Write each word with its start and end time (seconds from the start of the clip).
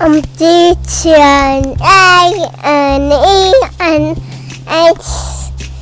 Um, 0.00 0.22
D 0.38 0.74
T 0.88 1.12
N 1.14 1.76
A 1.78 2.50
N 2.64 3.12
E 3.12 3.52
N 3.80 4.16
H 4.66 5.02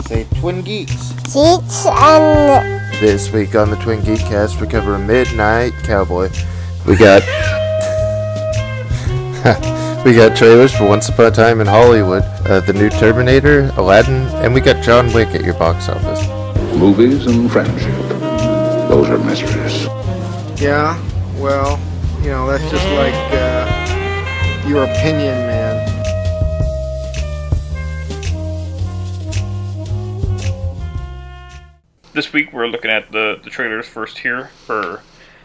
Say 0.07 0.27
Twin 0.41 0.63
Geeks. 0.63 1.13
T 1.23 1.33
T 1.33 1.89
N. 1.89 3.01
This 3.01 3.31
week 3.31 3.55
on 3.55 3.71
the 3.71 3.77
Twin 3.77 4.03
Geek 4.05 4.19
Cast, 4.19 4.61
we 4.61 4.67
cover 4.67 4.99
Midnight 4.99 5.73
Cowboy. 5.85 6.31
We 6.85 6.97
got 6.97 7.23
we 10.05 10.15
got 10.17 10.37
trailers 10.37 10.75
for 10.75 10.89
Once 10.89 11.09
Upon 11.09 11.27
a 11.27 11.31
Time 11.31 11.61
in 11.61 11.69
Hollywood, 11.69 12.25
uh, 12.45 12.59
the 12.59 12.73
new 12.73 12.91
Terminator, 12.91 13.71
Aladdin, 13.77 14.27
and 14.43 14.53
we 14.53 14.61
got 14.61 14.83
John 14.83 15.13
Wick 15.13 15.29
at 15.29 15.45
your 15.45 15.55
box 15.55 15.89
office. 15.89 16.27
Movies 16.77 17.27
and 17.27 17.49
friendship. 17.53 17.95
Those 18.89 19.11
are 19.11 19.19
mysteries. 19.19 19.87
Yeah, 20.61 21.01
well, 21.37 21.79
you 22.21 22.31
know, 22.31 22.49
that's 22.49 22.69
just 22.69 22.85
like 22.89 23.15
uh, 23.33 23.48
your 24.69 24.85
opinion, 24.85 25.35
man. 25.47 25.59
this 32.19 32.33
week 32.33 32.53
we're 32.53 32.67
looking 32.67 32.91
at 32.91 33.13
the 33.13 33.39
the 33.45 33.51
trailers 33.51 33.87
first 33.87 34.19
here 34.19 34.51
for 34.67 35.01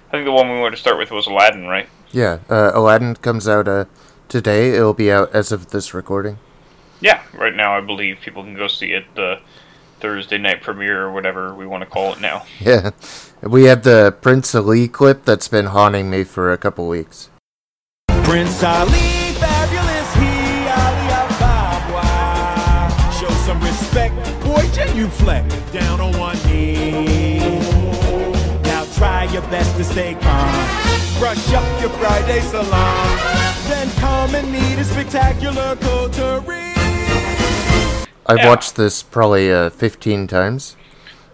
I 0.08 0.12
think 0.12 0.26
the 0.26 0.32
one 0.32 0.50
we 0.50 0.60
wanted 0.60 0.76
to 0.76 0.82
start 0.82 0.98
with 0.98 1.12
was 1.12 1.28
Aladdin, 1.28 1.66
right? 1.68 1.88
Yeah, 2.12 2.40
uh, 2.50 2.72
Aladdin 2.74 3.16
comes 3.16 3.48
out 3.48 3.68
uh, 3.68 3.86
today. 4.28 4.72
It'll 4.72 4.96
be 4.96 5.12
out 5.12 5.34
as 5.34 5.52
of 5.52 5.70
this 5.70 5.94
recording. 5.94 6.40
Yeah, 7.00 7.22
right 7.34 7.56
now 7.56 7.78
I 7.78 7.82
believe 7.82 8.20
people 8.22 8.44
can 8.44 8.56
go 8.56 8.68
see 8.68 8.92
it 8.94 9.06
the 9.14 9.40
Thursday 10.00 10.40
night 10.40 10.64
premiere 10.64 11.04
or 11.04 11.12
whatever 11.12 11.54
we 11.54 11.68
want 11.68 11.84
to 11.84 11.90
call 11.90 12.14
it 12.14 12.22
now. 12.22 12.46
Yeah, 12.60 12.90
we 13.42 13.66
have 13.66 13.84
the 13.84 14.16
Prince 14.22 14.56
Ali 14.56 14.88
clip 14.88 15.26
that's 15.26 15.48
been 15.48 15.68
haunting 15.68 16.10
me 16.10 16.24
for 16.24 16.52
a 16.52 16.58
couple 16.58 16.88
weeks. 16.88 17.30
Prince 18.24 18.64
Ali, 18.64 19.34
fabulous 19.38 20.14
he, 20.16 20.68
Ali 20.68 21.08
Ababwa. 21.22 22.08
Show 23.20 23.30
some 23.46 23.60
respect, 23.62 24.16
boy, 24.44 24.64
genuflect 24.74 25.50
down 25.74 26.00
on 26.02 26.18
one 26.18 26.38
knee. 26.48 27.40
Now 28.64 28.86
try 28.96 29.26
your 29.32 29.42
best 29.44 29.76
to 29.78 29.84
stay 29.84 30.16
calm. 30.16 31.20
Brush 31.20 31.54
up 31.54 31.82
your 31.82 31.90
Friday 31.92 32.40
salon. 32.42 33.18
Then 33.68 33.90
come 34.00 34.34
and 34.36 34.52
meet 34.52 34.80
a 34.80 34.84
spectacular 34.84 35.76
coterie. 35.78 36.74
I've 38.26 38.38
Yeah. 38.38 38.48
watched 38.50 38.76
this 38.78 39.04
probably 39.04 39.52
uh, 39.52 39.70
15 39.70 40.28
times. 40.28 40.76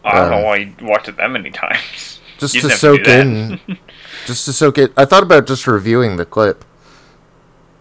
I 0.04 0.16
don't 0.16 0.26
Um, 0.26 0.32
know 0.32 0.46
why 0.46 0.56
you 0.58 0.74
watched 0.82 1.08
it 1.08 1.18
that 1.18 1.30
many 1.32 1.52
times. 1.52 2.20
just 2.40 2.56
You 2.56 2.62
to 2.62 2.70
soak 2.72 3.04
do 3.04 3.12
in 3.12 3.60
just 4.26 4.46
to 4.46 4.54
soak 4.54 4.78
it 4.78 4.94
i 4.96 5.04
thought 5.04 5.24
about 5.24 5.46
just 5.46 5.68
reviewing 5.68 6.16
the 6.16 6.24
clip 6.26 6.64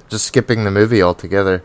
just 0.09 0.27
skipping 0.27 0.64
the 0.64 0.70
movie 0.70 1.03
altogether 1.03 1.62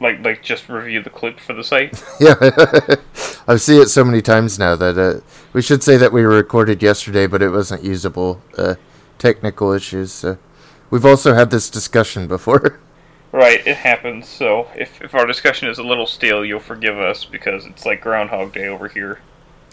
like 0.00 0.22
like 0.24 0.42
just 0.42 0.68
review 0.68 1.02
the 1.02 1.10
clip 1.10 1.38
for 1.40 1.52
the 1.54 1.64
site. 1.64 2.02
yeah 2.20 2.34
i've 3.48 3.60
seen 3.60 3.80
it 3.80 3.88
so 3.88 4.04
many 4.04 4.20
times 4.20 4.58
now 4.58 4.74
that 4.76 4.98
uh, 4.98 5.20
we 5.52 5.62
should 5.62 5.82
say 5.82 5.96
that 5.96 6.12
we 6.12 6.22
recorded 6.22 6.82
yesterday 6.82 7.26
but 7.26 7.42
it 7.42 7.50
wasn't 7.50 7.82
usable 7.82 8.40
uh, 8.58 8.74
technical 9.18 9.72
issues 9.72 10.12
so 10.12 10.36
we've 10.90 11.06
also 11.06 11.34
had 11.34 11.50
this 11.50 11.70
discussion 11.70 12.26
before 12.26 12.78
right, 13.32 13.66
it 13.66 13.76
happens. 13.76 14.28
So 14.28 14.68
if 14.76 15.00
if 15.02 15.12
our 15.14 15.26
discussion 15.26 15.68
is 15.68 15.78
a 15.78 15.82
little 15.82 16.06
stale, 16.06 16.44
you'll 16.44 16.60
forgive 16.60 16.96
us 16.98 17.24
because 17.24 17.66
it's 17.66 17.84
like 17.84 18.00
Groundhog 18.00 18.52
Day 18.52 18.68
over 18.68 18.86
here. 18.88 19.18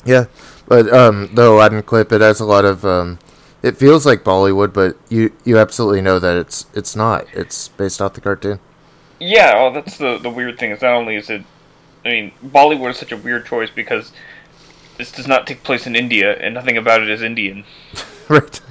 yeah 0.04 0.26
but 0.68 0.92
um 0.92 1.30
the 1.36 1.48
aladdin 1.48 1.84
clip 1.84 2.12
it 2.12 2.22
has 2.22 2.40
a 2.40 2.46
lot 2.46 2.66
of 2.66 2.84
um 2.86 3.20
it 3.64 3.78
feels 3.78 4.06
like 4.06 4.24
bollywood 4.24 4.74
but 4.74 4.98
you 5.10 5.32
you 5.46 5.58
absolutely 5.58 6.02
know 6.02 6.20
that 6.20 6.38
it's 6.38 6.66
it's 6.74 6.96
not 6.96 7.26
it's 7.34 7.68
based 7.70 8.02
off 8.02 8.14
the 8.14 8.22
cartoon 8.22 8.60
Yeah, 9.20 9.54
well, 9.56 9.72
that's 9.72 9.98
the 9.98 10.18
the 10.18 10.30
weird 10.32 10.58
thing. 10.60 10.72
Is 10.72 10.82
not 10.82 10.94
only 10.94 11.16
is 11.16 11.30
it, 11.30 11.44
I 12.06 12.10
mean, 12.10 12.32
Bollywood 12.44 12.90
is 12.92 12.98
such 12.98 13.12
a 13.12 13.18
weird 13.18 13.46
choice 13.46 13.70
because 13.70 14.12
this 14.98 15.12
does 15.12 15.28
not 15.28 15.46
take 15.48 15.64
place 15.64 15.86
in 15.88 15.96
India, 15.96 16.36
and 16.40 16.54
nothing 16.56 16.78
about 16.78 17.02
it 17.04 17.10
is 17.10 17.22
Indian. 17.22 17.64
right. 18.30 18.62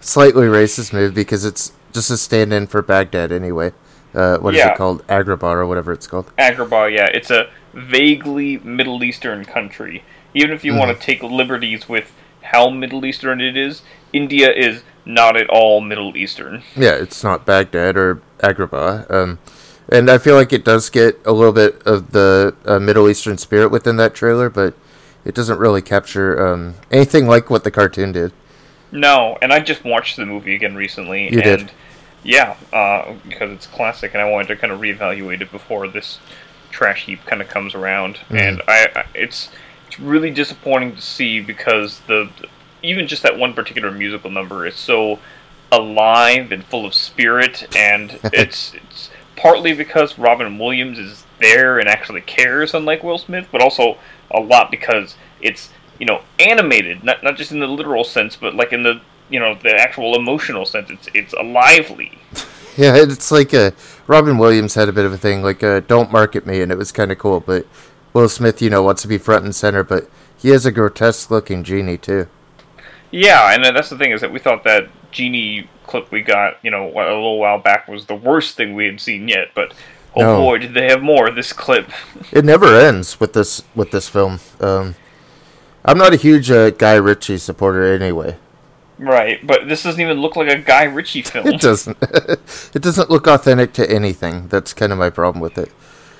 Slightly 0.00 0.46
racist 0.46 0.92
move 0.92 1.14
because 1.14 1.44
it's 1.44 1.72
just 1.92 2.10
a 2.10 2.16
stand-in 2.16 2.66
for 2.66 2.82
Baghdad 2.82 3.30
anyway. 3.32 3.72
Uh, 4.14 4.38
what 4.38 4.54
is 4.54 4.64
Yeah. 4.64 4.72
it 4.72 4.74
called? 4.76 5.06
Agrabah 5.08 5.54
or 5.54 5.66
whatever 5.66 5.92
it's 5.92 6.06
called. 6.06 6.32
Agrabah, 6.38 6.90
yeah, 6.94 7.06
it's 7.12 7.30
a 7.30 7.50
vaguely 7.74 8.58
Middle 8.58 9.04
Eastern 9.04 9.44
country. 9.44 10.02
Even 10.34 10.50
if 10.52 10.64
you 10.64 10.74
want 10.74 10.96
to 10.98 11.06
take 11.06 11.22
liberties 11.22 11.88
with 11.88 12.10
how 12.52 12.70
Middle 12.70 13.04
Eastern 13.04 13.40
it 13.40 13.56
is, 13.56 13.82
India 14.12 14.50
is 14.52 14.82
not 15.04 15.36
at 15.36 15.48
all 15.48 15.80
Middle 15.80 16.16
Eastern. 16.16 16.62
Yeah, 16.76 16.94
it's 16.94 17.22
not 17.24 17.46
Baghdad 17.46 17.96
or 17.96 18.20
Agrabah. 18.40 19.10
Um, 19.10 19.38
and 19.88 20.10
I 20.10 20.18
feel 20.18 20.34
like 20.34 20.52
it 20.52 20.64
does 20.64 20.88
get 20.90 21.18
a 21.24 21.32
little 21.32 21.52
bit 21.52 21.82
of 21.86 22.12
the 22.12 22.54
uh, 22.64 22.78
Middle 22.78 23.08
Eastern 23.08 23.38
spirit 23.38 23.70
within 23.70 23.96
that 23.96 24.14
trailer, 24.14 24.48
but 24.50 24.74
it 25.24 25.34
doesn't 25.34 25.58
really 25.58 25.82
capture 25.82 26.46
um, 26.52 26.74
anything 26.90 27.26
like 27.26 27.50
what 27.50 27.64
the 27.64 27.70
cartoon 27.70 28.12
did. 28.12 28.32
No, 28.92 29.38
and 29.40 29.52
I 29.52 29.60
just 29.60 29.84
watched 29.84 30.16
the 30.16 30.26
movie 30.26 30.54
again 30.54 30.74
recently, 30.74 31.24
You 31.32 31.40
and 31.40 31.58
did? 31.66 31.70
yeah, 32.24 32.56
uh, 32.72 33.14
because 33.28 33.50
it's 33.52 33.66
classic, 33.66 34.12
and 34.14 34.20
I 34.22 34.28
wanted 34.28 34.48
to 34.48 34.56
kind 34.56 34.72
of 34.72 34.80
reevaluate 34.80 35.40
it 35.40 35.50
before 35.52 35.86
this 35.88 36.18
trash 36.70 37.06
heap 37.06 37.24
kind 37.26 37.40
of 37.42 37.48
comes 37.48 37.74
around, 37.74 38.16
Mm-hmm. 38.16 38.36
and 38.36 38.62
I, 38.68 38.88
I 38.96 39.04
it's 39.14 39.50
it's 39.90 39.98
really 39.98 40.30
disappointing 40.30 40.94
to 40.94 41.02
see 41.02 41.40
because 41.40 41.98
the 42.06 42.30
even 42.80 43.08
just 43.08 43.24
that 43.24 43.36
one 43.36 43.52
particular 43.54 43.90
musical 43.90 44.30
number 44.30 44.64
is 44.64 44.76
so 44.76 45.18
alive 45.72 46.52
and 46.52 46.64
full 46.64 46.86
of 46.86 46.94
spirit, 46.94 47.66
and 47.76 48.20
it's 48.24 48.72
it's 48.74 49.10
partly 49.36 49.72
because 49.72 50.16
Robin 50.16 50.58
Williams 50.58 50.98
is 50.98 51.24
there 51.40 51.80
and 51.80 51.88
actually 51.88 52.20
cares, 52.20 52.72
unlike 52.72 53.02
Will 53.02 53.18
Smith, 53.18 53.48
but 53.50 53.60
also 53.60 53.98
a 54.30 54.38
lot 54.38 54.70
because 54.70 55.16
it's 55.40 55.70
you 55.98 56.06
know 56.06 56.22
animated, 56.38 57.02
not 57.02 57.24
not 57.24 57.36
just 57.36 57.50
in 57.50 57.58
the 57.58 57.66
literal 57.66 58.04
sense, 58.04 58.36
but 58.36 58.54
like 58.54 58.72
in 58.72 58.84
the 58.84 59.00
you 59.28 59.40
know 59.40 59.56
the 59.56 59.74
actual 59.74 60.14
emotional 60.14 60.64
sense. 60.64 60.88
It's 60.88 61.08
it's 61.14 61.34
lively. 61.34 62.18
Yeah, 62.76 62.96
it's 62.96 63.32
like 63.32 63.52
a 63.52 63.74
Robin 64.06 64.38
Williams 64.38 64.74
had 64.74 64.88
a 64.88 64.92
bit 64.92 65.04
of 65.04 65.12
a 65.12 65.18
thing 65.18 65.42
like 65.42 65.62
uh, 65.62 65.80
"Don't 65.80 66.12
market 66.12 66.46
me," 66.46 66.62
and 66.62 66.70
it 66.70 66.78
was 66.78 66.92
kind 66.92 67.10
of 67.10 67.18
cool. 67.18 67.40
But 67.40 67.66
Will 68.12 68.28
Smith, 68.28 68.60
you 68.60 68.70
know, 68.70 68.82
wants 68.82 69.02
to 69.02 69.08
be 69.08 69.18
front 69.18 69.44
and 69.44 69.54
center, 69.54 69.84
but 69.84 70.08
he 70.36 70.48
has 70.50 70.66
a 70.66 70.72
grotesque-looking 70.72 71.64
genie 71.64 71.96
too. 71.98 72.26
Yeah, 73.10 73.52
and 73.52 73.64
that's 73.64 73.90
the 73.90 73.98
thing 73.98 74.12
is 74.12 74.20
that 74.20 74.32
we 74.32 74.38
thought 74.38 74.64
that 74.64 74.88
genie 75.10 75.68
clip 75.86 76.10
we 76.12 76.22
got, 76.22 76.58
you 76.62 76.70
know, 76.70 76.86
a 76.88 76.94
little 76.94 77.38
while 77.38 77.58
back 77.58 77.88
was 77.88 78.06
the 78.06 78.14
worst 78.14 78.56
thing 78.56 78.74
we 78.74 78.86
had 78.86 79.00
seen 79.00 79.26
yet. 79.28 79.48
But 79.54 79.74
oh 80.14 80.20
No. 80.22 80.36
boy, 80.38 80.58
did 80.58 80.74
they 80.74 80.88
have 80.88 81.02
more 81.02 81.30
this 81.30 81.52
clip. 81.52 81.90
It 82.32 82.44
never 82.44 82.78
ends 82.78 83.18
with 83.18 83.32
this 83.32 83.62
with 83.74 83.90
this 83.90 84.08
film. 84.08 84.38
Um, 84.60 84.94
I'm 85.84 85.98
not 85.98 86.12
a 86.12 86.16
huge 86.16 86.50
uh, 86.50 86.70
Guy 86.70 86.94
Ritchie 86.94 87.38
supporter 87.38 87.82
anyway. 87.92 88.36
right, 88.98 89.44
but 89.44 89.66
this 89.66 89.82
doesn't 89.82 90.00
even 90.00 90.18
look 90.20 90.36
like 90.36 90.48
a 90.48 90.58
Guy 90.58 90.84
Ritchie 90.84 91.22
film. 91.30 91.48
It 91.48 91.60
doesn't. 91.60 91.96
it 92.02 92.82
doesn't 92.82 93.10
look 93.10 93.26
authentic 93.26 93.72
to 93.74 93.90
anything. 93.90 94.46
That's 94.48 94.72
kind 94.72 94.92
of 94.92 94.98
my 94.98 95.10
problem 95.10 95.40
with 95.42 95.58
it. 95.58 95.72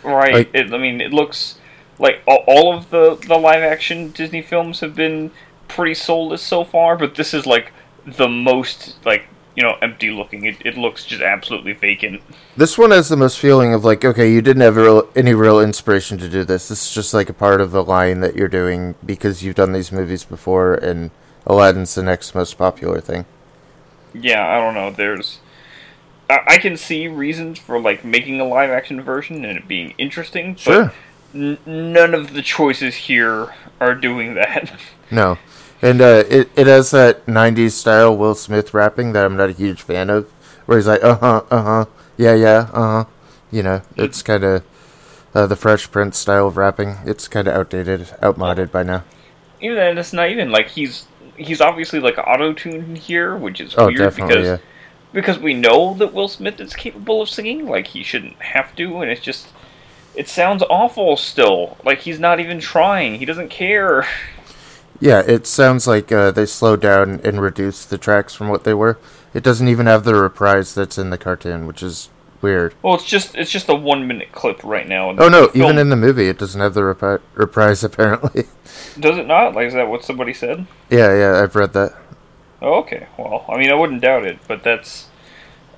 Right. 0.02 0.34
Like- 0.34 0.50
it, 0.54 0.72
I 0.74 0.78
mean, 0.78 1.00
it 1.00 1.12
looks 1.12 1.58
like 2.00 2.22
all, 2.26 2.74
of 2.74 2.90
the 2.90 3.16
the 3.26 3.36
live 3.36 3.62
action 3.62 4.10
Disney 4.10 4.42
films 4.42 4.80
have 4.80 4.96
been 4.96 5.30
pretty 5.68 5.94
soulless 5.94 6.42
so 6.42 6.64
far, 6.64 6.96
but 6.96 7.14
this 7.14 7.32
is 7.32 7.46
like 7.46 7.72
the 8.06 8.28
most 8.28 8.96
like 9.04 9.28
you 9.54 9.62
know 9.62 9.76
empty 9.82 10.10
looking. 10.10 10.46
It 10.46 10.56
it 10.64 10.76
looks 10.76 11.04
just 11.04 11.22
absolutely 11.22 11.74
vacant. 11.74 12.22
This 12.56 12.78
one 12.78 12.90
has 12.90 13.08
the 13.08 13.16
most 13.16 13.38
feeling 13.38 13.74
of 13.74 13.84
like, 13.84 14.04
okay, 14.04 14.32
you 14.32 14.40
didn't 14.40 14.62
have 14.62 14.76
real, 14.76 15.08
any 15.14 15.34
real 15.34 15.60
inspiration 15.60 16.18
to 16.18 16.28
do 16.28 16.42
this. 16.42 16.68
This 16.68 16.86
is 16.86 16.94
just 16.94 17.14
like 17.14 17.28
a 17.28 17.34
part 17.34 17.60
of 17.60 17.70
the 17.70 17.84
line 17.84 18.20
that 18.20 18.34
you're 18.34 18.48
doing 18.48 18.94
because 19.04 19.42
you've 19.44 19.54
done 19.56 19.72
these 19.72 19.92
movies 19.92 20.24
before, 20.24 20.74
and 20.74 21.10
Aladdin's 21.46 21.94
the 21.94 22.02
next 22.02 22.34
most 22.34 22.56
popular 22.56 23.00
thing. 23.00 23.26
Yeah, 24.14 24.46
I 24.46 24.58
don't 24.58 24.74
know. 24.74 24.90
There's 24.90 25.40
I, 26.30 26.40
I 26.46 26.58
can 26.58 26.76
see 26.76 27.08
reasons 27.08 27.58
for 27.58 27.78
like 27.78 28.04
making 28.04 28.40
a 28.40 28.44
live 28.44 28.70
action 28.70 29.02
version 29.02 29.44
and 29.44 29.58
it 29.58 29.68
being 29.68 29.94
interesting, 29.98 30.56
Sure. 30.56 30.86
but 30.86 30.94
n- 31.34 31.58
none 31.66 32.14
of 32.14 32.34
the 32.34 32.42
choices 32.42 32.94
here 32.94 33.54
are 33.80 33.94
doing 33.94 34.34
that. 34.34 34.72
No. 35.12 35.38
And 35.82 36.00
uh, 36.00 36.22
it, 36.30 36.50
it 36.54 36.68
has 36.68 36.92
that 36.92 37.26
90s 37.26 37.72
style 37.72 38.16
Will 38.16 38.36
Smith 38.36 38.72
rapping 38.72 39.12
that 39.12 39.24
I'm 39.24 39.36
not 39.36 39.48
a 39.48 39.52
huge 39.52 39.82
fan 39.82 40.08
of, 40.08 40.30
where 40.66 40.78
he's 40.78 40.86
like, 40.86 41.02
uh 41.02 41.16
huh, 41.16 41.42
uh 41.50 41.62
huh, 41.62 41.84
yeah, 42.16 42.34
yeah, 42.34 42.70
uh 42.72 43.04
huh. 43.04 43.04
You 43.50 43.64
know, 43.64 43.82
it's 43.96 44.22
kind 44.22 44.44
of 44.44 44.62
uh, 45.34 45.48
the 45.48 45.56
Fresh 45.56 45.90
Prince 45.90 46.16
style 46.16 46.46
of 46.46 46.56
rapping. 46.56 46.98
It's 47.06 47.26
kind 47.26 47.48
of 47.48 47.54
outdated, 47.54 48.08
outmoded 48.22 48.70
by 48.70 48.84
now. 48.84 49.02
even 49.60 49.74
then, 49.76 49.98
it's 49.98 50.12
not 50.12 50.28
even 50.30 50.52
like 50.52 50.68
he's 50.68 51.08
he's 51.36 51.60
obviously 51.60 51.98
like 51.98 52.16
auto 52.18 52.52
tuned 52.52 52.98
here, 52.98 53.34
which 53.36 53.60
is 53.60 53.74
Oh, 53.76 53.86
weird 53.86 54.14
because 54.14 54.46
yeah. 54.46 54.58
because 55.12 55.40
we 55.40 55.54
know 55.54 55.94
that 55.94 56.12
Will 56.14 56.28
Smith 56.28 56.60
is 56.60 56.74
capable 56.74 57.20
of 57.22 57.28
singing. 57.28 57.66
Like 57.66 57.88
he 57.88 58.04
shouldn't 58.04 58.40
have 58.40 58.76
to, 58.76 58.98
and 59.02 59.10
it's 59.10 59.20
just 59.22 59.48
it 60.14 60.28
sounds 60.28 60.62
awful 60.68 61.16
still. 61.16 61.76
Like 61.84 62.00
he's 62.00 62.18
not 62.20 62.40
even 62.40 62.60
trying. 62.60 63.16
He 63.18 63.24
doesn't 63.24 63.48
care. 63.50 64.06
Yeah, 65.00 65.20
it 65.26 65.46
sounds 65.46 65.86
like 65.86 66.12
uh, 66.12 66.30
they 66.30 66.44
slowed 66.46 66.82
down 66.82 67.20
and 67.24 67.40
reduced 67.40 67.88
the 67.88 67.96
tracks 67.98 68.34
from 68.34 68.48
what 68.48 68.64
they 68.64 68.74
were. 68.74 68.98
It 69.32 69.42
doesn't 69.42 69.68
even 69.68 69.86
have 69.86 70.04
the 70.04 70.14
reprise 70.14 70.74
that's 70.74 70.98
in 70.98 71.10
the 71.10 71.16
cartoon, 71.18 71.66
which 71.66 71.82
is 71.82 72.10
weird. 72.42 72.74
Well, 72.82 72.94
it's 72.94 73.06
just 73.06 73.34
it's 73.34 73.50
just 73.50 73.68
a 73.68 73.74
one 73.74 74.06
minute 74.06 74.32
clip 74.32 74.62
right 74.62 74.86
now. 74.86 75.10
Oh 75.10 75.28
no, 75.28 75.48
film- 75.48 75.64
even 75.64 75.78
in 75.78 75.88
the 75.90 75.96
movie, 75.96 76.28
it 76.28 76.38
doesn't 76.38 76.60
have 76.60 76.74
the 76.74 76.82
repi- 76.82 77.20
reprise 77.34 77.82
apparently. 77.84 78.44
does 78.98 79.16
it 79.16 79.26
not? 79.26 79.54
Like, 79.54 79.68
is 79.68 79.74
that 79.74 79.88
what 79.88 80.04
somebody 80.04 80.34
said? 80.34 80.66
yeah, 80.90 81.14
yeah, 81.16 81.42
I've 81.42 81.54
read 81.56 81.72
that. 81.74 81.94
Oh, 82.62 82.74
okay. 82.80 83.06
Well, 83.16 83.46
I 83.48 83.56
mean, 83.56 83.70
I 83.70 83.74
wouldn't 83.74 84.02
doubt 84.02 84.26
it, 84.26 84.38
but 84.46 84.62
that's, 84.62 85.06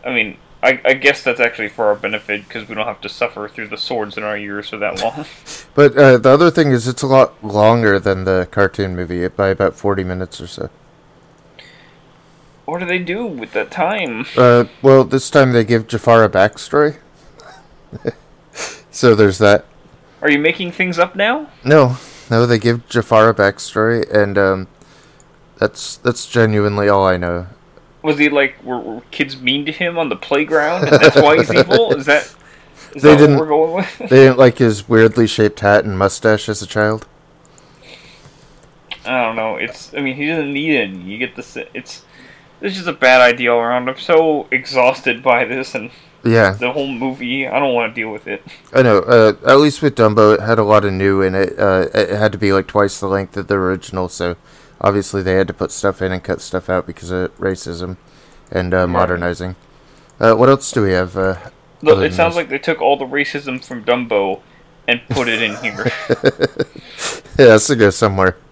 I 0.04 0.12
mean, 0.12 0.36
I, 0.62 0.80
I 0.84 0.94
guess 0.94 1.24
that's 1.24 1.40
actually 1.40 1.68
for 1.68 1.86
our 1.86 1.96
benefit 1.96 2.46
because 2.46 2.68
we 2.68 2.74
don't 2.76 2.86
have 2.86 3.00
to 3.00 3.08
suffer 3.08 3.48
through 3.48 3.68
the 3.68 3.76
swords 3.76 4.16
in 4.16 4.22
our 4.22 4.36
ears 4.36 4.68
for 4.68 4.76
that 4.78 5.00
long. 5.02 5.26
But 5.74 5.96
uh, 5.96 6.18
the 6.18 6.28
other 6.28 6.50
thing 6.50 6.70
is, 6.70 6.86
it's 6.86 7.00
a 7.02 7.06
lot 7.06 7.42
longer 7.42 7.98
than 7.98 8.24
the 8.24 8.46
cartoon 8.50 8.94
movie 8.94 9.26
by 9.28 9.48
about 9.48 9.74
forty 9.74 10.04
minutes 10.04 10.38
or 10.40 10.46
so. 10.46 10.68
what 12.66 12.80
do 12.80 12.84
they 12.86 12.98
do 12.98 13.26
with 13.26 13.52
that 13.52 13.70
time? 13.70 14.26
Uh, 14.36 14.64
well, 14.82 15.02
this 15.04 15.30
time 15.30 15.52
they 15.52 15.64
give 15.64 15.86
Jafar 15.88 16.24
a 16.24 16.28
backstory. 16.28 16.98
so 18.90 19.14
there's 19.14 19.38
that. 19.38 19.64
Are 20.20 20.30
you 20.30 20.38
making 20.38 20.72
things 20.72 20.98
up 20.98 21.16
now? 21.16 21.48
No, 21.64 21.96
no, 22.30 22.46
they 22.46 22.58
give 22.58 22.86
Jafar 22.88 23.30
a 23.30 23.34
backstory, 23.34 24.08
and 24.12 24.36
um, 24.38 24.68
that's 25.58 25.96
that's 25.96 26.26
genuinely 26.26 26.88
all 26.88 27.06
I 27.06 27.16
know. 27.16 27.46
Was 28.02 28.18
he 28.18 28.28
like 28.28 28.62
were, 28.64 28.78
were 28.80 29.00
kids 29.10 29.40
mean 29.40 29.64
to 29.66 29.72
him 29.72 29.98
on 29.98 30.08
the 30.08 30.16
playground, 30.16 30.88
and 30.88 31.00
that's 31.00 31.16
why 31.16 31.36
he's 31.36 31.52
evil? 31.54 31.94
Is 31.94 32.06
that 32.06 32.34
is 32.94 33.02
They 33.02 33.10
that 33.12 33.18
didn't- 33.18 33.36
what 33.38 33.42
we're 33.42 33.48
going 33.48 33.72
with? 33.74 33.98
They 33.98 34.08
didn't 34.24 34.38
like 34.38 34.58
his 34.58 34.88
weirdly 34.88 35.26
shaped 35.26 35.60
hat 35.60 35.84
and 35.84 35.98
mustache 35.98 36.48
as 36.48 36.60
a 36.62 36.66
child. 36.66 37.06
I 39.04 39.22
don't 39.24 39.36
know. 39.36 39.56
It's 39.56 39.92
I 39.94 40.00
mean 40.00 40.16
he 40.16 40.26
doesn't 40.28 40.52
need 40.52 40.76
any. 40.76 40.98
You 40.98 41.18
get 41.18 41.34
the 41.36 41.66
it's 41.74 42.02
it's 42.60 42.76
just 42.76 42.86
a 42.86 42.92
bad 42.92 43.20
idea 43.20 43.52
all 43.52 43.60
around. 43.60 43.88
I'm 43.88 43.98
so 43.98 44.46
exhausted 44.52 45.22
by 45.22 45.44
this 45.44 45.74
and 45.74 45.90
Yeah, 46.24 46.52
the 46.52 46.72
whole 46.72 46.86
movie. 46.92 47.46
I 47.48 47.58
don't 47.58 47.74
want 47.74 47.92
to 47.94 48.00
deal 48.00 48.12
with 48.12 48.28
it. 48.28 48.44
I 48.72 48.82
know. 48.82 48.98
Uh, 49.00 49.34
at 49.46 49.58
least 49.58 49.82
with 49.82 49.96
Dumbo, 49.96 50.34
it 50.34 50.40
had 50.40 50.60
a 50.60 50.62
lot 50.64 50.84
of 50.84 50.92
new 50.92 51.20
in 51.22 51.34
it. 51.34 51.58
Uh, 51.58 51.88
it 51.92 52.10
had 52.10 52.30
to 52.32 52.38
be 52.38 52.52
like 52.52 52.68
twice 52.68 53.00
the 53.00 53.08
length 53.08 53.36
of 53.36 53.48
the 53.48 53.54
original, 53.54 54.08
so 54.08 54.36
obviously 54.82 55.22
they 55.22 55.34
had 55.34 55.46
to 55.46 55.54
put 55.54 55.70
stuff 55.70 56.02
in 56.02 56.12
and 56.12 56.22
cut 56.22 56.40
stuff 56.42 56.68
out 56.68 56.86
because 56.86 57.10
of 57.10 57.34
racism 57.38 57.96
and 58.50 58.74
uh, 58.74 58.86
modernizing. 58.86 59.56
Uh, 60.20 60.34
what 60.34 60.48
else 60.50 60.70
do 60.70 60.82
we 60.82 60.92
have? 60.92 61.16
Uh, 61.16 61.36
Look, 61.80 61.98
it 62.04 62.12
sounds 62.12 62.34
this? 62.34 62.36
like 62.42 62.48
they 62.50 62.58
took 62.58 62.80
all 62.82 62.96
the 62.96 63.06
racism 63.06 63.64
from 63.64 63.82
Dumbo 63.84 64.40
and 64.86 65.00
put 65.10 65.28
it 65.28 65.40
in 65.42 65.56
here. 65.56 65.84
yeah, 67.38 67.46
that's 67.46 67.66
to 67.68 67.76
go 67.76 67.90
somewhere. 67.90 68.36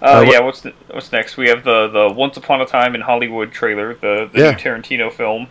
Uh, 0.00 0.18
Uh, 0.20 0.20
yeah, 0.30 0.38
what's 0.40 0.60
the, 0.62 0.72
what's 0.92 1.10
next? 1.12 1.36
We 1.36 1.48
have 1.48 1.64
the 1.64 1.88
the 1.88 2.08
Once 2.14 2.36
Upon 2.36 2.60
a 2.60 2.64
Time 2.66 2.94
in 2.94 3.00
Hollywood 3.00 3.50
trailer, 3.52 3.94
the, 3.94 4.30
the 4.32 4.38
Yeah. 4.40 4.50
new 4.52 4.56
Tarantino 4.56 5.12
film. 5.12 5.48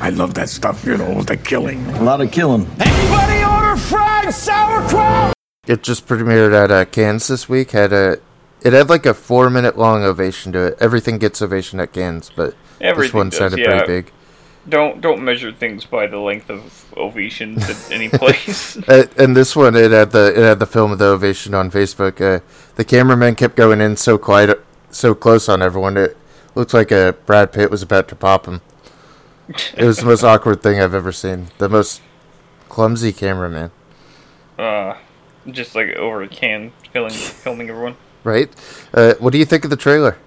I 0.00 0.10
love 0.10 0.34
that 0.34 0.48
stuff, 0.50 0.84
you 0.84 0.96
know, 0.98 1.22
the 1.22 1.36
killing. 1.38 1.84
A 1.96 2.02
lot 2.04 2.20
of 2.20 2.30
killing. 2.30 2.66
Anybody 2.78 3.42
order 3.44 3.76
fried 3.76 4.32
sauerkraut? 4.32 5.32
It 5.66 5.82
just 5.82 6.06
premiered 6.06 6.54
at 6.54 6.70
uh, 6.70 6.84
Cannes 6.84 7.26
this 7.26 7.48
week. 7.48 7.72
Had 7.72 7.92
a, 7.92 8.18
it 8.62 8.72
had 8.72 8.88
like 8.88 9.06
a 9.06 9.14
four 9.14 9.50
minute 9.50 9.76
long 9.76 10.04
ovation 10.04 10.52
to 10.52 10.66
it. 10.66 10.76
Everything 10.80 11.18
gets 11.18 11.42
ovation 11.42 11.80
at 11.80 11.92
Cannes, 11.92 12.30
but 12.34 12.54
this 12.78 13.12
one 13.12 13.30
does, 13.30 13.38
sounded 13.38 13.58
yeah. 13.58 13.78
pretty 13.78 13.86
big. 13.86 14.12
Don't 14.68 15.00
don't 15.00 15.22
measure 15.22 15.52
things 15.52 15.84
by 15.84 16.06
the 16.06 16.18
length 16.18 16.50
of 16.50 16.86
ovations 16.96 17.68
at 17.68 17.90
any 17.92 18.08
place. 18.08 18.76
Uh, 18.88 19.04
and 19.18 19.36
this 19.36 19.56
one, 19.56 19.74
it 19.74 19.90
had 19.90 20.12
the 20.12 20.32
it 20.36 20.42
had 20.42 20.58
the 20.58 20.66
film 20.66 20.92
of 20.92 20.98
the 20.98 21.06
ovation 21.06 21.54
on 21.54 21.70
Facebook. 21.70 22.20
Uh, 22.20 22.40
the 22.76 22.84
cameraman 22.84 23.34
kept 23.34 23.56
going 23.56 23.80
in 23.80 23.96
so 23.96 24.18
quiet, 24.18 24.64
so 24.90 25.14
close 25.14 25.48
on 25.48 25.62
everyone. 25.62 25.96
It 25.96 26.16
looked 26.54 26.74
like 26.74 26.92
uh, 26.92 27.12
Brad 27.12 27.52
Pitt 27.52 27.70
was 27.70 27.82
about 27.82 28.08
to 28.08 28.16
pop 28.16 28.46
him. 28.46 28.60
It 29.76 29.84
was 29.84 29.98
the 29.98 30.06
most 30.06 30.24
awkward 30.24 30.60
thing 30.60 30.80
I've 30.80 30.94
ever 30.94 31.12
seen. 31.12 31.48
The 31.58 31.68
most 31.68 32.02
clumsy 32.68 33.12
cameraman, 33.12 33.70
uh, 34.58 34.96
just 35.50 35.74
like 35.74 35.94
over 35.96 36.22
a 36.22 36.28
can 36.28 36.72
filming 36.92 37.10
filming 37.44 37.70
everyone. 37.70 37.96
right? 38.24 38.50
Uh, 38.92 39.14
what 39.18 39.32
do 39.32 39.38
you 39.38 39.44
think 39.44 39.64
of 39.64 39.70
the 39.70 39.76
trailer? 39.76 40.18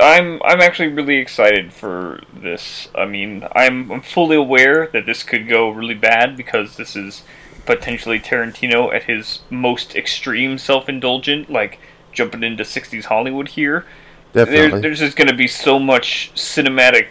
I'm 0.00 0.40
I'm 0.44 0.60
actually 0.60 0.88
really 0.88 1.16
excited 1.16 1.72
for 1.72 2.20
this. 2.32 2.88
I 2.94 3.04
mean, 3.04 3.46
I'm 3.52 3.90
I'm 3.90 4.02
fully 4.02 4.36
aware 4.36 4.88
that 4.92 5.06
this 5.06 5.22
could 5.22 5.48
go 5.48 5.70
really 5.70 5.94
bad 5.94 6.36
because 6.36 6.76
this 6.76 6.94
is 6.94 7.24
potentially 7.66 8.18
Tarantino 8.18 8.94
at 8.94 9.04
his 9.04 9.40
most 9.50 9.94
extreme 9.94 10.56
self-indulgent, 10.56 11.50
like 11.50 11.78
jumping 12.12 12.42
into 12.42 12.62
60s 12.62 13.04
Hollywood 13.04 13.48
here. 13.48 13.84
There, 14.32 14.46
Definitely. 14.46 14.80
there's 14.80 15.00
just 15.00 15.16
going 15.16 15.28
to 15.28 15.36
be 15.36 15.48
so 15.48 15.78
much 15.78 16.30
cinematic, 16.34 17.08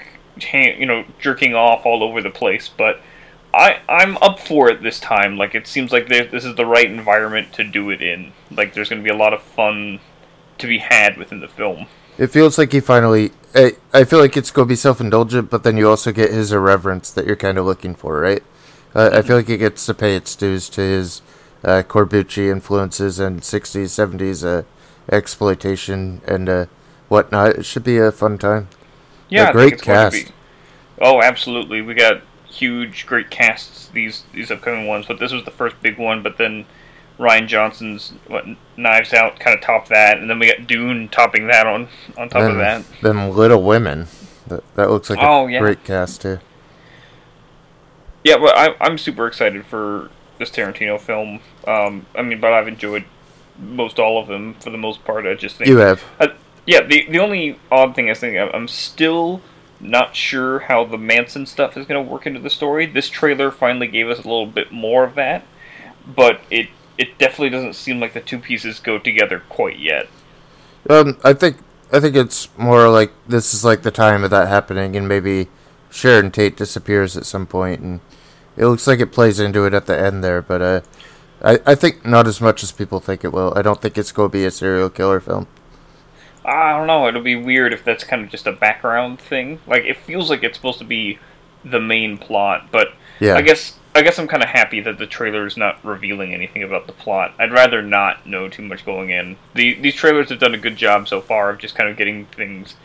you 0.54 0.86
know, 0.86 1.06
jerking 1.19 1.54
off 1.54 1.86
all 1.86 2.04
over 2.04 2.21
the 2.21 2.30
place. 2.30 2.69
But 2.69 3.01
I 3.57 3.80
I'm 3.89 4.18
up 4.18 4.39
for 4.39 4.69
it 4.69 4.83
this 4.83 5.00
time. 5.00 5.36
Like 5.36 5.56
it 5.56 5.68
seems 5.68 5.92
like 5.92 6.07
this 6.07 6.45
is 6.45 6.56
the 6.56 6.65
right 6.65 6.89
environment 6.89 7.54
to 7.54 7.63
do 7.63 7.89
it 7.89 8.01
in. 8.01 8.31
Like 8.51 8.74
there's 8.74 8.89
going 8.89 9.01
to 9.01 9.04
be 9.04 9.13
a 9.13 9.18
lot 9.18 9.33
of 9.33 9.42
fun 9.42 10.00
to 10.59 10.68
be 10.68 10.77
had 10.77 11.18
within 11.18 11.39
the 11.39 11.48
film. 11.48 11.88
It 12.19 12.27
feels 12.27 12.57
like 12.57 12.71
he 12.71 12.80
finally. 12.80 13.31
I, 13.56 13.75
I 13.94 14.04
feel 14.04 14.19
like 14.19 14.38
it's 14.38 14.51
going 14.51 14.68
to 14.68 14.71
be 14.71 14.75
self 14.75 15.01
indulgent, 15.01 15.50
but 15.50 15.63
then 15.63 15.75
you 15.75 15.89
also 15.89 16.12
get 16.12 16.31
his 16.31 16.51
irreverence 16.51 17.09
that 17.12 17.25
you're 17.25 17.36
kind 17.36 17.57
of 17.57 17.65
looking 17.65 17.95
for, 17.95 18.19
right? 18.19 18.44
Uh, 18.94 19.09
I 19.13 19.21
feel 19.24 19.38
like 19.38 19.50
it 19.50 19.57
gets 19.57 19.86
to 19.88 19.94
pay 19.94 20.15
its 20.15 20.36
dues 20.36 20.69
to 20.69 20.81
his 20.81 21.21
uh, 21.63 21.83
Corbucci 21.88 22.51
influences 22.51 23.19
and 23.19 23.42
60s, 23.42 23.86
70s 23.86 24.45
uh, 24.45 24.63
exploitation 25.12 26.21
and 26.27 26.48
uh, 26.48 26.65
whatnot. 27.07 27.57
It 27.57 27.65
should 27.65 27.83
be 27.83 27.98
a 27.98 28.12
fun 28.12 28.38
time. 28.38 28.68
Yeah, 29.30 29.50
A 29.50 29.51
great 29.51 29.69
think 29.69 29.74
it's 29.74 29.83
going 29.83 30.12
to 30.12 30.21
cast. 30.21 30.33
Oh, 31.00 31.21
absolutely. 31.21 31.81
We 31.81 31.94
got 31.94 32.21
huge, 32.57 33.06
great 33.06 33.30
casts 33.30 33.88
these 33.89 34.24
these 34.33 34.51
upcoming 34.51 34.88
ones, 34.88 35.06
but 35.07 35.19
this 35.19 35.31
was 35.31 35.44
the 35.45 35.51
first 35.51 35.80
big 35.81 35.98
one. 35.98 36.24
But 36.24 36.38
then 36.38 36.65
Rian 37.19 37.48
Johnson's 37.48 38.13
what, 38.27 38.45
Knives 38.75 39.13
Out 39.13 39.39
kind 39.39 39.56
of 39.56 39.63
topped 39.63 39.89
that, 39.89 40.18
and 40.19 40.30
then 40.30 40.39
we 40.39 40.48
got 40.48 40.68
Dune 40.68 41.09
topping 41.09 41.48
that 41.48 41.68
on 41.68 41.88
on 42.18 42.30
top 42.30 42.50
of 42.50 42.57
that. 42.57 42.83
then 43.01 43.30
Little 43.31 43.62
Women. 43.63 44.07
That, 44.48 44.63
that 44.75 44.89
looks 44.89 45.09
like 45.09 45.19
Oh, 45.21 45.45
a 45.48 45.51
yeah. 45.51 45.59
great 45.59 45.83
cast, 45.83 46.21
too. 46.21 46.39
Yeah, 48.24 48.38
but 48.38 48.57
I, 48.57 48.75
I'm 48.80 48.98
super 48.98 49.27
excited 49.27 49.65
for 49.65 50.09
this 50.38 50.50
Tarantino 50.50 51.00
film. 51.00 51.39
Um, 51.65 52.06
I 52.15 52.21
mean, 52.21 52.39
but 52.39 52.54
I've 52.54 52.68
enjoyed 52.68 53.04
most 53.59 54.00
all 54.00 54.19
of 54.21 54.27
them 54.27 54.54
for 54.56 54.69
the 54.69 54.77
most 54.77 55.04
part. 55.04 55.25
I 55.25 55.33
just 55.36 55.57
think 55.57 55.68
You 55.69 55.77
have. 55.77 56.04
Uh, 56.19 56.30
yeah, 56.65 56.81
the 56.81 57.06
the 57.09 57.19
only 57.19 57.59
odd 57.71 57.95
thing 57.95 58.09
I 58.09 58.13
think 58.13 58.38
I'm 58.38 58.68
still 58.68 59.42
not 59.79 60.15
sure 60.15 60.59
how 60.59 60.83
the 60.83 60.97
Manson 60.97 61.45
stuff 61.45 61.78
is 61.78 61.85
going 61.85 62.04
to 62.04 62.11
work 62.11 62.25
into 62.25 62.40
the 62.40 62.49
story. 62.49 62.85
This 62.85 63.09
trailer 63.09 63.51
finally 63.51 63.87
gave 63.87 64.09
us 64.09 64.19
a 64.19 64.28
little 64.28 64.47
bit 64.47 64.71
more 64.71 65.04
of 65.04 65.16
that, 65.16 65.45
but 66.06 66.42
it 66.49 66.69
it 66.97 67.18
definitely 67.18 67.49
doesn't 67.49 67.73
seem 67.73 67.99
like 67.99 68.13
the 68.13 68.21
two 68.21 68.40
pieces 68.40 68.80
go 68.80 68.97
together 68.97 69.44
quite 69.49 69.78
yet. 69.78 70.07
Um, 70.90 71.18
I 71.23 71.33
think 71.33 71.57
I 71.92 71.99
think 71.99 72.16
it's 72.16 72.49
more 72.57 72.90
like 72.90 73.11
this 73.28 73.54
is 73.54 73.63
like 73.63 73.83
the 73.83 73.92
time 73.92 74.23
of 74.23 74.31
that 74.31 74.47
happening, 74.47 74.95
and 74.95 75.07
maybe 75.07 75.47
Sharon 75.90 76.31
Tate 76.31 76.57
disappears 76.57 77.16
at 77.16 77.25
some 77.25 77.45
point, 77.45 77.81
and 77.81 77.99
it 78.56 78.66
looks 78.66 78.87
like 78.87 78.99
it 78.99 79.11
plays 79.11 79.40
into 79.40 79.66
it 79.66 79.73
at 79.73 79.85
the 79.85 79.97
end 79.97 80.23
there. 80.23 80.42
But 80.42 80.61
uh, 80.61 80.81
I 81.44 81.59
I 81.66 81.75
think 81.75 82.06
not 82.06 82.28
as 82.28 82.42
much 82.42 82.63
as 82.63 82.71
people 82.71 82.99
think 82.99 83.23
it 83.23 83.31
will. 83.31 83.54
I 83.56 83.61
don't 83.61 83.81
think 83.81 83.97
it's 83.97 84.11
going 84.11 84.30
to 84.30 84.33
be 84.33 84.45
a 84.45 84.51
serial 84.51 84.90
killer 84.90 85.19
film. 85.19 85.47
I 86.47 86.77
don't 86.77 86.87
know. 86.87 87.07
It'll 87.07 87.21
be 87.21 87.35
weird 87.35 87.73
if 87.73 87.83
that's 87.83 88.04
kind 88.04 88.23
of 88.23 88.30
just 88.30 88.47
a 88.47 88.51
background 88.54 89.19
thing. 89.19 89.59
Like 89.68 89.83
it 89.83 89.97
feels 89.97 90.30
like 90.30 90.44
it's 90.44 90.57
supposed 90.57 90.80
to 90.80 90.85
be 90.85 91.19
the 91.66 91.80
main 91.80 92.18
plot, 92.18 92.69
but 92.71 92.94
Yeah. 93.19 93.35
I 93.35 93.42
guess 93.42 93.73
I 93.95 94.01
guess 94.04 94.19
I'm 94.19 94.27
kind 94.27 94.44
of 94.44 94.49
happy 94.49 94.80
that 94.81 94.99
the 94.99 95.07
trailer 95.07 95.45
is 95.47 95.57
not 95.57 95.83
revealing 95.83 96.33
anything 96.33 96.61
about 96.63 96.85
the 96.87 96.94
plot. 96.94 97.33
I'd 97.39 97.51
rather 97.51 97.81
not 97.81 98.25
know 98.27 98.47
too 98.47 98.61
much 98.61 98.85
going 98.85 99.09
in. 99.09 99.35
The 99.56 99.73
these 99.73 99.95
trailers 99.95 100.30
have 100.30 100.39
done 100.39 100.54
a 100.54 100.57
good 100.57 100.77
job 100.77 101.07
so 101.07 101.19
far 101.19 101.49
of 101.49 101.57
just 101.57 101.75
kind 101.75 101.89
of 101.89 101.97
getting 101.97 102.25
things, 102.27 102.75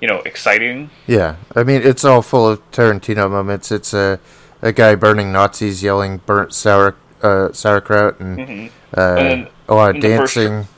you 0.00 0.06
know, 0.08 0.18
exciting. 0.26 0.90
Yeah, 1.06 1.36
I 1.56 1.64
mean 1.64 1.80
it's 1.82 2.04
all 2.04 2.22
full 2.22 2.46
of 2.48 2.70
Tarantino 2.70 3.30
moments. 3.30 3.72
It's 3.72 3.92
a 3.94 4.20
a 4.62 4.72
guy 4.72 4.94
burning 4.94 5.32
Nazis, 5.32 5.82
yelling 5.82 6.18
"burnt 6.26 6.52
sour 6.54 6.94
uh, 7.22 7.50
sauerkraut," 7.52 8.20
and 8.20 8.38
Mhm. 8.38 8.70
uh, 8.96 9.00
And 9.16 9.48
a 9.68 9.74
lot 9.74 9.96
of 9.96 10.02
dancing. 10.02 10.68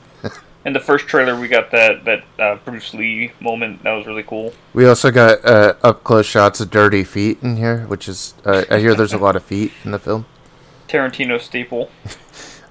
In 0.63 0.73
the 0.73 0.79
first 0.79 1.07
trailer, 1.07 1.39
we 1.39 1.47
got 1.47 1.71
that 1.71 2.05
that 2.05 2.23
uh, 2.37 2.55
Bruce 2.63 2.93
Lee 2.93 3.31
moment. 3.39 3.83
That 3.83 3.93
was 3.93 4.05
really 4.05 4.23
cool. 4.23 4.53
We 4.73 4.87
also 4.87 5.09
got 5.09 5.43
uh, 5.43 5.73
up 5.81 6.03
close 6.03 6.25
shots 6.27 6.59
of 6.59 6.69
dirty 6.69 7.03
feet 7.03 7.39
in 7.41 7.57
here, 7.57 7.85
which 7.87 8.07
is 8.07 8.35
uh, 8.45 8.65
I 8.69 8.79
hear 8.79 8.93
there's 8.93 9.13
a 9.13 9.17
lot 9.17 9.35
of 9.35 9.43
feet 9.43 9.71
in 9.83 9.91
the 9.91 9.99
film. 9.99 10.25
Tarantino 10.87 11.39
staple. 11.41 11.89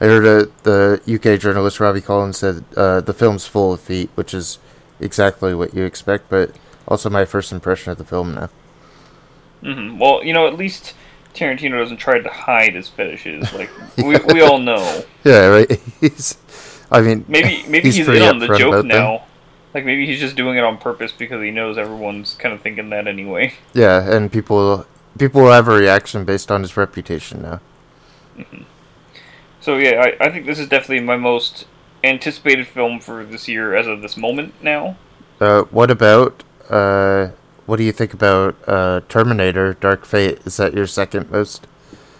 I 0.01 0.07
heard 0.07 0.25
uh, 0.25 0.51
the 0.63 1.01
UK 1.07 1.41
journalist 1.41 1.81
Robbie 1.81 2.01
Collins 2.01 2.39
said 2.39 2.65
uh, 2.77 3.01
the 3.01 3.13
film's 3.13 3.47
full 3.47 3.73
of 3.73 3.81
feet, 3.81 4.11
which 4.15 4.33
is 4.33 4.59
exactly 5.01 5.55
what 5.55 5.75
you 5.75 5.85
expect, 5.85 6.29
but 6.31 6.53
also 6.87 7.11
my 7.11 7.25
first 7.25 7.51
impression 7.53 7.91
of 7.93 7.99
the 7.99 8.05
film 8.05 8.35
now. 8.35 8.51
hmm 9.63 9.99
Well, 9.99 10.25
you 10.25 10.33
know, 10.33 10.47
at 10.47 10.57
least 10.57 10.95
Tarantino 11.35 11.83
doesn't 11.83 11.99
try 11.99 12.19
to 12.21 12.29
hide 12.29 12.75
his 12.75 12.89
fetishes. 12.89 13.53
Like 13.53 13.71
we, 13.97 14.17
we 14.35 14.41
all 14.41 14.59
know. 14.59 15.05
Yeah, 15.25 15.47
right. 15.47 15.81
He's, 16.01 16.37
I 16.91 17.01
mean, 17.01 17.25
Maybe 17.29 17.65
maybe 17.69 17.91
he's, 17.91 18.05
pretty 18.05 18.23
in 18.25 18.29
on 18.29 18.39
the 18.39 18.47
joke 18.49 18.69
about 18.69 18.77
them. 18.79 18.89
now. 18.89 19.25
Like 19.73 19.85
maybe 19.85 20.05
he's 20.07 20.19
just 20.19 20.35
doing 20.35 20.57
it 20.57 20.65
on 20.65 20.79
purpose 20.79 21.13
because 21.13 21.41
he 21.43 21.51
knows 21.53 21.79
everyone's 21.79 22.35
kind 22.35 22.53
of 22.53 22.61
thinking 22.61 22.91
that 22.91 23.07
anyway. 23.07 23.55
Yeah, 23.73 24.11
and 24.11 24.31
people 24.33 24.87
people 25.19 25.43
will 25.43 25.53
have 25.53 25.69
a 25.69 25.75
reaction 25.75 26.25
based 26.25 26.51
on 26.51 26.63
his 26.63 26.77
reputation 26.77 27.43
now. 27.43 27.61
So 29.61 29.77
yeah, 29.77 30.15
I, 30.21 30.27
I 30.27 30.31
think 30.31 30.47
this 30.47 30.59
is 30.59 30.69
definitely 30.69 31.05
my 31.05 31.17
most 31.17 31.67
anticipated 32.03 32.67
film 32.67 32.99
for 33.01 33.25
this 33.25 33.47
year 33.47 33.75
as 33.77 33.87
of 33.87 34.01
this 34.03 34.17
moment 34.17 34.55
now. 34.63 34.97
Uh, 35.41 35.63
what 35.65 35.91
about 35.91 36.43
uh, 36.69 37.29
what 37.67 37.77
do 37.77 37.85
you 37.85 37.93
think 37.93 38.13
about 38.15 38.57
uh, 38.67 39.01
Terminator: 39.09 39.75
Dark 39.75 40.05
Fate? 40.05 40.41
Is 40.45 40.57
that 40.57 40.75
your 40.75 40.87
second 40.87 41.31
most? 41.31 41.67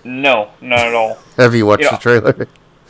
No, 0.05 0.51
not 0.61 0.81
at 0.81 0.95
all. 0.95 1.19
Have 1.37 1.55
you 1.55 1.67
watched 1.67 1.91
the 1.91 1.97
trailer? 1.97 2.47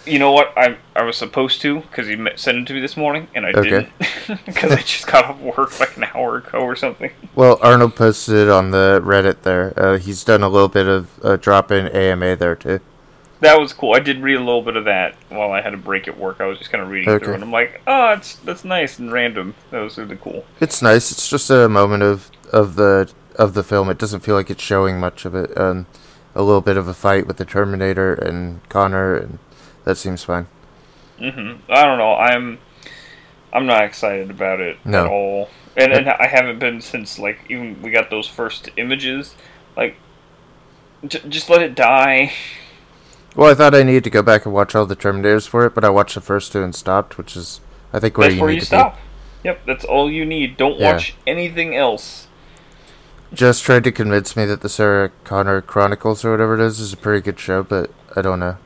You 0.06 0.18
know 0.18 0.32
what? 0.32 0.52
I 0.56 0.76
I 0.96 1.02
was 1.02 1.16
supposed 1.16 1.60
to 1.62 1.80
because 1.80 2.06
he 2.06 2.16
sent 2.36 2.58
it 2.58 2.66
to 2.68 2.72
me 2.74 2.80
this 2.80 2.96
morning, 2.96 3.28
and 3.34 3.44
I 3.44 3.50
Okay. 3.50 3.62
didn't 3.70 3.88
because 4.46 4.72
I 4.72 4.76
just 4.80 5.06
got 5.06 5.26
off 5.26 5.38
work 5.40 5.78
like 5.78 5.96
an 5.96 6.04
hour 6.14 6.38
ago 6.38 6.58
or 6.60 6.74
something. 6.74 7.10
Well, 7.34 7.58
Arnold 7.62 7.96
posted 7.96 8.36
it 8.36 8.48
on 8.48 8.70
the 8.70 9.00
Reddit 9.04 9.42
there. 9.42 9.72
Uh, 9.76 9.98
he's 9.98 10.24
done 10.24 10.42
a 10.42 10.48
little 10.48 10.68
bit 10.68 10.86
of 10.86 11.08
uh, 11.22 11.36
drop 11.36 11.70
in 11.70 11.86
AMA 11.88 12.36
there 12.36 12.56
too. 12.56 12.80
That 13.40 13.58
was 13.58 13.72
cool. 13.72 13.94
I 13.94 14.00
did 14.00 14.20
read 14.22 14.34
a 14.36 14.40
little 14.44 14.62
bit 14.62 14.76
of 14.76 14.84
that 14.84 15.14
while 15.30 15.50
I 15.52 15.62
had 15.62 15.72
a 15.72 15.78
break 15.78 16.08
at 16.08 16.18
work. 16.18 16.40
I 16.40 16.46
was 16.46 16.58
just 16.58 16.70
kind 16.70 16.82
of 16.82 16.90
reading 16.90 17.08
Okay. 17.10 17.24
through, 17.24 17.34
and 17.34 17.42
I'm 17.42 17.52
like, 17.52 17.80
oh, 17.86 18.12
it's 18.12 18.36
that's 18.36 18.64
nice 18.64 18.98
and 18.98 19.12
random. 19.12 19.54
That 19.70 19.80
was 19.80 19.96
really 19.98 20.16
cool. 20.16 20.44
It's 20.60 20.82
nice. 20.82 21.10
It's 21.10 21.28
just 21.28 21.50
a 21.50 21.68
moment 21.68 22.02
of 22.02 22.30
of 22.52 22.76
the 22.76 23.10
of 23.36 23.54
the 23.54 23.62
film. 23.62 23.88
It 23.90 23.98
doesn't 23.98 24.20
feel 24.20 24.34
like 24.34 24.50
it's 24.50 24.62
showing 24.62 24.98
much 24.98 25.24
of 25.24 25.34
it. 25.34 25.56
Um, 25.58 25.86
a 26.34 26.42
little 26.42 26.60
bit 26.60 26.76
of 26.76 26.86
a 26.88 26.94
fight 26.94 27.26
with 27.26 27.36
the 27.38 27.44
Terminator 27.44 28.14
and 28.14 28.66
Connor, 28.68 29.14
and 29.16 29.38
that 29.84 29.96
seems 29.96 30.24
fine. 30.24 30.46
hmm 31.18 31.52
I 31.68 31.84
don't 31.84 31.98
know. 31.98 32.14
I'm 32.14 32.58
I'm 33.52 33.66
not 33.66 33.84
excited 33.84 34.30
about 34.30 34.60
it 34.60 34.78
No. 34.84 35.04
at 35.04 35.10
all, 35.10 35.50
and 35.76 35.92
and 35.92 36.08
I 36.08 36.26
haven't 36.26 36.58
been 36.58 36.80
since 36.80 37.18
like 37.18 37.38
even 37.48 37.80
we 37.82 37.90
got 37.90 38.10
those 38.10 38.26
first 38.28 38.68
images. 38.76 39.34
Like, 39.76 39.96
j- 41.06 41.22
just 41.28 41.48
let 41.50 41.62
it 41.62 41.74
die. 41.74 42.32
Well, 43.36 43.50
I 43.50 43.54
thought 43.54 43.74
I 43.74 43.82
needed 43.84 44.04
to 44.04 44.10
go 44.10 44.22
back 44.22 44.44
and 44.44 44.52
watch 44.54 44.74
all 44.74 44.86
the 44.86 44.96
Terminators 44.96 45.46
for 45.46 45.64
it, 45.64 45.74
but 45.74 45.84
I 45.84 45.88
watched 45.88 46.16
the 46.16 46.20
first 46.20 46.52
two 46.52 46.62
and 46.64 46.74
stopped, 46.74 47.16
which 47.18 47.36
is 47.36 47.60
I 47.92 47.98
think 48.00 48.16
where 48.18 48.26
That's 48.28 48.36
you 48.36 48.42
where 48.42 48.50
need 48.50 48.56
you 48.56 48.60
to 48.60 48.66
stop. 48.66 48.98
Yep, 49.44 49.60
that's 49.66 49.84
all 49.84 50.10
you 50.10 50.24
need. 50.24 50.56
Don't 50.56 50.78
Yeah. 50.78 50.92
watch 50.92 51.14
anything 51.26 51.74
else. 51.74 52.26
Just 53.32 53.62
tried 53.64 53.84
to 53.84 53.92
convince 53.92 54.36
me 54.36 54.44
that 54.46 54.60
the 54.60 54.68
Sarah 54.68 55.10
Connor 55.24 55.60
Chronicles 55.60 56.24
or 56.24 56.32
whatever 56.32 56.54
it 56.54 56.60
is 56.60 56.80
is 56.80 56.92
a 56.92 56.96
pretty 56.96 57.20
good 57.20 57.38
show, 57.38 57.62
but 57.62 57.90
I 58.16 58.22
don't 58.22 58.40
know. 58.40 58.56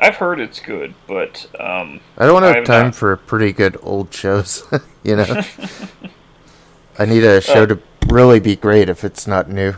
I've 0.00 0.16
heard 0.16 0.40
it's 0.40 0.60
good, 0.60 0.94
but 1.06 1.46
um, 1.60 2.00
I 2.16 2.26
don't 2.26 2.42
have 2.42 2.54
have 2.56 2.64
time 2.64 2.84
not. 2.86 2.94
for 2.94 3.16
pretty 3.16 3.52
good 3.52 3.76
old 3.82 4.12
shows, 4.14 4.64
you 5.04 5.16
know. 5.16 5.26
I 6.98 7.04
need 7.04 7.22
a 7.22 7.40
show 7.40 7.62
Uh, 7.62 7.66
to 7.66 7.78
really 8.08 8.40
be 8.40 8.56
great 8.56 8.88
if 8.88 9.04
it's 9.04 9.26
not 9.26 9.48
new. 9.50 9.74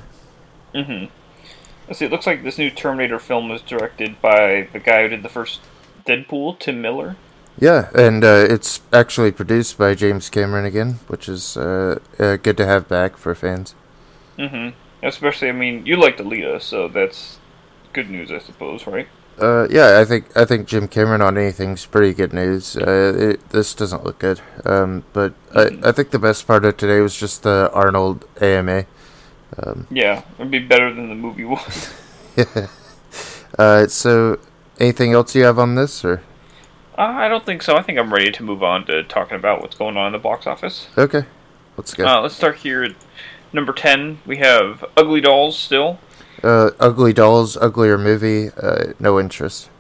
Mm-hmm. 0.75 1.07
Let's 1.89 1.99
see. 1.99 2.05
It 2.07 2.13
looks 2.13 2.27
like 2.27 2.43
this 2.45 2.57
new 2.59 2.71
Terminator 2.71 3.19
film 3.19 3.49
was 3.49 3.63
directed 3.63 4.21
by 4.23 4.69
the 4.73 4.79
guy 4.79 5.03
who 5.03 5.09
did 5.09 5.23
the 5.23 5.29
first 5.29 5.61
Deadpool, 6.07 6.59
Tim 6.59 6.81
Miller. 6.81 7.17
Yeah, 7.59 7.91
and 7.95 8.25
uh, 8.25 8.47
it's 8.49 8.81
actually 8.93 9.31
produced 9.33 9.77
by 9.77 9.95
James 9.95 10.31
Cameron 10.31 10.65
again, 10.65 11.01
which 11.09 11.29
is 11.29 11.57
uh, 11.57 11.99
uh, 12.19 12.37
good 12.37 12.57
to 12.57 12.67
have 12.67 12.89
back 12.89 13.17
for 13.17 13.35
fans. 13.35 13.75
Mm-hmm. 14.39 14.77
Especially, 15.07 15.49
I 15.49 15.53
mean, 15.53 15.85
you 15.85 15.97
like 15.97 16.17
Alita, 16.19 16.63
so 16.63 16.89
that's 16.89 17.39
good 17.93 18.09
news, 18.09 18.31
I 18.33 18.39
suppose, 18.39 18.87
right? 18.87 19.09
Uh, 19.41 19.67
yeah, 19.71 19.99
I 19.99 20.05
think 20.05 20.37
I 20.37 20.45
think 20.45 20.69
Jim 20.69 20.87
Cameron 20.89 21.23
on 21.23 21.39
anything's 21.39 21.87
pretty 21.87 22.13
good 22.13 22.33
news. 22.33 22.77
Uh, 22.77 23.33
it, 23.33 23.49
this 23.51 23.75
doesn't 23.75 24.05
look 24.05 24.19
good, 24.19 24.41
um, 24.65 25.05
but 25.13 25.35
I, 25.55 25.79
I 25.83 25.93
think 25.93 26.11
the 26.11 26.19
best 26.19 26.47
part 26.47 26.65
of 26.65 26.77
today 26.77 27.01
was 27.01 27.17
just 27.17 27.43
the 27.43 27.71
Arnold 27.73 28.27
AMA. 28.41 28.87
Um, 29.59 29.87
Yeah, 29.91 30.23
it'd 30.39 30.51
be 30.51 30.59
better 30.59 30.93
than 30.93 31.09
the 31.09 31.15
movie 31.15 31.45
was. 31.45 31.93
uh, 33.59 33.87
so, 33.87 34.39
anything 34.79 35.13
else 35.13 35.35
you 35.35 35.45
have 35.45 35.59
on 35.59 35.75
this, 35.75 36.05
or 36.05 36.23
Uh, 36.97 37.03
I 37.03 37.29
don't 37.29 37.45
think 37.45 37.63
so. 37.63 37.77
I 37.77 37.83
think 37.83 37.99
I'm 37.99 38.13
ready 38.13 38.31
to 38.31 38.43
move 38.43 38.63
on 38.63 38.87
to 38.87 39.03
talking 39.03 39.37
about 39.37 39.61
what's 39.61 39.77
going 39.77 39.97
on 39.97 40.07
in 40.07 40.13
the 40.13 40.19
box 40.19 40.47
office. 40.47 40.89
okay, 40.97 41.25
let's 41.77 41.95
go. 41.95 42.07
Uh, 42.07 42.21
let's 42.21 42.37
start 42.37 42.59
here 42.59 42.85
at 42.85 42.95
number 43.53 43.73
10. 43.73 44.19
We 44.27 44.39
have 44.39 44.85
Ugly 44.97 45.23
Dolls 45.23 45.59
still. 45.59 45.99
Uh, 46.43 46.71
Ugly 46.81 47.13
Dolls, 47.13 47.57
uglier 47.57 47.99
movie, 47.99 48.51
uh, 48.61 48.93
no 48.99 49.19
interest. 49.21 49.71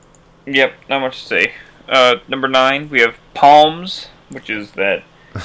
Yep, 0.47 0.75
not 0.89 1.01
much 1.01 1.23
to 1.23 1.27
say. 1.27 1.53
Uh, 1.89 2.17
number 2.29 2.49
9, 2.49 2.89
we 2.89 3.01
have 3.01 3.17
Poms, 3.35 4.09
which 4.31 4.49
is 4.49 4.73
that 4.73 5.03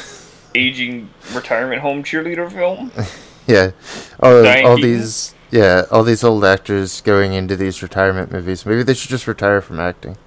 aging 0.55 1.09
retirement 1.33 1.81
home 1.81 2.03
cheerleader 2.03 2.51
film. 2.51 2.91
Yeah, 3.47 3.71
all, 4.19 4.43
Diane 4.43 4.65
all 4.65 4.75
Keaton? 4.75 4.91
these 4.91 5.33
yeah, 5.51 5.83
all 5.89 6.03
these 6.03 6.21
old 6.21 6.43
actors 6.43 6.99
going 6.99 7.31
into 7.31 7.55
these 7.55 7.81
retirement 7.81 8.29
movies. 8.29 8.65
Maybe 8.65 8.83
they 8.83 8.93
should 8.93 9.09
just 9.09 9.25
retire 9.25 9.61
from 9.61 9.79
acting. 9.79 10.17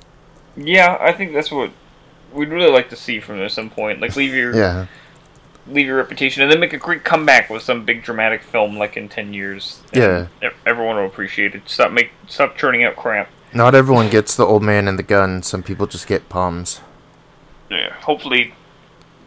Yeah, 0.56 0.97
I 0.99 1.12
think 1.12 1.35
that's 1.35 1.50
what 1.50 1.70
we'd 2.32 2.49
really 2.49 2.70
like 2.70 2.88
to 2.88 2.97
see 2.97 3.20
from 3.20 3.37
them 3.37 3.44
at 3.44 3.52
some 3.52 3.68
point. 3.68 4.00
Like, 4.00 4.16
leave 4.16 4.32
your 4.35 4.56
Yeah, 4.56 4.87
leave 5.73 5.87
your 5.87 5.97
reputation, 5.97 6.43
and 6.43 6.50
then 6.50 6.61
make 6.61 6.73
a 6.73 6.79
great 6.79 7.05
comeback 7.05 7.50
with 7.50 7.62
some 7.62 7.85
big 7.85 8.03
dramatic 8.03 8.43
film, 8.43 8.77
like 8.77 8.97
in 8.97 9.09
ten 9.09 9.33
years. 9.33 9.83
Yeah. 9.93 10.29
everyone 10.67 10.97
will 10.97 11.07
appreciate 11.07 11.55
it. 11.55 11.62
Stop 11.69 11.93
make 11.93 12.11
stop 12.29 12.57
churning 12.57 12.85
out 12.85 12.97
crap. 12.97 13.29
not 13.53 13.75
everyone 13.75 14.09
gets 14.11 14.37
the 14.37 14.45
old 14.45 14.62
man 14.62 14.89
and 14.89 14.99
the 14.99 15.03
gun. 15.03 15.43
Some 15.43 15.62
people 15.62 15.87
just 15.87 16.07
get 16.07 16.29
Poms. 16.29 16.81
Yeah, 17.71 17.93
hopefully, 17.95 18.55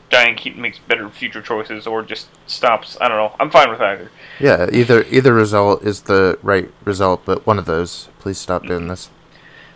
Diane 0.09 0.35
Keaton 0.35 0.61
makes 0.61 0.79
better 0.79 1.09
future 1.09 1.41
choices, 1.41 1.87
or 1.87 2.03
just 2.03 2.27
stops. 2.45 2.97
I 2.99 3.07
don't 3.07 3.17
know. 3.17 3.35
I'm 3.39 3.49
fine 3.49 3.69
with 3.69 3.81
either. 3.81 4.11
Yeah, 4.39 4.69
either 4.71 5.03
either 5.09 5.33
result 5.33 5.83
is 5.83 6.01
the 6.01 6.37
right 6.43 6.71
result, 6.83 7.23
but 7.25 7.45
one 7.45 7.57
of 7.57 7.65
those. 7.65 8.09
Please 8.19 8.37
stop 8.37 8.65
doing 8.65 8.87
this. 8.87 9.09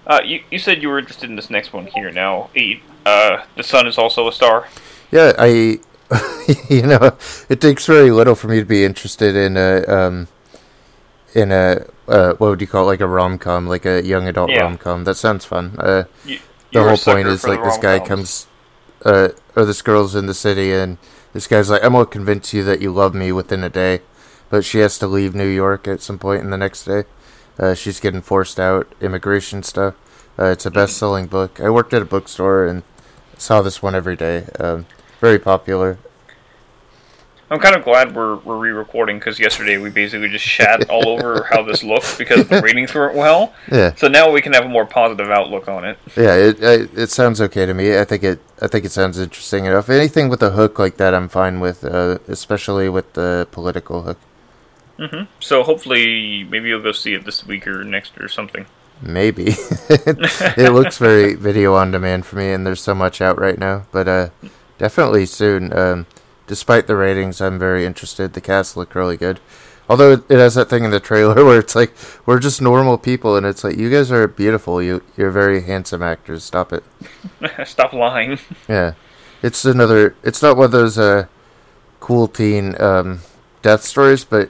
Uh, 0.05 0.21
you 0.23 0.41
you 0.51 0.59
said 0.59 0.81
you 0.81 0.89
were 0.89 0.99
interested 0.99 1.29
in 1.29 1.35
this 1.35 1.49
next 1.49 1.73
one 1.73 1.87
here 1.87 2.11
now. 2.11 2.49
Eight. 2.55 2.81
Uh, 3.05 3.45
the 3.55 3.63
sun 3.63 3.87
is 3.87 3.97
also 3.97 4.27
a 4.27 4.33
star. 4.33 4.67
Yeah, 5.11 5.31
I, 5.39 5.79
you 6.69 6.83
know, 6.83 7.17
it 7.49 7.59
takes 7.59 7.85
very 7.85 8.11
little 8.11 8.35
for 8.35 8.47
me 8.47 8.59
to 8.59 8.65
be 8.65 8.85
interested 8.85 9.35
in 9.35 9.57
a 9.57 9.83
um, 9.87 10.27
in 11.33 11.51
a 11.51 11.85
uh, 12.07 12.33
what 12.35 12.49
would 12.49 12.61
you 12.61 12.67
call 12.67 12.83
it, 12.83 12.87
like 12.87 13.01
a 13.01 13.07
rom 13.07 13.37
com, 13.37 13.67
like 13.67 13.85
a 13.85 14.01
young 14.05 14.27
adult 14.27 14.49
Yeah. 14.49 14.61
rom 14.61 14.77
com. 14.77 15.03
That 15.03 15.15
sounds 15.15 15.43
fun. 15.45 15.75
Uh, 15.77 16.03
You, 16.25 16.39
the 16.71 16.83
whole 16.83 16.97
point 16.97 17.27
is 17.27 17.45
like 17.45 17.63
this 17.63 17.77
guy 17.77 17.99
comes, 17.99 18.47
uh, 19.03 19.29
or 19.55 19.65
this 19.65 19.81
girl's 19.81 20.15
in 20.15 20.25
the 20.27 20.33
city, 20.33 20.71
and 20.73 20.97
this 21.33 21.47
guy's 21.47 21.69
like, 21.69 21.83
"I'm 21.83 21.93
gonna 21.93 22.05
convince 22.05 22.53
you 22.53 22.63
that 22.63 22.81
you 22.81 22.91
love 22.91 23.13
me 23.13 23.31
within 23.31 23.63
a 23.63 23.69
day," 23.69 24.01
but 24.49 24.63
she 24.63 24.79
has 24.79 24.97
to 24.99 25.07
leave 25.07 25.35
New 25.35 25.47
York 25.47 25.87
at 25.87 26.01
some 26.01 26.17
point 26.17 26.43
in 26.43 26.49
the 26.49 26.57
next 26.57 26.83
day. 26.85 27.03
Uh, 27.59 27.73
she's 27.73 27.99
getting 27.99 28.21
forced 28.21 28.59
out, 28.59 28.87
immigration 29.01 29.63
stuff. 29.63 29.95
Uh, 30.39 30.45
it's 30.45 30.65
a 30.65 30.71
best-selling 30.71 31.25
book. 31.25 31.59
I 31.59 31.69
worked 31.71 31.93
at 31.93 32.01
a 32.03 32.05
bookstore 32.05 32.65
and 32.67 32.83
saw 33.37 33.61
this 33.63 33.81
one 33.81 33.95
every 33.95 34.15
day. 34.15 34.45
Um, 34.59 34.85
very 35.21 35.39
popular. 35.39 35.97
I'm 37.49 37.59
kind 37.59 37.77
of 37.77 37.85
glad 37.85 38.13
we're 38.13 38.35
we're 38.37 38.57
re-recording 38.57 39.19
because 39.19 39.39
yesterday 39.39 39.77
we 39.77 39.89
basically 39.89 40.27
just 40.27 40.43
shat 40.43 40.89
all 40.89 41.07
over 41.07 41.43
how 41.49 41.61
this 41.63 41.81
looked 41.81 42.17
because 42.17 42.45
the 42.49 42.61
ratings 42.61 42.93
weren't 42.93 43.15
well. 43.15 43.53
Yeah, 43.71 43.95
So 43.95 44.09
now 44.09 44.29
we 44.31 44.41
can 44.41 44.51
have 44.51 44.65
a 44.65 44.69
more 44.69 44.85
positive 44.85 45.29
outlook 45.31 45.69
on 45.69 45.85
it. 45.85 45.97
yeah. 46.17 46.35
It 46.35 46.61
it, 46.61 46.97
it 46.97 47.09
sounds 47.09 47.39
okay 47.39 47.65
to 47.65 47.73
me. 47.73 47.97
I 47.97 48.03
think 48.03 48.23
it 48.23 48.41
I 48.61 48.67
think 48.67 48.83
it 48.83 48.91
sounds 48.91 49.17
interesting 49.17 49.63
enough. 49.65 49.89
Anything 49.89 50.27
with 50.27 50.43
a 50.43 50.51
hook 50.51 50.77
like 50.77 50.97
that, 50.97 51.13
I'm 51.13 51.29
fine 51.29 51.61
with. 51.61 51.85
Uh, 51.85 52.17
especially 52.27 52.89
with 52.89 53.13
the 53.13 53.47
political 53.51 54.01
hook. 54.01 54.17
Mm-hmm. 54.99 55.25
So 55.39 55.63
hopefully, 55.63 56.43
maybe 56.43 56.67
you'll 56.69 56.81
go 56.81 56.91
see 56.91 57.13
it 57.13 57.23
this 57.23 57.45
week 57.45 57.65
or 57.67 57.83
next 57.85 58.17
or 58.19 58.27
something. 58.27 58.65
Maybe. 59.01 59.43
it 59.89 60.73
looks 60.73 60.97
very 60.97 61.35
video 61.35 61.75
on 61.75 61.91
demand 61.91 62.25
for 62.25 62.35
me, 62.35 62.51
and 62.51 62.65
there's 62.65 62.81
so 62.81 62.95
much 62.95 63.21
out 63.21 63.39
right 63.39 63.57
now. 63.59 63.85
But 63.91 64.07
uh, 64.07 64.29
definitely 64.77 65.25
soon. 65.25 65.75
Um, 65.77 66.05
despite 66.47 66.87
the 66.87 66.95
ratings, 66.95 67.41
I'm 67.41 67.59
very 67.59 67.85
interested. 67.85 68.33
The 68.33 68.41
cast 68.41 68.77
look 68.77 68.95
really 68.95 69.17
good. 69.17 69.39
Although 69.89 70.13
it 70.13 70.29
has 70.29 70.55
that 70.55 70.69
thing 70.69 70.83
in 70.83 70.91
the 70.91 70.99
trailer 70.99 71.45
where 71.45 71.59
it's 71.59 71.75
like 71.75 71.93
we're 72.25 72.39
just 72.39 72.61
normal 72.61 72.97
people, 72.97 73.35
and 73.35 73.45
it's 73.45 73.63
like 73.63 73.77
you 73.77 73.89
guys 73.89 74.11
are 74.11 74.27
beautiful. 74.27 74.81
You 74.81 75.03
you're 75.15 75.31
very 75.31 75.63
handsome 75.63 76.03
actors. 76.03 76.43
Stop 76.43 76.73
it. 76.73 76.83
Stop 77.65 77.93
lying. 77.93 78.39
Yeah, 78.67 78.93
it's 79.41 79.63
another. 79.63 80.15
It's 80.23 80.41
not 80.41 80.57
one 80.57 80.65
of 80.65 80.71
those 80.71 80.97
uh, 80.97 81.27
cool 81.99 82.27
teen 82.27 82.79
um, 82.81 83.21
death 83.61 83.83
stories, 83.83 84.25
but 84.25 84.49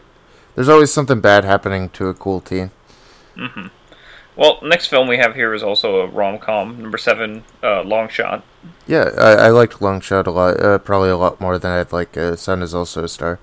there's 0.56 0.70
always 0.70 0.92
something 0.92 1.22
bad 1.22 1.44
happening 1.46 1.90
to 1.90 2.08
a 2.08 2.14
cool 2.14 2.42
teen. 2.42 2.72
Well, 4.36 4.60
next 4.64 4.88
film 4.88 5.08
we 5.08 5.18
have 5.18 5.36
here 5.36 5.54
is 5.54 5.64
also 5.64 6.02
a 6.02 6.08
rom 6.08 6.38
com, 6.38 6.82
number 6.82 6.98
seven, 6.98 7.44
uh, 7.64 7.82
Long 7.84 8.08
Shot. 8.08 8.44
Yeah, 8.86 9.10
I, 9.18 9.32
I 9.34 9.50
liked 9.50 9.82
Long 9.82 10.00
Shot 10.02 10.28
a 10.28 10.32
lot. 10.32 10.60
Uh, 10.62 10.78
probably 10.78 11.10
a 11.10 11.18
lot 11.18 11.40
more 11.42 11.58
than 11.60 11.72
I'd 11.72 11.92
like. 11.92 12.16
Uh, 12.18 12.36
Sun 12.36 12.62
is 12.62 12.74
also 12.74 13.04
a 13.04 13.08
star. 13.10 13.40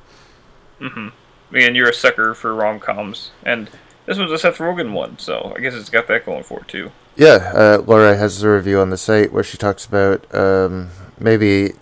And 0.80 1.76
you're 1.76 1.88
a 1.90 1.94
sucker 1.94 2.34
for 2.34 2.54
rom 2.54 2.80
coms, 2.80 3.30
and 3.44 3.70
this 4.06 4.18
was 4.18 4.30
a 4.32 4.38
Seth 4.38 4.58
Rogen 4.58 4.92
one, 4.92 5.18
so 5.18 5.52
I 5.56 5.60
guess 5.60 5.74
it's 5.74 5.88
got 5.88 6.08
that 6.08 6.26
going 6.26 6.42
for 6.42 6.60
it 6.60 6.68
too. 6.68 6.90
Yeah, 7.16 7.52
uh, 7.54 7.82
Laura 7.86 8.16
has 8.16 8.42
a 8.42 8.48
review 8.50 8.80
on 8.80 8.90
the 8.90 8.96
site 8.96 9.32
where 9.32 9.44
she 9.44 9.56
talks 9.56 9.86
about 9.86 10.32
um, 10.34 10.90
maybe 11.18 11.72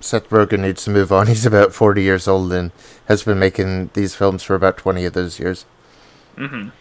Seth 0.00 0.28
Rogen 0.30 0.60
needs 0.60 0.84
to 0.84 0.90
move 0.90 1.12
on. 1.12 1.26
He's 1.28 1.46
about 1.46 1.72
40 1.72 2.02
years 2.02 2.26
old 2.26 2.52
and 2.52 2.72
has 3.06 3.22
been 3.22 3.38
making 3.38 3.90
these 3.94 4.14
films 4.16 4.42
for 4.42 4.54
about 4.54 4.76
20 4.78 5.04
of 5.04 5.12
those 5.12 5.38
years. 5.38 5.64
Mhm. 6.36 6.72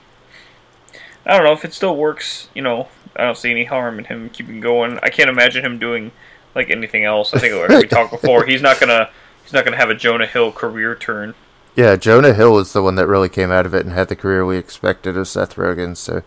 I 1.26 1.36
don't 1.38 1.44
know 1.44 1.54
if 1.54 1.64
it 1.64 1.74
still 1.74 1.96
works. 1.96 2.50
You 2.56 2.64
know, 2.64 2.88
I 3.16 3.24
don't 3.24 3.38
see 3.38 3.52
any 3.52 3.66
harm 3.66 4.00
in 4.00 4.06
him 4.06 4.30
keeping 4.30 4.60
going. 4.60 5.00
I 5.04 5.10
can't 5.10 5.30
imagine 5.30 5.64
him 5.64 5.80
doing 5.80 6.12
like 6.56 6.70
anything 6.70 7.06
else. 7.06 7.34
I 7.34 7.40
think 7.40 7.70
we 7.70 7.88
talked 7.88 8.12
before, 8.12 8.46
he's 8.46 8.62
not 8.62 8.80
gonna 8.80 9.10
he's 9.44 9.54
not 9.54 9.66
gonna 9.66 9.78
have 9.78 9.90
a 9.90 9.96
Jonah 9.96 10.26
Hill 10.26 10.52
career 10.52 10.96
turn. 10.96 11.36
Yeah, 11.76 11.96
Jonah 11.96 12.34
Hill 12.34 12.54
was 12.54 12.74
the 12.74 12.82
one 12.82 12.96
that 12.96 13.08
really 13.08 13.30
came 13.30 13.52
out 13.52 13.66
of 13.66 13.74
it 13.74 13.86
and 13.86 13.94
had 13.94 14.10
the 14.10 14.16
career 14.16 14.46
we 14.46 14.58
expected 14.58 15.16
of 15.16 15.28
Seth 15.28 15.56
Rogen. 15.56 15.96
So 15.96 16.24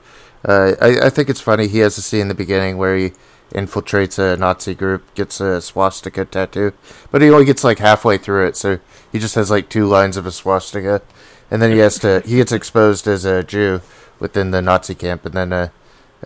uh, 0.47 0.73
I, 0.81 1.07
I 1.07 1.11
think 1.11 1.29
it's 1.29 1.41
funny. 1.41 1.69
He 1.69 1.81
has 1.81 1.99
a 1.99 2.03
scene 2.03 2.23
in 2.23 2.29
the 2.29 2.35
beginning 2.35 2.79
where 2.79 2.97
he 2.97 3.13
infiltrates 3.51 4.19
a 4.19 4.37
Nazi 4.37 4.75
group, 4.75 5.15
gets 5.15 5.41
a 5.41 5.61
swastika 5.61 6.25
tattoo, 6.25 6.73
but 7.11 7.21
he 7.21 7.31
only 7.31 7.45
gets 7.45 7.65
like 7.65 7.79
halfway 7.79 8.19
through 8.19 8.47
it. 8.47 8.57
So 8.57 8.79
he 9.11 9.19
just 9.19 9.35
has 9.35 9.51
like 9.51 9.69
two 9.69 9.87
lines 9.87 10.17
of 10.17 10.27
a 10.27 10.33
swastika, 10.33 11.03
and 11.51 11.61
then 11.61 11.71
he 11.71 11.79
has 11.79 11.99
to 12.01 12.23
he 12.25 12.37
gets 12.37 12.53
exposed 12.53 13.07
as 13.07 13.25
a 13.25 13.43
Jew 13.43 13.83
within 14.19 14.53
the 14.53 14.63
Nazi 14.63 14.95
camp, 14.95 15.27
and 15.27 15.35
then 15.35 15.53
uh, 15.53 15.69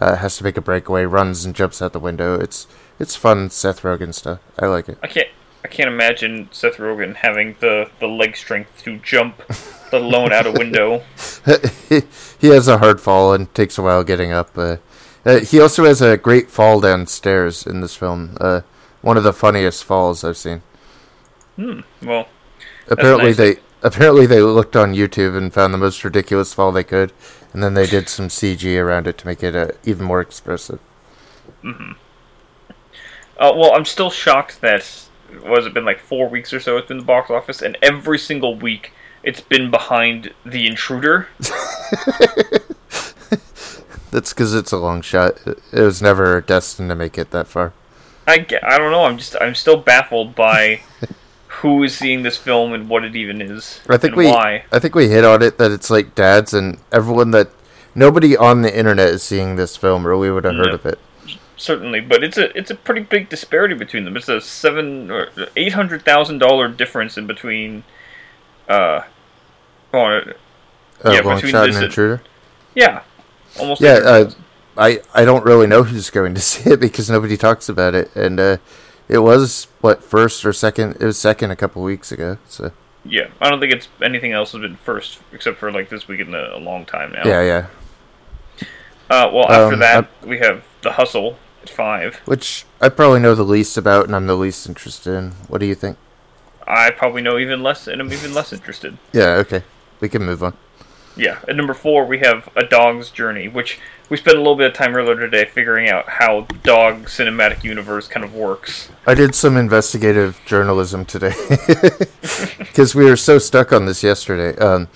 uh, 0.00 0.16
has 0.16 0.36
to 0.38 0.44
make 0.44 0.56
a 0.56 0.60
breakaway, 0.60 1.04
runs 1.04 1.44
and 1.44 1.54
jumps 1.54 1.80
out 1.80 1.92
the 1.92 2.00
window. 2.00 2.38
It's 2.38 2.66
it's 2.98 3.16
fun 3.16 3.50
Seth 3.50 3.82
Rogen 3.82 4.12
stuff. 4.14 4.40
I 4.58 4.66
like 4.66 4.88
it. 4.88 4.98
I 5.02 5.06
can't 5.06 5.28
I 5.64 5.68
can't 5.68 5.88
imagine 5.88 6.48
Seth 6.52 6.76
Rogen 6.76 7.16
having 7.16 7.56
the 7.60 7.90
the 8.00 8.06
leg 8.06 8.36
strength 8.36 8.82
to 8.84 8.98
jump, 8.98 9.42
let 9.92 10.02
alone 10.02 10.32
out 10.32 10.46
a 10.46 10.52
window. 10.52 11.02
he, 11.88 12.02
he 12.38 12.48
has 12.48 12.68
a 12.68 12.78
hard 12.78 13.00
fall 13.00 13.32
and 13.32 13.52
takes 13.54 13.78
a 13.78 13.82
while 13.82 14.04
getting 14.04 14.32
up. 14.32 14.56
Uh, 14.56 14.76
uh, 15.24 15.40
he 15.40 15.60
also 15.60 15.84
has 15.84 16.00
a 16.00 16.16
great 16.16 16.50
fall 16.50 16.80
downstairs 16.80 17.66
in 17.66 17.80
this 17.80 17.96
film. 17.96 18.36
Uh, 18.40 18.60
one 19.02 19.16
of 19.16 19.24
the 19.24 19.32
funniest 19.32 19.82
falls 19.84 20.22
I've 20.22 20.36
seen. 20.36 20.62
Hmm. 21.56 21.80
Well, 22.02 22.28
Apparently 22.88 23.30
nice. 23.30 23.36
they 23.36 23.56
apparently 23.86 24.26
they 24.26 24.42
looked 24.42 24.76
on 24.76 24.94
YouTube 24.94 25.36
and 25.36 25.54
found 25.54 25.72
the 25.72 25.78
most 25.78 26.02
ridiculous 26.04 26.52
fall 26.52 26.72
they 26.72 26.84
could, 26.84 27.12
and 27.52 27.62
then 27.62 27.74
they 27.74 27.86
did 27.86 28.08
some 28.08 28.28
CG 28.28 28.78
around 28.78 29.06
it 29.06 29.16
to 29.18 29.26
make 29.26 29.42
it 29.42 29.54
uh, 29.54 29.68
even 29.84 30.04
more 30.04 30.20
expressive. 30.20 30.80
Uh, 31.64 31.92
well, 33.38 33.72
I'm 33.74 33.84
still 33.84 34.10
shocked 34.10 34.60
that 34.60 35.08
was 35.44 35.66
it 35.66 35.74
been 35.74 35.84
like 35.84 35.98
four 35.98 36.28
weeks 36.28 36.52
or 36.52 36.60
so 36.60 36.76
it's 36.76 36.88
been 36.88 36.98
the 36.98 37.04
box 37.04 37.30
office, 37.30 37.62
and 37.62 37.78
every 37.80 38.18
single 38.18 38.56
week 38.56 38.92
it's 39.22 39.40
been 39.40 39.70
behind 39.70 40.32
The 40.44 40.66
Intruder. 40.66 41.28
That's 44.10 44.32
because 44.32 44.54
it's 44.54 44.72
a 44.72 44.78
long 44.78 45.02
shot. 45.02 45.38
It, 45.46 45.58
it 45.72 45.80
was 45.82 46.00
never 46.00 46.40
destined 46.40 46.88
to 46.90 46.94
make 46.94 47.18
it 47.18 47.30
that 47.32 47.46
far. 47.46 47.72
I, 48.26 48.46
I 48.62 48.78
don't 48.78 48.90
know. 48.90 49.04
I'm 49.04 49.18
just 49.18 49.36
I'm 49.40 49.54
still 49.54 49.76
baffled 49.76 50.34
by 50.34 50.80
who 51.60 51.82
is 51.82 51.96
seeing 51.96 52.22
this 52.22 52.36
film 52.36 52.72
and 52.72 52.88
what 52.88 53.04
it 53.04 53.14
even 53.16 53.40
is 53.40 53.80
I 53.88 53.96
think 53.96 54.12
and 54.12 54.16
we 54.16 54.26
why. 54.26 54.64
I 54.72 54.78
think 54.78 54.94
we 54.94 55.08
hit 55.08 55.24
on 55.24 55.42
it 55.42 55.58
that 55.58 55.70
it's 55.70 55.90
like 55.90 56.14
dads 56.14 56.52
and 56.54 56.78
everyone 56.92 57.30
that 57.32 57.48
nobody 57.94 58.36
on 58.36 58.62
the 58.62 58.76
internet 58.76 59.08
is 59.08 59.22
seeing 59.22 59.56
this 59.56 59.76
film 59.76 60.06
or 60.06 60.16
we 60.16 60.30
would 60.30 60.44
have 60.44 60.54
heard 60.54 60.66
No. 60.68 60.74
of 60.74 60.86
it. 60.86 60.98
Certainly, 61.58 62.00
but 62.02 62.22
it's 62.22 62.36
a 62.36 62.56
it's 62.56 62.70
a 62.70 62.74
pretty 62.74 63.00
big 63.00 63.30
disparity 63.30 63.74
between 63.74 64.04
them. 64.04 64.14
It's 64.16 64.28
a 64.28 64.40
seven 64.42 65.10
or 65.10 65.28
eight 65.56 65.72
hundred 65.72 66.04
thousand 66.04 66.38
dollar 66.38 66.68
difference 66.68 67.16
in 67.16 67.26
between. 67.26 67.82
Uh, 68.68 69.00
oh, 69.94 70.20
Uh, 71.04 71.12
Yeah, 71.12 71.22
between 71.22 71.52
shot 71.52 71.66
this 71.66 71.76
and- 71.76 71.84
intruder. 71.86 72.20
yeah, 72.74 73.00
almost. 73.58 73.80
Yeah, 73.80 73.92
uh, 74.04 74.30
I 74.76 75.00
I 75.14 75.24
don't 75.24 75.46
really 75.46 75.66
know 75.66 75.82
who's 75.82 76.10
going 76.10 76.34
to 76.34 76.40
see 76.42 76.70
it 76.70 76.80
because 76.80 77.08
nobody 77.08 77.38
talks 77.38 77.70
about 77.70 77.94
it, 77.94 78.14
and 78.14 78.38
uh, 78.38 78.56
it 79.08 79.18
was 79.18 79.68
what 79.80 80.02
first 80.02 80.44
or 80.44 80.52
second. 80.52 80.96
It 81.00 81.04
was 81.04 81.18
second 81.18 81.50
a 81.50 81.56
couple 81.56 81.82
weeks 81.82 82.10
ago. 82.12 82.38
So 82.48 82.72
yeah. 83.04 83.28
I 83.40 83.50
don't 83.50 83.60
think 83.60 83.72
it's 83.72 83.88
anything 84.02 84.32
else 84.32 84.52
has 84.52 84.60
been 84.60 84.76
first 84.76 85.20
except 85.32 85.58
for 85.58 85.70
like 85.70 85.88
this 85.88 86.08
week 86.08 86.20
in 86.20 86.34
a, 86.34 86.56
a 86.56 86.58
long 86.58 86.84
time 86.84 87.12
now. 87.12 87.22
yeah, 87.24 87.42
yeah. 87.42 87.66
Uh, 89.08 89.30
well, 89.32 89.50
after 89.50 89.74
Um, 89.74 89.80
that 89.80 90.08
we 90.24 90.38
have 90.38 90.64
the 90.82 90.92
hustle 90.92 91.38
at 91.62 91.70
five. 91.70 92.16
Which 92.24 92.64
I 92.80 92.88
probably 92.88 93.20
know 93.20 93.34
the 93.36 93.44
least 93.44 93.76
about, 93.76 94.06
and 94.06 94.16
I'm 94.16 94.26
the 94.26 94.36
least 94.36 94.68
interested 94.68 95.14
in. 95.14 95.30
What 95.48 95.58
do 95.58 95.66
you 95.66 95.76
think? 95.76 95.96
I 96.66 96.90
probably 96.90 97.22
know 97.22 97.38
even 97.38 97.62
less, 97.62 97.86
and 97.86 98.00
I'm 98.00 98.12
even 98.12 98.34
less 98.34 98.52
interested. 98.52 98.98
Yeah, 99.12 99.34
okay, 99.36 99.62
we 100.00 100.08
can 100.08 100.24
move 100.24 100.42
on. 100.42 100.54
Yeah, 101.16 101.38
at 101.48 101.56
number 101.56 101.74
four 101.74 102.04
we 102.06 102.18
have 102.20 102.48
A 102.56 102.64
Dog's 102.64 103.10
Journey, 103.10 103.48
which 103.48 103.78
we 104.08 104.16
spent 104.16 104.36
a 104.36 104.40
little 104.40 104.54
bit 104.56 104.68
of 104.70 104.74
time 104.74 104.94
earlier 104.94 105.16
today 105.18 105.44
figuring 105.46 105.88
out 105.88 106.08
how 106.08 106.42
dog 106.62 107.06
cinematic 107.06 107.64
universe 107.64 108.06
kind 108.06 108.24
of 108.24 108.34
works. 108.34 108.88
I 109.06 109.14
did 109.14 109.34
some 109.34 109.56
investigative 109.56 110.38
journalism 110.46 111.04
today 111.04 111.32
because 112.58 112.94
we 112.94 113.04
were 113.06 113.16
so 113.16 113.38
stuck 113.38 113.72
on 113.72 113.86
this 113.86 114.02
yesterday. 114.02 114.56
Um, 114.58 114.88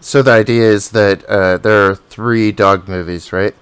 so 0.00 0.22
the 0.22 0.32
idea 0.32 0.64
is 0.64 0.90
that 0.90 1.24
uh, 1.26 1.58
there 1.58 1.86
are 1.90 1.94
three 1.94 2.52
dog 2.52 2.88
movies, 2.88 3.32
right? 3.32 3.54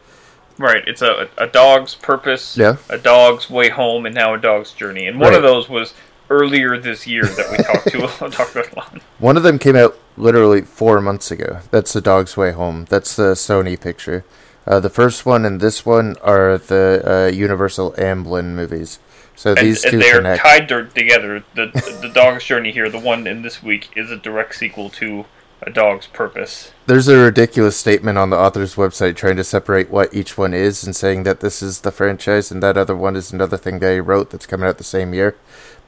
Right, 0.57 0.83
it's 0.89 1.03
a 1.03 1.29
a 1.39 1.47
dog's 1.47 1.95
purpose, 1.95 2.57
Yeah. 2.57 2.79
a 2.89 2.99
dog's 2.99 3.49
way 3.49 3.69
home, 3.69 4.07
and 4.07 4.15
now 4.15 4.35
a 4.35 4.39
dog's 4.39 4.73
journey. 4.73 5.07
And 5.07 5.21
one 5.21 5.33
of 5.35 5.43
those 5.43 5.69
was 5.69 5.95
earlier 6.31 6.79
this 6.79 7.07
year 7.07 7.25
that 7.25 7.51
we 7.51 7.57
talked 7.65 7.89
to 7.91 8.31
talked 8.31 8.55
about 8.57 8.73
a 8.73 8.77
lot. 8.77 9.03
One 9.19 9.37
of 9.37 9.43
them 9.43 9.59
came 9.59 9.77
out 9.77 9.99
literally 10.17 10.63
four 10.63 11.01
months 11.01 11.31
ago. 11.31 11.61
That's 11.71 11.93
The 11.93 12.01
Dog's 12.01 12.37
Way 12.37 12.53
Home. 12.53 12.87
That's 12.89 13.17
the 13.17 13.33
Sony 13.35 13.81
picture. 13.81 14.25
Uh, 14.67 14.81
the 14.81 14.91
first 14.91 15.25
one 15.25 15.45
and 15.47 15.61
this 15.61 15.87
one 15.87 16.17
are 16.23 16.59
the 16.59 17.03
uh, 17.05 17.35
Universal 17.35 17.93
Amblin 17.93 18.55
movies. 18.55 18.99
So 19.35 19.51
And, 19.55 19.67
these 19.67 19.83
two 19.83 19.89
and 19.91 20.03
they're 20.03 20.17
connect. 20.17 20.43
tied 20.43 20.69
to- 20.69 20.87
together. 20.87 21.45
The 21.55 21.67
the 22.03 22.11
dog's 22.13 22.45
journey 22.45 22.73
here, 22.73 22.91
the 22.91 22.99
one 22.99 23.27
in 23.27 23.43
this 23.43 23.63
week, 23.63 23.89
is 23.97 24.11
a 24.11 24.17
direct 24.17 24.57
sequel 24.57 24.91
to 24.91 25.25
a 25.63 25.71
dog's 25.71 26.07
purpose. 26.07 26.73
There's 26.87 27.09
a 27.09 27.17
ridiculous 27.19 27.77
statement 27.77 28.19
on 28.19 28.31
the 28.31 28.37
author's 28.37 28.75
website 28.75 29.17
trying 29.17 29.37
to 29.37 29.45
separate 29.45 29.91
what 29.91 30.13
each 30.15 30.37
one 30.37 30.55
is 30.55 30.85
and 30.85 30.95
saying 30.95 31.23
that 31.25 31.41
this 31.41 31.63
is 31.63 31.81
the 31.81 31.91
franchise 31.91 32.51
and 32.51 32.63
that 32.63 32.77
other 32.77 32.95
one 32.97 33.17
is 33.17 33.33
another 33.33 33.57
thing 33.57 33.81
he 33.81 33.99
wrote 34.01 34.31
that's 34.31 34.47
coming 34.47 34.69
out 34.69 34.79
the 34.79 34.85
same 34.85 35.15
year. 35.15 35.37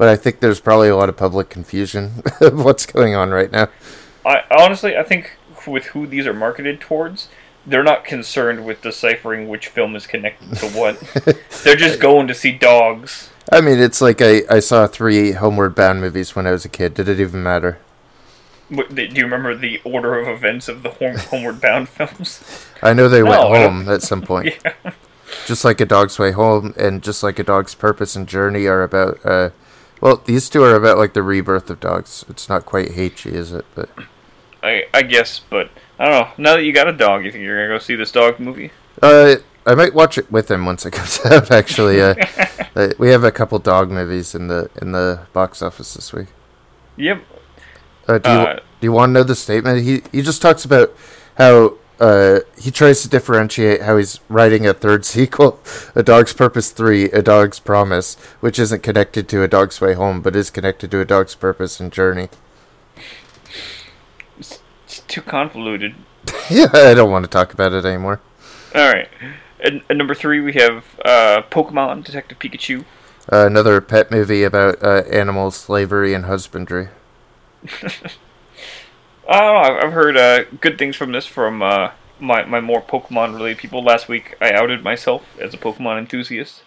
But 0.01 0.09
I 0.09 0.17
think 0.17 0.41
there's 0.41 0.61
probably 0.61 0.89
a 0.89 0.97
lot 0.97 1.11
of 1.11 1.19
public 1.19 1.51
confusion 1.51 2.23
of 2.41 2.65
what's 2.65 2.87
going 2.87 3.15
on 3.15 3.29
right 3.33 3.53
now. 3.53 3.69
I 4.25 4.45
honestly, 4.51 4.97
I 4.97 5.03
think 5.03 5.37
with 5.67 5.85
who 5.89 6.07
these 6.07 6.27
are 6.27 6.33
marketed 6.33 6.81
towards, 6.81 7.29
they're 7.67 7.83
not 7.83 8.07
concerned 8.07 8.65
with 8.65 8.81
deciphering 8.81 9.47
which 9.47 9.69
film 9.69 9.95
is 9.95 10.07
connected 10.07 10.57
to 10.57 10.69
what. 10.69 10.99
they're 11.65 11.77
just 11.77 12.01
going 12.01 12.29
to 12.29 12.35
see 12.35 12.51
dogs. 12.51 13.29
I 13.53 13.61
mean, 13.61 13.79
it's 13.79 14.01
like 14.01 14.23
I, 14.23 14.41
I 14.49 14.61
saw 14.61 14.87
three 14.87 15.33
Homeward 15.33 15.75
Bound 15.75 16.01
movies 16.01 16.35
when 16.35 16.47
I 16.47 16.53
was 16.53 16.65
a 16.65 16.71
kid. 16.71 16.95
Did 16.95 17.07
it 17.07 17.21
even 17.21 17.43
matter? 17.43 17.77
What- 18.71 18.95
Do 18.95 19.03
you 19.05 19.25
remember 19.25 19.55
the 19.55 19.83
order 19.85 20.19
of 20.19 20.29
events 20.29 20.67
of 20.69 20.83
the 20.83 20.93
home, 20.93 21.17
Homeward 21.19 21.61
Bound 21.61 21.89
films? 21.91 22.43
I 22.83 22.95
know 22.95 23.11
they 23.11 23.23
No, 23.23 23.29
went 23.29 23.43
home 23.43 23.89
at 23.91 24.01
some 24.01 24.23
point. 24.23 24.55
yeah. 24.65 24.93
Just 25.45 25.63
like 25.63 25.79
A 25.83 25.85
Dog's 25.85 26.19
Way 26.19 26.31
Home 26.33 26.73
and 26.79 27.03
just 27.03 27.23
like 27.23 27.39
A 27.39 27.45
Dog's 27.45 27.75
Purpose 27.75 28.17
and 28.17 28.27
Journey 28.27 28.65
are 28.65 28.83
about, 28.83 29.21
uh, 29.27 29.51
well, 30.01 30.23
these 30.25 30.49
two 30.49 30.63
are 30.63 30.75
about 30.75 30.99
like 30.99 31.13
the 31.15 31.23
rebirth 31.23 31.71
of 31.71 31.81
dogs. 31.81 32.25
It's 32.29 32.49
not 32.49 32.67
quite 32.67 32.91
Hachi, 32.91 33.33
is 33.33 33.53
it? 33.53 33.65
But 33.75 33.91
I, 34.63 34.85
I 34.93 35.03
guess, 35.03 35.41
but 35.51 35.71
I 35.99 36.05
don't 36.07 36.13
know. 36.13 36.33
Now 36.39 36.57
that 36.57 36.65
you 36.65 36.73
got 36.73 36.89
a 36.89 36.93
dog, 36.93 37.25
you 37.25 37.33
think 37.33 37.43
you're 37.45 37.57
gonna 37.57 37.79
go 37.79 37.79
see 37.79 37.95
this 37.95 38.13
dog 38.13 38.41
movie? 38.41 38.71
uh, 39.03 39.37
I 39.67 39.75
might 39.75 39.95
watch 39.95 40.17
it 40.19 40.31
with 40.33 40.51
him 40.51 40.65
once 40.65 40.87
it 40.87 40.91
comes 40.93 41.21
out. 41.27 41.51
Actually, 41.51 42.01
uh, 42.01 42.15
uh, 42.77 42.89
we 42.99 43.11
have 43.11 43.25
a 43.25 43.33
couple 43.33 43.59
dog 43.59 43.91
movies 43.91 44.35
in 44.35 44.49
the 44.49 44.71
in 44.81 44.93
the 44.93 45.27
box 45.33 45.63
office 45.63 45.95
this 45.95 46.13
week. 46.13 46.29
Yep. 46.97 47.23
Uh, 48.09 48.19
do 48.19 48.31
you 48.31 48.37
Uh, 48.37 48.55
do 48.55 48.87
you 48.87 48.93
want 48.93 49.11
to 49.11 49.13
know 49.15 49.23
the 49.23 49.35
statement? 49.35 49.83
He 49.85 50.03
he 50.13 50.23
just 50.23 50.41
talks 50.43 50.65
about 50.65 50.95
how 51.37 51.75
uh, 52.01 52.41
he 52.59 52.71
tries 52.71 53.03
to 53.03 53.09
differentiate 53.09 53.83
how 53.83 53.99
he's 53.99 54.21
writing 54.29 54.67
a 54.67 54.75
third 54.75 55.05
sequel, 55.15 55.61
A 55.95 56.03
Dog's 56.03 56.33
Purpose 56.33 56.71
Three, 56.71 57.05
A 57.11 57.23
Dog's 57.23 57.61
Promise, 57.61 58.17
which 58.41 58.59
isn't 58.59 58.83
connected 58.83 59.29
to 59.29 59.43
A 59.43 59.49
Dog's 59.49 59.81
Way 59.81 59.95
Home, 59.95 60.21
but 60.23 60.35
is 60.35 60.51
connected 60.51 60.91
to 60.91 61.01
A 61.01 61.05
Dog's 61.05 61.35
Purpose 61.35 61.79
and 61.79 61.93
Journey. 61.93 62.29
It's 64.39 65.01
too 65.07 65.23
convoluted. 65.23 65.95
yeah, 66.51 66.69
I 66.73 66.95
don't 66.95 67.11
want 67.11 67.25
to 67.25 67.31
talk 67.31 67.53
about 67.53 67.73
it 67.73 67.85
anymore. 67.85 68.21
All 68.75 68.93
right. 68.93 69.09
At, 69.63 69.75
at 69.91 69.97
number 69.97 70.15
three, 70.15 70.41
we 70.41 70.55
have 70.55 70.85
uh, 71.05 71.43
Pokemon 71.51 72.05
Detective 72.05 72.39
Pikachu. 72.39 72.85
Uh, 73.31 73.47
another 73.47 73.81
pet 73.81 74.11
movie 74.11 74.43
about 74.43 74.83
uh, 74.83 75.03
animal 75.11 75.51
slavery 75.51 76.15
and 76.15 76.25
husbandry. 76.25 76.89
I 79.31 79.41
don't 79.41 79.55
know. 79.55 79.87
I've, 79.87 79.93
heard 79.93 80.17
uh, 80.17 80.45
good 80.61 80.77
things 80.77 80.97
from 80.97 81.13
this 81.13 81.25
from 81.25 81.63
uh, 81.63 81.93
my 82.19 82.45
my 82.45 82.61
more 82.61 82.83
Pokemon 82.83 83.35
related 83.35 83.59
people. 83.59 83.83
Last 83.83 84.09
week, 84.09 84.37
I 84.41 84.53
outed 84.53 84.83
myself 84.83 85.25
as 85.41 85.55
a 85.55 85.57
Pokemon 85.57 85.99
enthusiast. 85.99 86.63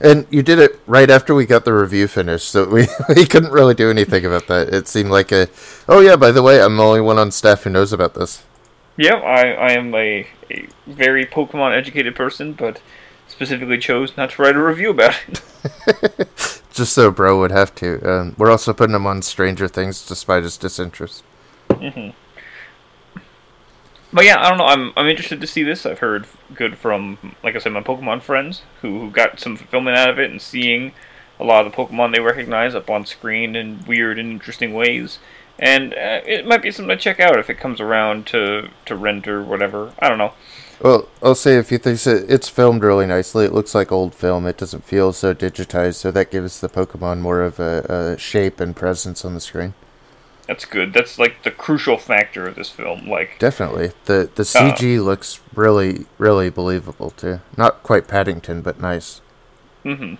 And 0.00 0.26
you 0.30 0.42
did 0.42 0.58
it 0.58 0.80
right 0.86 1.08
after 1.08 1.32
we 1.32 1.46
got 1.46 1.64
the 1.64 1.72
review 1.72 2.08
finished, 2.08 2.48
so 2.48 2.68
we, 2.68 2.88
we 3.14 3.24
couldn't 3.24 3.52
really 3.52 3.74
do 3.74 3.88
anything 3.88 4.24
about 4.24 4.48
that. 4.48 4.74
It 4.74 4.88
seemed 4.88 5.10
like 5.10 5.30
a, 5.30 5.46
oh 5.88 6.00
yeah, 6.00 6.16
by 6.16 6.32
the 6.32 6.42
way, 6.42 6.60
I'm 6.60 6.76
the 6.76 6.82
only 6.82 7.02
one 7.02 7.18
on 7.18 7.30
staff 7.30 7.62
who 7.62 7.70
knows 7.70 7.92
about 7.92 8.14
this. 8.14 8.42
Yeah, 8.96 9.16
I, 9.16 9.50
I 9.50 9.70
am 9.72 9.94
a, 9.94 10.26
a 10.50 10.66
very 10.86 11.24
Pokemon 11.24 11.76
educated 11.76 12.16
person, 12.16 12.54
but 12.54 12.80
specifically 13.28 13.78
chose 13.78 14.16
not 14.16 14.30
to 14.30 14.42
write 14.42 14.56
a 14.56 14.62
review 14.62 14.90
about 14.90 15.14
it. 15.28 15.42
Just 16.72 16.94
so 16.94 17.10
bro 17.10 17.38
would 17.38 17.52
have 17.52 17.74
to. 17.76 18.00
Um, 18.10 18.34
we're 18.38 18.50
also 18.50 18.72
putting 18.72 18.96
him 18.96 19.06
on 19.06 19.22
Stranger 19.22 19.68
Things 19.68 20.04
despite 20.06 20.42
his 20.42 20.56
disinterest. 20.56 21.22
But 24.12 24.24
yeah, 24.24 24.40
I 24.40 24.48
don't 24.48 24.58
know. 24.58 24.66
I'm 24.66 24.92
I'm 24.96 25.06
interested 25.06 25.40
to 25.40 25.46
see 25.46 25.62
this. 25.62 25.86
I've 25.86 26.00
heard 26.00 26.26
good 26.54 26.76
from, 26.76 27.36
like 27.42 27.54
I 27.54 27.58
said, 27.58 27.72
my 27.72 27.82
Pokemon 27.82 28.22
friends 28.22 28.62
who, 28.82 29.00
who 29.00 29.10
got 29.10 29.38
some 29.38 29.56
fulfillment 29.56 29.96
out 29.96 30.10
of 30.10 30.18
it 30.18 30.30
and 30.30 30.42
seeing 30.42 30.92
a 31.38 31.44
lot 31.44 31.64
of 31.64 31.72
the 31.72 31.76
Pokemon 31.76 32.14
they 32.14 32.20
recognize 32.20 32.74
up 32.74 32.90
on 32.90 33.06
screen 33.06 33.54
in 33.54 33.84
weird 33.86 34.18
and 34.18 34.30
interesting 34.30 34.74
ways. 34.74 35.18
And 35.58 35.92
uh, 35.94 36.22
it 36.26 36.46
might 36.46 36.62
be 36.62 36.70
something 36.70 36.96
to 36.96 37.02
check 37.02 37.20
out 37.20 37.38
if 37.38 37.50
it 37.50 37.60
comes 37.60 37.80
around 37.80 38.26
to 38.28 38.68
to 38.86 38.96
rent 38.96 39.28
or 39.28 39.42
whatever. 39.42 39.92
I 39.98 40.08
don't 40.08 40.18
know. 40.18 40.32
Well, 40.80 41.08
I'll 41.22 41.34
say 41.34 41.56
if 41.56 41.70
you 41.70 41.76
think 41.76 41.98
so, 41.98 42.24
it's 42.26 42.48
filmed 42.48 42.82
really 42.82 43.06
nicely. 43.06 43.44
It 43.44 43.52
looks 43.52 43.74
like 43.74 43.92
old 43.92 44.14
film. 44.14 44.46
It 44.46 44.56
doesn't 44.56 44.84
feel 44.84 45.12
so 45.12 45.34
digitized, 45.34 45.96
so 45.96 46.10
that 46.10 46.30
gives 46.30 46.60
the 46.60 46.70
Pokemon 46.70 47.20
more 47.20 47.42
of 47.42 47.60
a, 47.60 48.14
a 48.14 48.18
shape 48.18 48.60
and 48.60 48.74
presence 48.74 49.22
on 49.22 49.34
the 49.34 49.40
screen. 49.40 49.74
That's 50.50 50.64
good. 50.64 50.92
That's 50.92 51.16
like 51.16 51.44
the 51.44 51.52
crucial 51.52 51.96
factor 51.96 52.44
of 52.48 52.56
this 52.56 52.68
film. 52.68 53.08
Like, 53.08 53.38
Definitely, 53.38 53.92
the 54.06 54.28
the 54.34 54.42
CG 54.42 55.00
looks 55.00 55.38
really 55.54 56.06
really 56.18 56.50
believable 56.50 57.10
too. 57.10 57.38
Not 57.56 57.84
quite 57.84 58.08
Paddington, 58.08 58.60
but 58.60 58.80
nice. 58.80 59.20
Mm-hmm. 59.84 60.16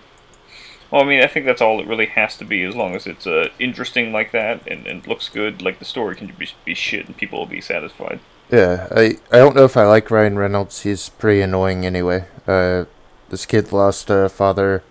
Well, 0.89 1.01
I 1.01 1.05
mean, 1.05 1.21
I 1.21 1.27
think 1.27 1.45
that's 1.45 1.61
all 1.61 1.81
it 1.81 1.87
really 1.87 2.05
has 2.05 2.37
to 2.37 2.45
be. 2.45 2.63
As 2.63 2.77
long 2.77 2.95
as 2.95 3.07
it's 3.07 3.27
uh, 3.27 3.49
interesting 3.59 4.13
like 4.13 4.31
that 4.31 4.65
and, 4.67 4.87
and 4.87 5.05
looks 5.05 5.27
good, 5.27 5.61
like 5.61 5.79
the 5.79 5.85
story 5.85 6.15
can 6.15 6.27
be, 6.27 6.47
be 6.63 6.75
shit 6.75 7.07
and 7.07 7.17
people 7.17 7.39
will 7.39 7.45
be 7.45 7.59
satisfied. 7.59 8.21
Yeah, 8.49 8.87
I 8.89 9.17
I 9.33 9.37
don't 9.37 9.53
know 9.53 9.65
if 9.65 9.75
I 9.75 9.83
like 9.83 10.09
Ryan 10.09 10.39
Reynolds. 10.39 10.83
He's 10.83 11.09
pretty 11.09 11.41
annoying 11.41 11.85
anyway. 11.85 12.23
Uh, 12.47 12.85
this 13.27 13.45
kid 13.45 13.73
lost 13.73 14.09
a 14.09 14.29
father, 14.29 14.81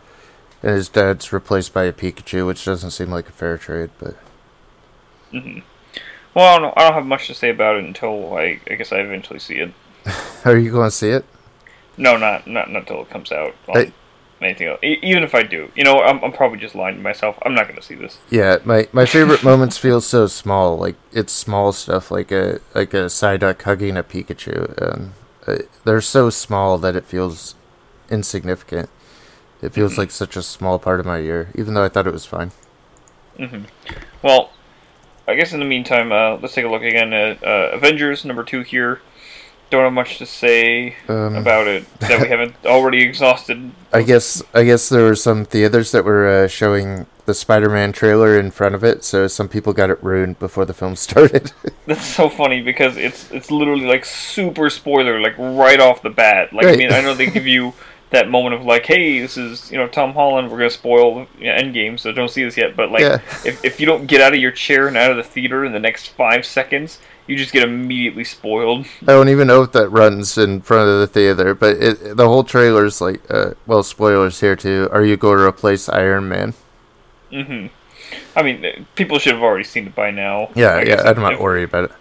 and 0.63 0.75
his 0.75 0.91
dad's 0.91 1.33
replaced 1.33 1.73
by 1.73 1.85
a 1.85 1.95
Pikachu, 1.95 2.47
which 2.47 2.67
doesn't 2.67 2.91
seem 2.91 3.11
like 3.11 3.31
a 3.31 3.33
fair 3.33 3.57
trade. 3.57 3.89
But 3.99 4.19
Mm-hmm. 5.33 5.61
Well, 6.35 6.57
I 6.57 6.59
don't, 6.61 6.79
I 6.79 6.83
don't 6.85 6.95
have 6.95 7.07
much 7.07 7.27
to 7.27 7.35
say 7.35 7.51
about 7.51 7.77
it 7.77 7.85
until 7.85 8.37
I, 8.37 8.61
I 8.71 8.75
guess 8.75 8.93
I 8.93 8.99
eventually 8.99 9.41
see 9.41 9.57
it. 9.57 9.73
are 10.45 10.57
you 10.57 10.71
going 10.71 10.89
to 10.89 10.95
see 10.95 11.11
it? 11.11 11.25
No, 11.97 12.17
not 12.17 12.47
not 12.47 12.71
not 12.71 12.83
until 12.83 13.03
it 13.03 13.11
comes 13.11 13.31
out. 13.31 13.55
On 13.69 13.75
Hey. 13.75 13.93
anything 14.41 14.69
else. 14.69 14.81
E- 14.83 14.99
even 15.03 15.23
if 15.23 15.35
I 15.35 15.43
do, 15.43 15.71
you 15.75 15.85
know, 15.85 16.01
I'm, 16.01 16.23
I'm 16.25 16.33
probably 16.33 16.59
just 16.59 16.75
lying 16.75 16.97
to 16.97 17.03
myself. 17.03 17.37
I'm 17.43 17.55
not 17.55 17.65
going 17.65 17.77
to 17.77 17.83
see 17.83 17.95
this. 17.95 18.19
Yeah, 18.31 18.59
my 18.65 18.89
my 18.93 19.05
favorite 19.17 19.43
moments 19.43 19.77
feel 19.77 20.01
so 20.01 20.27
small. 20.27 20.79
Like 20.79 20.97
it's 21.13 21.33
small 21.33 21.73
stuff, 21.73 22.11
like 22.11 22.33
a 22.33 22.61
like 22.75 22.95
a 22.95 23.07
Psyduck 23.07 23.61
hugging 23.63 23.97
a 23.97 24.03
Pikachu, 24.03 24.77
and 24.79 25.13
uh, 25.47 25.65
they're 25.85 26.01
so 26.01 26.31
small 26.31 26.79
that 26.79 26.97
it 26.97 27.05
feels 27.05 27.55
insignificant. 28.09 28.89
It 29.61 29.75
feels 29.75 29.93
mm-hmm. 29.93 30.03
like 30.03 30.11
such 30.11 30.37
a 30.37 30.43
small 30.43 30.79
part 30.79 31.01
of 31.01 31.07
my 31.07 31.19
year, 31.19 31.51
even 31.55 31.75
though 31.75 31.85
I 31.85 31.91
thought 31.91 32.07
it 32.07 32.13
was 32.13 32.25
fine. 32.25 32.53
Mm-hmm. 33.39 33.65
Well, 34.23 34.51
I 35.29 35.35
guess 35.35 35.53
in 35.53 35.61
the 35.61 35.67
meantime, 35.67 36.11
uh, 36.13 36.37
let's 36.37 36.55
take 36.55 36.65
a 36.65 36.69
look 36.69 36.83
again 36.83 37.13
at 37.13 37.43
uh, 37.45 37.71
Avengers 37.73 38.25
number 38.25 38.43
two 38.43 38.63
here. 38.63 39.01
Don't 39.71 39.85
have 39.85 39.93
much 39.93 40.19
to 40.19 40.27
say 40.27 40.97
Um, 41.09 41.37
about 41.37 41.69
it 41.69 41.85
that 42.01 42.21
we 42.21 42.27
haven't 42.35 42.55
already 42.67 43.03
exhausted. 43.03 43.71
I 43.93 44.03
guess 44.03 44.43
I 44.53 44.65
guess 44.65 44.89
there 44.89 45.05
were 45.05 45.15
some 45.15 45.45
theaters 45.45 45.93
that 45.93 46.05
were 46.05 46.27
uh, 46.29 46.49
showing 46.49 47.07
the 47.27 47.35
Spider-Man 47.35 47.93
trailer 47.93 48.37
in 48.37 48.51
front 48.51 48.75
of 48.75 48.83
it, 48.83 49.05
so 49.05 49.29
some 49.29 49.47
people 49.49 49.73
got 49.73 49.89
it 49.91 50.03
ruined 50.03 50.41
before 50.41 50.65
the 50.65 50.75
film 50.75 50.97
started. 51.07 51.53
That's 51.87 52.05
so 52.05 52.29
funny 52.29 52.61
because 52.63 52.97
it's 52.97 53.31
it's 53.31 53.53
literally 53.53 53.87
like 53.87 54.05
super 54.05 54.69
spoiler, 54.71 55.21
like 55.21 55.39
right 55.39 55.79
off 55.79 56.03
the 56.03 56.11
bat. 56.11 56.53
Like 56.53 56.67
I 56.67 56.75
mean, 56.75 56.93
I 56.93 57.01
know 57.01 57.15
they 57.15 57.31
give 57.31 57.47
you 57.47 57.73
that 58.11 58.29
moment 58.29 58.55
of 58.55 58.63
like, 58.63 58.87
hey, 58.87 59.21
this 59.21 59.37
is 59.37 59.71
you 59.71 59.79
know 59.79 59.87
Tom 59.89 60.13
Holland. 60.13 60.51
We're 60.51 60.59
gonna 60.59 60.71
spoil 60.71 61.27
you 61.39 61.47
know, 61.47 61.55
Endgame, 61.55 61.99
so 61.99 62.13
don't 62.13 62.31
see 62.31 62.45
this 62.45 62.57
yet. 62.57 62.77
But 62.77 62.91
like, 62.91 63.03
Yeah. 63.03 63.21
if 63.45 63.65
if 63.65 63.81
you 63.81 63.87
don't 63.87 64.07
get 64.07 64.21
out 64.21 64.35
of 64.35 64.41
your 64.41 64.53
chair 64.53 64.89
and 64.89 64.97
out 64.97 65.11
of 65.11 65.17
the 65.17 65.23
theater 65.23 65.65
in 65.65 65.73
the 65.73 65.79
next 65.81 66.09
five 66.09 66.45
seconds, 66.45 66.99
you 67.27 67.37
just 67.37 67.53
get 67.53 67.63
immediately 67.63 68.25
spoiled. 68.25 68.87
I 69.03 69.13
don't 69.13 69.29
even 69.29 69.47
know 69.47 69.63
if 69.63 69.73
that 69.73 69.89
runs 69.89 70.37
in 70.37 70.61
front 70.63 70.89
of 70.89 70.99
the 70.99 71.07
theater, 71.07 71.55
but 71.55 71.77
it, 71.77 72.17
the 72.17 72.27
whole 72.27 72.43
trailer's 72.43 73.01
like, 73.01 73.21
uh, 73.31 73.53
well, 73.67 73.83
spoilers 73.85 74.41
here 74.41 74.57
too. 74.57 74.89
Are 74.91 75.05
you 75.05 75.17
going 75.17 75.39
to 75.39 75.45
replace 75.45 75.89
Iron 75.89 76.29
Man? 76.29 76.55
hmm 77.31 77.67
I 78.35 78.43
mean, 78.43 78.87
people 78.97 79.21
should 79.21 79.35
have 79.35 79.43
already 79.43 79.63
seen 79.63 79.87
it 79.87 79.95
by 79.95 80.11
now. 80.11 80.51
Yeah, 80.57 80.71
I 80.71 80.83
yeah, 80.83 81.03
I'm 81.05 81.21
not 81.21 81.41
worried 81.41 81.65
about 81.65 81.85
it. 81.85 81.93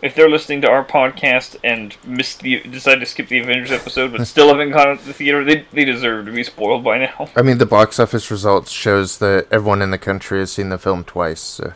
If 0.00 0.14
they're 0.14 0.30
listening 0.30 0.60
to 0.60 0.70
our 0.70 0.84
podcast 0.84 1.56
and 1.64 1.96
missed 2.04 2.40
the 2.40 2.60
decide 2.60 3.00
to 3.00 3.06
skip 3.06 3.28
the 3.28 3.40
Avengers 3.40 3.72
episode, 3.72 4.12
but 4.12 4.26
still 4.26 4.48
haven't 4.48 4.70
gone 4.70 4.96
to 4.96 5.04
the 5.04 5.12
theater, 5.12 5.44
they 5.44 5.66
they 5.72 5.84
deserve 5.84 6.26
to 6.26 6.32
be 6.32 6.44
spoiled 6.44 6.84
by 6.84 6.98
now. 6.98 7.28
I 7.34 7.42
mean, 7.42 7.58
the 7.58 7.66
box 7.66 7.98
office 7.98 8.30
results 8.30 8.70
shows 8.70 9.18
that 9.18 9.48
everyone 9.50 9.82
in 9.82 9.90
the 9.90 9.98
country 9.98 10.38
has 10.38 10.52
seen 10.52 10.68
the 10.68 10.78
film 10.78 11.04
twice. 11.04 11.40
So. 11.40 11.72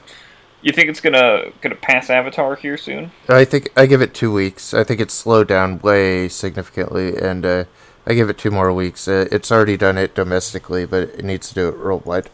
You 0.62 0.72
think 0.72 0.88
it's 0.88 1.00
gonna 1.00 1.50
gonna 1.60 1.74
pass 1.74 2.08
Avatar 2.08 2.54
here 2.54 2.76
soon? 2.76 3.10
I 3.28 3.44
think 3.44 3.70
I 3.76 3.86
give 3.86 4.00
it 4.00 4.14
two 4.14 4.32
weeks. 4.32 4.72
I 4.72 4.84
think 4.84 5.00
it's 5.00 5.14
slowed 5.14 5.48
down 5.48 5.80
way 5.80 6.28
significantly, 6.28 7.16
and 7.16 7.44
uh, 7.44 7.64
I 8.06 8.14
give 8.14 8.30
it 8.30 8.38
two 8.38 8.52
more 8.52 8.72
weeks. 8.72 9.08
Uh, 9.08 9.26
it's 9.32 9.50
already 9.50 9.76
done 9.76 9.98
it 9.98 10.14
domestically, 10.14 10.86
but 10.86 11.08
it 11.08 11.24
needs 11.24 11.48
to 11.48 11.54
do 11.54 11.68
it 11.68 11.78
worldwide. 11.78 12.30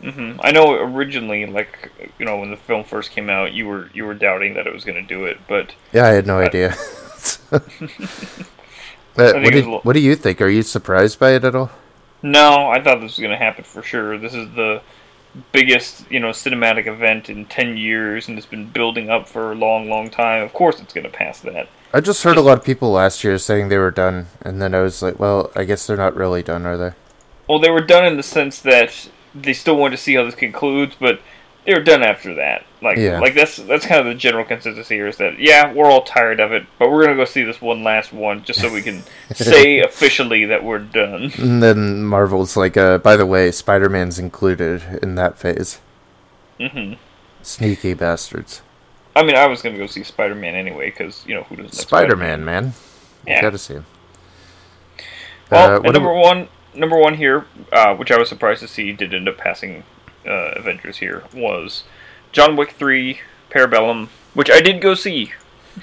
Hmm 0.00 0.32
I 0.40 0.52
know 0.52 0.72
originally, 0.74 1.46
like 1.46 1.90
you 2.18 2.24
know, 2.24 2.38
when 2.38 2.50
the 2.50 2.56
film 2.56 2.84
first 2.84 3.10
came 3.10 3.28
out, 3.30 3.52
you 3.52 3.66
were 3.66 3.90
you 3.94 4.04
were 4.04 4.14
doubting 4.14 4.54
that 4.54 4.66
it 4.66 4.72
was 4.72 4.84
gonna 4.84 5.02
do 5.02 5.24
it, 5.24 5.38
but 5.48 5.74
Yeah, 5.92 6.04
I 6.06 6.10
had 6.10 6.26
no 6.26 6.38
idea. 6.38 6.74
but 7.50 9.42
what, 9.42 9.52
did, 9.52 9.66
lo- 9.66 9.80
what 9.82 9.92
do 9.94 10.00
you 10.00 10.14
think? 10.14 10.40
Are 10.40 10.48
you 10.48 10.62
surprised 10.62 11.18
by 11.18 11.32
it 11.32 11.44
at 11.44 11.54
all? 11.54 11.70
no, 12.22 12.68
I 12.68 12.82
thought 12.82 13.00
this 13.00 13.16
was 13.16 13.20
gonna 13.22 13.36
happen 13.36 13.64
for 13.64 13.82
sure. 13.82 14.18
This 14.18 14.34
is 14.34 14.48
the 14.54 14.82
biggest 15.52 16.10
you 16.10 16.20
know 16.20 16.30
cinematic 16.30 16.86
event 16.86 17.28
in 17.28 17.46
ten 17.46 17.76
years, 17.76 18.28
and 18.28 18.36
it's 18.38 18.46
been 18.46 18.68
building 18.70 19.10
up 19.10 19.28
for 19.28 19.52
a 19.52 19.54
long, 19.54 19.88
long 19.88 20.10
time. 20.10 20.42
Of 20.42 20.52
course, 20.52 20.80
it's 20.80 20.92
gonna 20.92 21.08
pass 21.10 21.40
that. 21.40 21.68
I 21.92 22.00
just 22.00 22.22
heard 22.22 22.36
a 22.36 22.42
lot 22.42 22.58
of 22.58 22.64
people 22.64 22.90
last 22.92 23.24
year 23.24 23.38
saying 23.38 23.68
they 23.68 23.78
were 23.78 23.90
done, 23.90 24.26
and 24.42 24.60
then 24.60 24.74
I 24.74 24.80
was 24.80 25.00
like, 25.02 25.18
well, 25.18 25.50
I 25.56 25.64
guess 25.64 25.86
they're 25.86 25.96
not 25.96 26.14
really 26.14 26.42
done, 26.42 26.66
are 26.66 26.76
they? 26.76 26.92
Well, 27.48 27.58
they 27.58 27.70
were 27.70 27.80
done 27.80 28.04
in 28.04 28.16
the 28.18 28.22
sense 28.22 28.60
that 28.60 29.08
they 29.42 29.52
still 29.52 29.76
wanted 29.76 29.96
to 29.96 30.02
see 30.02 30.14
how 30.14 30.24
this 30.24 30.34
concludes, 30.34 30.94
but 30.98 31.20
they 31.64 31.74
were 31.74 31.82
done 31.82 32.02
after 32.02 32.34
that. 32.34 32.64
Like, 32.80 32.96
Yeah. 32.96 33.18
like 33.20 33.34
that's 33.34 33.56
that's 33.56 33.84
kind 33.86 34.00
of 34.00 34.06
the 34.06 34.14
general 34.14 34.44
consensus 34.44 34.88
here 34.88 35.06
is 35.08 35.16
that 35.18 35.38
yeah, 35.38 35.72
we're 35.72 35.90
all 35.90 36.02
tired 36.04 36.38
of 36.40 36.52
it, 36.52 36.64
but 36.78 36.90
we're 36.90 37.02
gonna 37.04 37.16
go 37.16 37.24
see 37.24 37.42
this 37.42 37.60
one 37.60 37.82
last 37.84 38.12
one 38.12 38.44
just 38.44 38.60
so 38.60 38.72
we 38.72 38.82
can 38.82 39.02
say 39.34 39.80
officially 39.80 40.44
that 40.46 40.62
we're 40.64 40.78
done. 40.78 41.32
And 41.38 41.62
then 41.62 42.04
Marvel's 42.04 42.56
like, 42.56 42.76
uh, 42.76 42.98
by 42.98 43.16
the 43.16 43.26
way, 43.26 43.50
Spider 43.50 43.88
Man's 43.88 44.18
included 44.18 45.00
in 45.02 45.14
that 45.16 45.38
phase. 45.38 45.80
hmm 46.60 46.94
Sneaky 47.42 47.94
bastards. 47.94 48.62
I 49.16 49.22
mean, 49.24 49.34
I 49.36 49.46
was 49.46 49.60
gonna 49.62 49.78
go 49.78 49.86
see 49.86 50.04
Spider 50.04 50.34
Man 50.36 50.54
anyway 50.54 50.90
because 50.90 51.24
you 51.26 51.34
know 51.34 51.42
who 51.44 51.56
doesn't 51.56 51.72
Spider 51.72 52.14
Man, 52.16 52.44
man. 52.44 52.74
Yeah. 53.26 53.42
Gotta 53.42 53.58
see 53.58 53.74
him. 53.74 53.86
Well, 55.50 55.76
Uh, 55.86 55.90
number 55.90 56.10
ab- 56.10 56.20
one, 56.22 56.48
number 56.74 56.96
one 56.96 57.14
here, 57.14 57.46
uh, 57.72 57.94
which 57.94 58.10
I 58.10 58.18
was 58.18 58.28
surprised 58.28 58.60
to 58.60 58.68
see 58.68 58.92
did 58.92 59.14
end 59.14 59.28
up 59.28 59.38
passing 59.38 59.84
uh, 60.26 60.52
Avengers 60.56 60.98
here, 60.98 61.24
was 61.34 61.84
John 62.32 62.56
Wick 62.56 62.72
three 62.72 63.20
Parabellum, 63.50 64.08
which 64.34 64.50
I 64.50 64.60
did 64.60 64.80
go 64.80 64.94
see. 64.94 65.32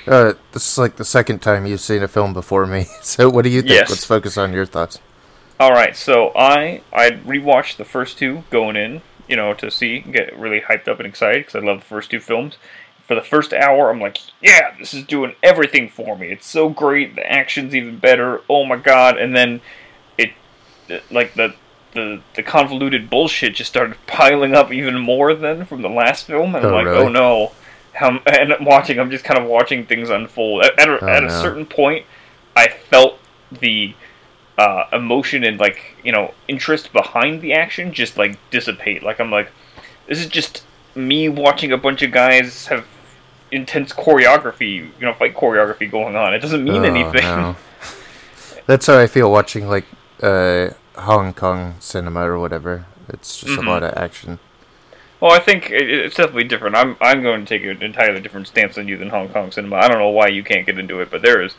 Uh, 0.08 0.34
this 0.52 0.72
is 0.72 0.78
like 0.78 0.98
the 0.98 1.06
second 1.06 1.40
time 1.40 1.66
you've 1.66 1.80
seen 1.80 2.04
a 2.04 2.08
film 2.08 2.34
before 2.34 2.66
me. 2.66 2.86
So 3.02 3.30
what 3.30 3.44
do 3.44 3.50
you 3.50 3.62
think? 3.62 3.74
Yes. 3.74 3.90
Let's 3.90 4.06
focus 4.06 4.38
on 4.38 4.52
your 4.52 4.66
thoughts. 4.66 5.00
All 5.60 5.72
right, 5.72 5.96
so 5.96 6.32
I 6.36 6.82
I 6.92 7.12
rewatched 7.12 7.78
the 7.78 7.86
first 7.86 8.18
two 8.18 8.44
going 8.50 8.76
in, 8.76 9.02
you 9.28 9.38
know, 9.38 9.54
to 9.54 9.72
see, 9.72 10.00
get 10.00 10.38
really 10.38 10.60
hyped 10.60 10.90
up 10.90 11.00
and 11.00 11.08
excited 11.08 11.46
because 11.46 11.56
I 11.56 11.66
love 11.66 11.80
the 11.80 11.86
first 11.86 12.12
two 12.12 12.20
films. 12.20 12.58
For 13.08 13.16
the 13.16 13.22
first 13.22 13.54
hour, 13.54 13.90
I'm 13.90 14.02
like, 14.02 14.18
yeah, 14.42 14.76
this 14.80 14.94
is 14.94 15.06
doing 15.06 15.36
everything 15.44 15.88
for 15.88 16.18
me. 16.18 16.30
It's 16.30 16.48
so 16.48 16.70
great. 16.70 17.16
The 17.16 17.32
action's 17.32 17.76
even 17.76 18.00
better. 18.00 18.42
Oh 18.50 18.66
my 18.66 18.76
god! 18.76 19.18
And 19.18 19.36
then 19.36 19.62
like 21.12 21.34
the 21.36 21.54
the 21.94 22.22
the 22.36 22.44
convoluted 22.44 23.10
bullshit 23.10 23.56
just 23.56 23.70
started 23.70 23.96
piling 24.08 24.54
up 24.54 24.72
even 24.74 24.98
more 25.00 25.34
than 25.34 25.66
from 25.66 25.82
the 25.82 25.90
last 25.90 26.28
film, 26.28 26.56
and 26.56 26.66
I'm 26.66 26.74
Oh, 26.74 26.76
like, 26.76 26.86
really? 26.86 27.06
oh 27.06 27.10
no. 27.10 27.52
How, 27.94 28.20
and 28.26 28.52
I'm 28.52 28.66
watching, 28.66 29.00
I'm 29.00 29.10
just 29.10 29.24
kind 29.24 29.40
of 29.40 29.46
watching 29.48 29.86
things 29.86 30.10
unfold. 30.10 30.66
At, 30.66 30.78
at, 30.78 30.90
a, 30.90 31.00
Oh, 31.02 31.08
at 31.08 31.24
a 31.24 31.30
certain 31.30 31.66
point, 31.66 32.06
I 32.54 32.68
felt 32.68 33.20
the 33.62 33.94
uh, 34.58 34.84
emotion 34.92 35.46
and 35.46 35.58
like 35.60 35.96
you 36.04 36.12
know 36.12 36.34
interest 36.50 36.92
behind 36.92 37.42
the 37.42 37.54
action 37.54 37.94
just 37.94 38.18
like 38.18 38.38
dissipate. 38.52 39.02
Like 39.02 39.22
I'm 39.22 39.32
like, 39.32 39.50
this 40.08 40.20
is 40.20 40.28
just 40.28 40.66
me 40.94 41.30
watching 41.30 41.72
a 41.72 41.78
bunch 41.78 42.02
of 42.02 42.12
guys 42.12 42.68
have 42.68 42.86
intense 43.52 43.94
choreography, 43.94 44.76
you 45.00 45.06
know, 45.06 45.14
fight 45.14 45.34
choreography 45.34 45.90
going 45.90 46.18
on. 46.18 46.34
It 46.34 46.40
doesn't 46.40 46.64
mean 46.66 46.84
Oh, 46.84 46.94
anything. 46.94 47.24
no. 47.24 47.56
That's 48.66 48.88
how 48.88 48.98
I 49.00 49.08
feel 49.08 49.32
watching 49.32 49.70
like 49.70 49.86
uh, 50.22 50.70
Hong 50.98 51.34
Kong 51.34 51.76
cinema 51.80 52.22
or 52.30 52.40
whatever. 52.40 52.86
It's 53.10 53.40
just 53.40 53.60
Mhm. 53.60 53.68
a 53.68 53.70
lot 53.70 53.84
of 53.84 53.96
action. 53.98 54.40
Well, 55.20 55.32
I 55.32 55.40
think 55.40 55.70
it's 55.72 56.16
definitely 56.16 56.44
different. 56.44 56.76
I'm 56.76 56.98
I'm 57.02 57.22
going 57.22 57.46
to 57.46 57.48
take 57.48 57.66
an 57.66 57.82
entirely 57.82 58.20
different 58.22 58.48
stance 58.48 58.76
than 58.76 58.88
you 58.88 58.98
than 58.98 59.10
Hong 59.10 59.30
Kong 59.30 59.52
cinema. 59.52 59.78
I 59.78 59.88
don't 59.88 60.00
know 60.00 60.10
why 60.10 60.28
you 60.28 60.44
can't 60.44 60.66
get 60.66 60.78
into 60.78 61.00
it, 61.00 61.10
but 61.10 61.22
there 61.22 61.42
is 61.42 61.56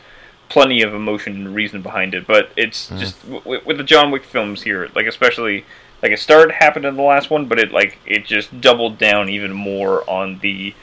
plenty 0.49 0.81
of 0.81 0.93
emotion 0.93 1.33
and 1.35 1.55
reason 1.55 1.81
behind 1.81 2.13
it. 2.13 2.25
But 2.27 2.51
it's 2.55 2.87
just 2.99 3.21
w- 3.29 3.61
with 3.65 3.77
the 3.77 3.83
John 3.83 4.11
Wick 4.11 4.23
films 4.23 4.63
here, 4.63 4.89
like 4.95 5.05
especially 5.07 5.65
like 6.03 6.11
it 6.11 6.19
started 6.19 6.53
happened 6.53 6.85
in 6.85 6.95
the 6.95 7.01
last 7.01 7.29
one, 7.29 7.45
but 7.45 7.59
it 7.59 7.71
like 7.71 7.97
it 8.05 8.25
just 8.25 8.61
doubled 8.61 8.97
down 8.97 9.27
even 9.29 9.51
more 9.53 10.07
on 10.09 10.39
the 10.39 10.73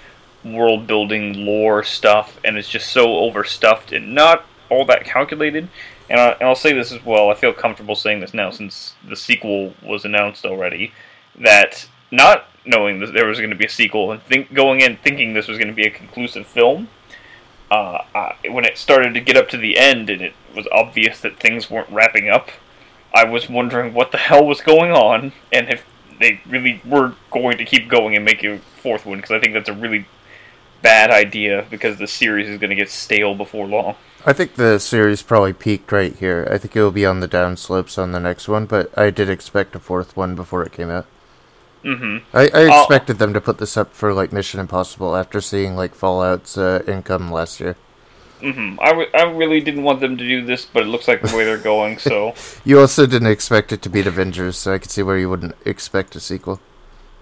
world 0.44 0.86
building 0.86 1.46
lore 1.46 1.82
stuff, 1.84 2.38
and 2.44 2.58
it's 2.58 2.68
just 2.68 2.90
so 2.90 3.16
overstuffed 3.18 3.92
and 3.92 4.14
not 4.14 4.44
all 4.68 4.84
that 4.84 5.04
calculated. 5.04 5.68
And, 6.10 6.20
I, 6.20 6.30
and 6.32 6.42
I'll 6.42 6.54
say 6.54 6.72
this 6.72 6.92
as 6.92 7.04
well. 7.04 7.30
I 7.30 7.34
feel 7.34 7.52
comfortable 7.52 7.94
saying 7.94 8.20
this 8.20 8.34
now 8.34 8.50
since 8.50 8.94
the 9.08 9.16
sequel 9.16 9.74
was 9.82 10.04
announced 10.04 10.44
already. 10.44 10.92
That 11.38 11.88
not 12.10 12.46
knowing 12.66 13.00
that 13.00 13.12
there 13.12 13.26
was 13.26 13.38
going 13.38 13.50
to 13.50 13.56
be 13.56 13.66
a 13.66 13.70
sequel 13.70 14.12
and 14.12 14.22
think 14.22 14.52
going 14.52 14.80
in 14.80 14.96
thinking 14.98 15.32
this 15.34 15.48
was 15.48 15.58
going 15.58 15.68
to 15.68 15.74
be 15.74 15.86
a 15.86 15.90
conclusive 15.90 16.46
film, 16.46 16.88
uh, 17.70 17.98
I, 18.14 18.36
when 18.50 18.64
it 18.64 18.78
started 18.78 19.14
to 19.14 19.20
get 19.20 19.36
up 19.36 19.48
to 19.50 19.56
the 19.56 19.78
end 19.78 20.10
and 20.10 20.22
it 20.22 20.34
was 20.54 20.66
obvious 20.70 21.20
that 21.20 21.40
things 21.40 21.70
weren't 21.70 21.90
wrapping 21.90 22.28
up, 22.28 22.50
I 23.12 23.24
was 23.24 23.48
wondering 23.48 23.94
what 23.94 24.12
the 24.12 24.18
hell 24.18 24.44
was 24.44 24.60
going 24.60 24.92
on 24.92 25.32
and 25.52 25.68
if 25.68 25.84
they 26.20 26.40
really 26.46 26.80
were 26.84 27.14
going 27.30 27.58
to 27.58 27.64
keep 27.64 27.88
going 27.88 28.14
and 28.14 28.24
make 28.24 28.44
a 28.44 28.58
fourth 28.58 29.06
one 29.06 29.18
because 29.18 29.32
I 29.32 29.40
think 29.40 29.54
that's 29.54 29.68
a 29.68 29.74
really 29.74 30.06
bad 30.84 31.10
idea 31.10 31.66
because 31.70 31.98
the 31.98 32.06
series 32.06 32.48
is 32.48 32.58
going 32.60 32.70
to 32.70 32.76
get 32.76 32.90
stale 32.90 33.34
before 33.34 33.66
long. 33.66 33.96
I 34.26 34.32
think 34.32 34.54
the 34.54 34.78
series 34.78 35.22
probably 35.22 35.52
peaked 35.52 35.90
right 35.90 36.14
here. 36.14 36.46
I 36.50 36.58
think 36.58 36.76
it 36.76 36.82
will 36.82 36.92
be 36.92 37.06
on 37.06 37.20
the 37.20 37.28
downslopes 37.28 37.98
on 38.00 38.12
the 38.12 38.20
next 38.20 38.46
one, 38.48 38.66
but 38.66 38.96
I 38.96 39.10
did 39.10 39.28
expect 39.28 39.74
a 39.74 39.78
fourth 39.78 40.16
one 40.16 40.34
before 40.36 40.62
it 40.62 40.72
came 40.72 40.90
out. 40.90 41.06
Mm-hmm. 41.82 42.36
I, 42.36 42.48
I 42.54 42.66
I'll- 42.68 42.80
expected 42.82 43.18
them 43.18 43.32
to 43.34 43.40
put 43.40 43.58
this 43.58 43.76
up 43.76 43.92
for 43.94 44.12
like 44.14 44.32
Mission 44.32 44.60
Impossible 44.60 45.16
after 45.16 45.40
seeing 45.40 45.74
like 45.74 45.94
Fallout's 45.94 46.56
uh, 46.56 46.82
income 46.86 47.30
last 47.32 47.60
year. 47.60 47.76
Mm-hmm. 48.40 48.78
I, 48.80 48.88
w- 48.90 49.08
I 49.14 49.22
really 49.22 49.60
didn't 49.60 49.84
want 49.84 50.00
them 50.00 50.18
to 50.18 50.28
do 50.28 50.44
this, 50.44 50.66
but 50.66 50.82
it 50.82 50.86
looks 50.86 51.08
like 51.08 51.22
the 51.22 51.34
way 51.34 51.44
they're 51.44 51.56
going. 51.58 51.98
So 51.98 52.34
You 52.64 52.80
also 52.80 53.06
didn't 53.06 53.28
expect 53.28 53.72
it 53.72 53.80
to 53.82 53.88
beat 53.88 54.06
Avengers, 54.06 54.58
so 54.58 54.74
I 54.74 54.78
could 54.78 54.90
see 54.90 55.02
where 55.02 55.18
you 55.18 55.30
wouldn't 55.30 55.54
expect 55.64 56.14
a 56.16 56.20
sequel. 56.20 56.60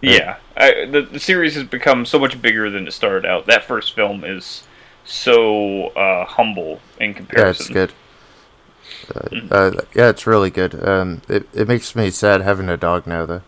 Yeah, 0.02 0.36
I, 0.56 0.84
the 0.86 1.02
the 1.02 1.20
series 1.20 1.54
has 1.54 1.64
become 1.64 2.04
so 2.04 2.18
much 2.18 2.40
bigger 2.42 2.68
than 2.70 2.86
it 2.86 2.92
started 2.92 3.24
out. 3.24 3.46
That 3.46 3.64
first 3.64 3.94
film 3.94 4.24
is 4.24 4.64
so 5.04 5.86
uh, 5.88 6.24
humble 6.26 6.80
in 7.00 7.14
comparison. 7.14 7.74
Yeah, 7.74 7.82
it's 7.84 7.92
good. 7.92 9.50
Uh, 9.50 9.54
uh, 9.54 9.70
yeah, 9.94 10.08
it's 10.10 10.26
really 10.26 10.50
good. 10.50 10.86
Um, 10.86 11.22
it 11.28 11.48
it 11.54 11.68
makes 11.68 11.94
me 11.96 12.10
sad 12.10 12.40
having 12.42 12.68
a 12.68 12.76
dog 12.76 13.06
now, 13.06 13.26
though. 13.26 13.42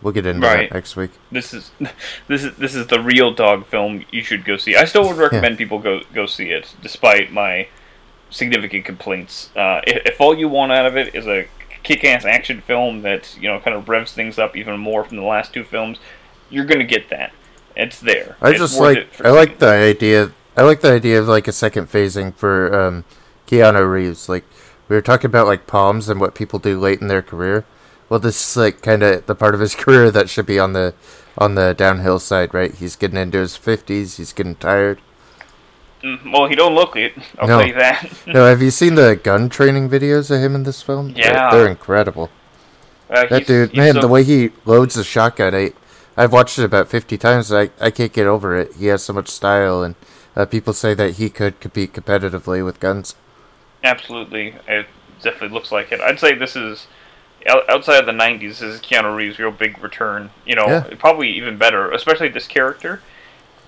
We'll 0.00 0.12
get 0.12 0.26
into 0.26 0.46
Right. 0.46 0.68
that 0.70 0.74
next 0.74 0.96
week. 0.96 1.10
This 1.32 1.52
is 1.52 1.70
this 2.28 2.44
is 2.44 2.56
this 2.56 2.74
is 2.74 2.86
the 2.86 3.00
real 3.00 3.32
dog 3.32 3.66
film 3.66 4.04
you 4.10 4.22
should 4.22 4.44
go 4.44 4.56
see. 4.56 4.76
I 4.76 4.84
still 4.84 5.06
would 5.08 5.16
recommend 5.16 5.58
people 5.58 5.78
go 5.78 6.00
go 6.14 6.26
see 6.26 6.50
it, 6.50 6.74
despite 6.82 7.32
my 7.32 7.68
significant 8.30 8.84
complaints. 8.84 9.50
Uh, 9.56 9.80
if, 9.86 10.06
if 10.06 10.20
all 10.20 10.36
you 10.36 10.48
want 10.48 10.70
out 10.72 10.86
of 10.86 10.96
it 10.96 11.14
is 11.14 11.26
a 11.26 11.46
kick-ass 11.88 12.26
action 12.26 12.60
film 12.60 13.00
that 13.00 13.34
you 13.40 13.48
know 13.48 13.58
kind 13.60 13.74
of 13.74 13.88
revs 13.88 14.12
things 14.12 14.38
up 14.38 14.54
even 14.54 14.78
more 14.78 15.02
from 15.04 15.16
the 15.16 15.22
last 15.22 15.54
two 15.54 15.64
films, 15.64 15.98
you're 16.50 16.66
gonna 16.66 16.84
get 16.84 17.08
that. 17.08 17.32
It's 17.74 17.98
there. 17.98 18.36
I 18.42 18.50
It's 18.50 18.58
just 18.58 18.78
like 18.78 19.08
I 19.24 19.30
like 19.30 19.58
the 19.58 19.68
idea. 19.68 20.32
I 20.54 20.62
like 20.62 20.82
the 20.82 20.92
idea 20.92 21.18
of 21.18 21.28
like 21.28 21.48
a 21.48 21.52
second 21.52 21.90
phasing 21.90 22.34
for 22.34 22.78
um, 22.78 23.04
Keanu 23.46 23.90
Reeves. 23.90 24.28
Like 24.28 24.44
we 24.88 24.96
were 24.96 25.02
talking 25.02 25.26
about 25.30 25.46
like 25.46 25.66
Poms 25.66 26.10
and 26.10 26.20
what 26.20 26.34
people 26.34 26.58
do 26.58 26.78
late 26.78 27.00
in 27.00 27.08
their 27.08 27.22
career. 27.22 27.64
Well, 28.10 28.20
this 28.20 28.50
is 28.50 28.56
like 28.56 28.82
kind 28.82 29.02
of 29.02 29.24
the 29.24 29.34
part 29.34 29.54
of 29.54 29.60
his 29.60 29.74
career 29.82 30.10
that 30.10 30.28
should 30.28 30.46
be 30.46 30.58
on 30.58 30.74
the 30.74 30.92
on 31.38 31.54
the 31.54 31.72
downhill 31.72 32.18
side, 32.18 32.52
right? 32.52 32.74
He's 32.74 32.96
getting 32.96 33.16
into 33.16 33.38
his 33.38 33.56
fifties. 33.56 34.18
He's 34.18 34.34
getting 34.34 34.56
tired. 34.56 35.00
Mm, 36.02 36.32
well, 36.32 36.46
he 36.46 36.54
don't 36.54 36.74
look 36.74 36.94
it. 36.96 37.12
I'll 37.38 37.48
No. 37.48 37.58
tell 37.58 37.68
you 37.68 37.74
that. 37.74 38.08
no, 38.26 38.44
have 38.46 38.62
you 38.62 38.70
seen 38.70 38.94
the 38.94 39.16
gun 39.16 39.48
training 39.48 39.88
videos 39.90 40.30
of 40.34 40.40
him 40.40 40.54
in 40.54 40.62
this 40.62 40.80
film? 40.82 41.12
They're- 41.14 41.24
Yeah. 41.26 41.50
they're, 41.50 41.66
incredible. 41.66 42.30
Uh, 43.10 43.22
That 43.26 43.28
he's- 43.30 43.46
dude, 43.46 43.70
he's 43.70 43.78
man, 43.78 43.94
so- 43.94 44.00
the 44.02 44.08
way 44.08 44.22
he 44.22 44.50
loads 44.64 44.94
the 44.94 45.02
shotgun, 45.04 45.54
I, 45.54 45.72
I've 46.16 46.32
watched 46.32 46.58
it 46.58 46.64
about 46.64 46.88
50 46.88 47.16
times. 47.18 47.52
I, 47.52 47.70
I 47.80 47.90
can't 47.90 48.12
get 48.12 48.26
over 48.26 48.56
it. 48.56 48.74
He 48.78 48.86
has 48.86 49.02
so 49.02 49.12
much 49.12 49.28
style, 49.28 49.82
and 49.82 49.94
uh, 50.36 50.44
people 50.46 50.72
say 50.72 50.94
that 50.94 51.12
he 51.16 51.28
could 51.30 51.58
compete 51.60 51.92
competitively 51.92 52.64
with 52.64 52.78
guns. 52.80 53.14
Absolutely, 53.84 54.54
it 54.66 54.86
definitely 55.22 55.48
looks 55.54 55.70
like 55.72 55.92
it. 55.92 56.00
I'd 56.00 56.18
say 56.18 56.34
this 56.34 56.56
is 56.56 56.86
outside 57.68 58.00
of 58.00 58.06
the 58.06 58.12
'90s. 58.12 58.40
This 58.58 58.62
is 58.62 58.80
Keanu 58.80 59.14
Reeves' 59.16 59.38
real 59.38 59.52
big 59.52 59.80
return. 59.82 60.30
You 60.44 60.56
know, 60.56 60.66
Yeah. 60.66 60.84
probably 60.98 61.28
even 61.30 61.56
better, 61.58 61.90
especially 61.92 62.28
this 62.28 62.46
character. 62.48 63.00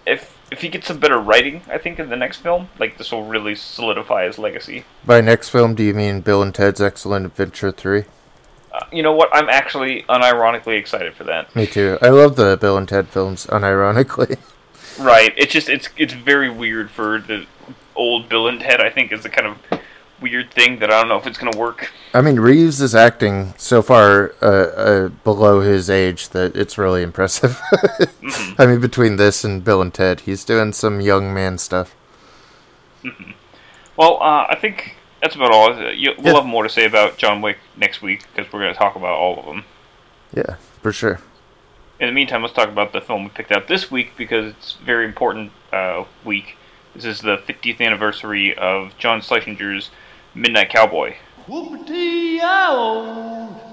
If 0.07 0.37
if 0.51 0.63
he 0.63 0.69
gets 0.69 0.89
some 0.89 0.99
better 0.99 1.19
writing, 1.19 1.63
I 1.69 1.79
think 1.79 1.99
in 1.99 2.09
the 2.09 2.17
next 2.17 2.39
film, 2.39 2.69
like 2.79 2.99
this 2.99 3.13
will 3.13 3.25
really 3.25 3.55
solidify 3.55 4.27
his 4.27 4.39
legacy. 4.39 4.85
By 5.05 5.21
next 5.21 5.51
film, 5.51 5.75
do 5.75 5.83
you 5.83 5.95
mean 5.95 6.21
Bill 6.21 6.43
and 6.43 6.55
Ted's 6.55 6.81
Excellent 6.81 7.27
Adventure 7.27 7.71
3? 7.71 8.05
Uh, 8.73 8.87
you 8.93 9.03
know 9.03 9.13
what? 9.13 9.29
I'm 9.33 9.49
actually 9.49 10.03
unironically 10.09 10.79
excited 10.79 11.15
for 11.15 11.25
that. 11.25 11.55
Me 11.57 11.67
too. 11.67 11.99
I 12.03 12.09
love 12.09 12.37
the 12.37 12.57
Bill 12.61 12.77
and 12.77 12.89
Ted 12.89 13.09
films, 13.09 13.47
unironically. 13.47 14.39
Right? 14.99 15.33
It's 15.37 15.53
just 15.53 15.69
it's 15.69 15.89
it's 15.97 16.13
very 16.13 16.51
weird 16.51 16.91
for 16.91 17.21
the 17.21 17.47
old 17.95 18.29
Bill 18.29 18.49
and 18.49 18.61
Ted. 18.61 18.81
I 18.81 18.91
think 18.91 19.13
is 19.13 19.23
the 19.23 19.29
kind 19.29 19.47
of 19.47 19.80
weird 20.21 20.51
thing 20.53 20.79
that 20.81 20.91
I 20.91 21.01
don't 21.01 21.09
know 21.09 21.17
if 21.17 21.27
it's 21.27 21.39
gonna 21.39 21.57
work. 21.59 21.91
I 22.15 22.21
mean, 22.21 22.39
Reeves 22.41 22.81
is 22.81 22.95
acting 22.95 23.55
so 23.57 23.83
far 23.83 24.35
uh, 24.43 24.47
uh, 24.47 25.09
below 25.25 25.61
his 25.61 25.89
age 25.91 26.31
that 26.31 26.55
it's 26.57 26.77
really 26.79 27.03
impressive. 27.03 27.61
I 28.59 28.67
mean, 28.67 28.81
between 28.81 29.17
this 29.17 29.45
and 29.45 29.63
Bill 29.65 29.81
and 29.83 29.93
Ted, 29.95 30.21
he's 30.21 30.45
doing 30.45 30.73
some 30.73 31.01
young 31.01 31.33
man 31.33 31.59
stuff. 31.59 31.95
Well, 33.97 34.15
uh, 34.23 34.47
I 34.49 34.57
think 34.61 34.97
that's 35.23 35.35
about 35.35 35.53
all. 35.53 35.73
Uh, 35.73 35.77
we'll 35.79 35.95
Yeah. 36.19 36.35
have 36.35 36.47
more 36.47 36.63
to 36.63 36.69
say 36.69 36.85
about 36.87 37.19
John 37.19 37.43
Wick 37.43 37.59
next 37.77 38.03
week 38.03 38.25
because 38.35 38.53
we're 38.53 38.61
going 38.61 38.73
to 38.73 38.79
talk 38.79 38.97
about 38.97 39.19
all 39.19 39.39
of 39.39 39.47
them. 39.47 39.65
Yeah, 40.35 40.57
for 40.83 40.93
sure. 40.93 41.21
In 41.99 42.07
the 42.07 42.13
meantime, 42.13 42.43
let's 42.43 42.55
talk 42.55 42.69
about 42.69 42.93
the 42.93 43.01
film 43.01 43.25
we 43.25 43.31
picked 43.31 43.53
out 43.53 43.69
this 43.69 43.91
week 43.91 44.13
because 44.17 44.53
it's 44.53 44.79
a 44.81 44.85
very 44.85 45.05
important 45.05 45.53
uh, 45.73 46.05
week. 46.25 46.57
This 46.95 47.05
is 47.05 47.21
the 47.21 47.37
50th 47.37 47.81
anniversary 47.81 48.57
of 48.57 48.97
John 48.99 49.21
Schlesinger's 49.21 49.91
Midnight 50.35 50.71
Cowboy. 50.71 51.17
Whoopity-ow, 51.49 52.95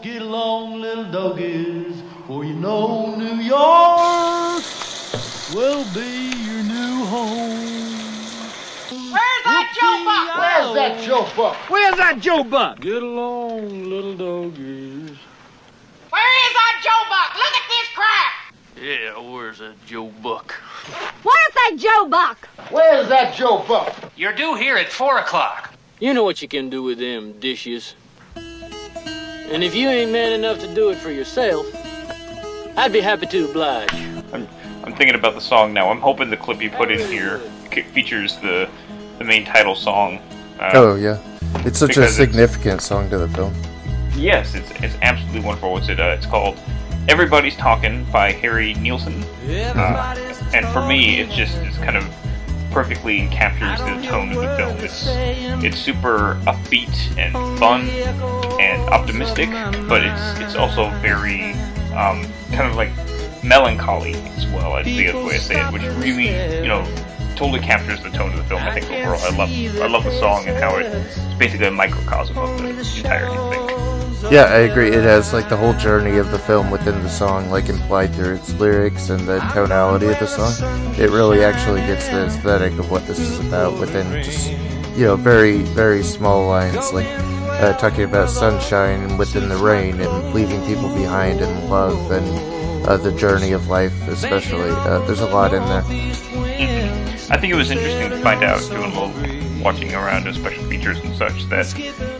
get 0.01 0.23
along, 0.23 0.81
little 0.81 1.03
doggies, 1.11 2.01
for 2.25 2.43
you 2.43 2.55
know 2.55 3.15
New 3.15 3.35
York 3.35 4.63
will 5.53 5.85
be 5.93 6.31
your 6.43 6.63
new 6.63 7.05
home. 7.05 7.93
Where's 8.89 9.43
that 9.45 9.71
Joe 9.79 10.03
Buck? 10.03 10.35
Where's 10.39 10.73
that 10.73 10.99
Joe 11.05 11.27
Buck? 11.35 11.55
Where's 11.69 11.95
that 11.97 12.19
Joe 12.19 12.43
Buck? 12.43 12.79
Get 12.79 13.03
along, 13.03 13.83
little 13.83 14.15
doggies. 14.15 15.15
Where 16.09 16.47
is 16.47 16.53
that 16.53 16.81
Joe 16.83 17.05
Buck? 17.07 17.35
Look 17.35 17.53
at 17.53 17.67
this 17.69 17.87
crap! 17.93 18.33
Yeah, 18.81 19.19
where's 19.31 19.59
that 19.59 19.75
Joe 19.85 20.11
Buck? 20.23 20.55
Where's 21.21 21.53
that 21.53 21.75
Joe 21.77 22.07
Buck? 22.07 22.49
Where's 22.71 23.07
that 23.09 23.35
Joe 23.35 23.63
Buck? 23.67 23.93
You're 24.15 24.33
due 24.33 24.55
here 24.55 24.75
at 24.75 24.91
4 24.91 25.19
o'clock. 25.19 25.76
You 25.99 26.13
know 26.13 26.23
what 26.23 26.41
you 26.41 26.47
can 26.47 26.69
do 26.69 26.83
with 26.83 26.99
them 26.99 27.33
dishes. 27.39 27.95
And 28.35 29.63
if 29.63 29.73
you 29.73 29.87
ain't 29.89 30.11
man 30.11 30.33
enough 30.33 30.59
to 30.59 30.73
do 30.75 30.89
it 30.89 30.97
for 30.97 31.09
yourself, 31.11 31.65
I'd 32.77 32.93
be 32.93 32.99
happy 32.99 33.25
to 33.27 33.45
oblige. 33.49 33.91
I'm, 34.33 34.47
I'm 34.83 34.93
thinking 34.93 35.15
about 35.15 35.33
the 35.33 35.41
song 35.41 35.73
now. 35.73 35.89
I'm 35.89 36.01
hoping 36.01 36.29
the 36.29 36.37
clip 36.37 36.61
you 36.61 36.69
put 36.69 36.91
in 36.91 36.99
here 37.09 37.41
c- 37.73 37.81
features 37.81 38.37
the 38.37 38.69
the 39.17 39.23
main 39.23 39.45
title 39.45 39.73
song. 39.73 40.19
Uh, 40.59 40.71
Oh, 40.75 40.95
yeah. 40.95 41.17
It's 41.65 41.79
such 41.79 41.97
a 41.97 42.07
significant 42.07 42.81
song 42.81 43.09
to 43.09 43.17
the 43.17 43.27
film. 43.29 43.53
Yes, 44.15 44.53
it's, 44.53 44.69
it's 44.83 44.95
absolutely 45.01 45.39
wonderful. 45.41 45.71
What's 45.71 45.89
it? 45.89 45.99
Uh, 45.99 46.15
it's 46.17 46.25
called 46.27 46.59
"Everybody's 47.07 47.55
Talking" 47.55 48.05
by 48.11 48.31
Harry 48.33 48.75
Nilsson. 48.75 49.23
Uh, 49.47 50.15
and 50.53 50.67
for 50.67 50.85
me, 50.87 51.19
it 51.19 51.29
just 51.31 51.57
it's 51.59 51.77
kind 51.77 51.97
of 51.97 52.03
perfectly 52.71 53.27
captures 53.27 53.79
the 53.79 54.07
tone 54.07 54.31
of 54.31 54.41
the 54.41 54.55
film. 54.57 54.77
It's 54.77 55.05
it's 55.63 55.77
super 55.77 56.39
upbeat 56.45 57.17
and 57.17 57.33
fun 57.59 57.89
and 58.59 58.81
optimistic, 58.89 59.49
but 59.87 60.03
it's 60.03 60.39
it's 60.39 60.55
also 60.55 60.89
very 61.01 61.51
um, 61.93 62.25
kind 62.51 62.69
of 62.69 62.75
like 62.75 62.91
melancholy 63.43 64.13
as 64.13 64.45
well. 64.47 64.73
I 64.73 64.83
think 64.83 64.97
that's 64.97 65.17
the 65.17 65.25
way 65.25 65.35
I 65.35 65.37
say 65.37 65.65
it, 65.65 65.73
which 65.73 65.83
really 66.03 66.27
you 66.61 66.67
know 66.67 66.85
totally 67.35 67.59
captures 67.59 68.01
the 68.01 68.09
tone 68.09 68.31
of 68.31 68.37
the 68.37 68.43
film. 68.43 68.61
I 68.61 68.73
think 68.73 68.91
overall, 68.91 69.21
I 69.21 69.35
love 69.37 69.49
I 69.81 69.87
love 69.87 70.03
the 70.03 70.19
song 70.19 70.47
and 70.47 70.57
how 70.57 70.75
it, 70.77 70.85
it's 70.85 71.33
basically 71.35 71.67
a 71.67 71.71
microcosm 71.71 72.37
of 72.37 72.57
the 72.57 72.69
entirety 72.69 73.37
thing. 73.55 73.76
Yeah, 74.23 74.45
I 74.45 74.59
agree. 74.69 74.89
It 74.89 75.03
has 75.03 75.31
like 75.31 75.47
the 75.47 75.55
whole 75.55 75.73
journey 75.73 76.17
of 76.17 76.31
the 76.31 76.39
film 76.39 76.71
within 76.71 77.01
the 77.03 77.09
song, 77.09 77.49
like 77.49 77.69
implied 77.69 78.13
through 78.13 78.35
its 78.35 78.51
lyrics 78.55 79.09
and 79.09 79.27
the 79.27 79.39
tonality 79.53 80.07
of 80.07 80.19
the 80.19 80.27
song. 80.27 80.53
It 80.99 81.11
really 81.11 81.43
actually 81.43 81.81
gets 81.81 82.07
the 82.09 82.25
aesthetic 82.25 82.73
of 82.73 82.89
what 82.89 83.05
this 83.05 83.19
is 83.19 83.39
about 83.39 83.79
within 83.79 84.23
just 84.23 84.51
you 84.97 85.05
know 85.05 85.15
very 85.15 85.59
very 85.59 86.03
small 86.03 86.47
lines, 86.47 86.91
like 86.91 87.07
uh, 87.61 87.77
talking 87.77 88.03
about 88.03 88.29
sunshine 88.29 89.17
within 89.17 89.49
the 89.49 89.55
rain 89.55 90.01
and 90.01 90.33
leaving 90.33 90.65
people 90.65 90.93
behind 90.95 91.39
and 91.39 91.69
love 91.69 92.11
and 92.11 92.87
uh, 92.87 92.97
the 92.97 93.11
journey 93.11 93.51
of 93.51 93.67
life, 93.67 94.07
especially. 94.07 94.69
Uh, 94.71 94.99
there's 95.05 95.21
a 95.21 95.27
lot 95.27 95.53
in 95.53 95.63
there. 95.65 95.83
I 97.29 97.37
think 97.37 97.53
it 97.53 97.55
was 97.55 97.71
interesting 97.71 98.09
to 98.09 98.17
find 98.23 98.43
out 98.43 98.61
doing 98.61 98.83
a 98.83 98.87
little 98.87 99.63
watching 99.63 99.93
around 99.93 100.27
in 100.27 100.33
special 100.33 100.63
features 100.65 100.97
and 100.99 101.15
such 101.15 101.43
that 101.49 101.67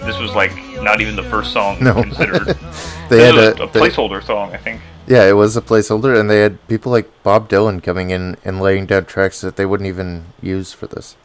this 0.06 0.18
was 0.20 0.36
like 0.36 0.52
not 0.84 1.02
even 1.02 1.16
the 1.16 1.24
first 1.24 1.52
song 1.54 1.84
No. 1.84 1.94
considered. 2.02 2.58
They 3.10 3.18
This 3.20 3.26
had 3.26 3.36
was 3.36 3.46
a- 3.60 3.63
a, 3.63 3.68
they- 3.72 3.80
placeholder 3.80 4.22
song, 4.24 4.54
I 4.54 4.58
think. 4.58 4.82
Yeah, 5.08 5.24
it 5.30 5.32
was 5.34 5.56
a 5.56 5.62
placeholder, 5.62 6.20
and 6.20 6.30
they 6.30 6.42
had 6.42 6.66
people 6.68 6.92
like 6.92 7.10
Bob 7.24 7.48
Dylan 7.48 7.82
coming 7.82 8.10
in 8.10 8.36
and 8.44 8.60
laying 8.60 8.86
down 8.86 9.06
tracks 9.06 9.40
that 9.40 9.56
they 9.56 9.66
wouldn't 9.66 9.88
even 9.88 10.26
use 10.42 10.74
for 10.74 10.86
this. 10.88 11.16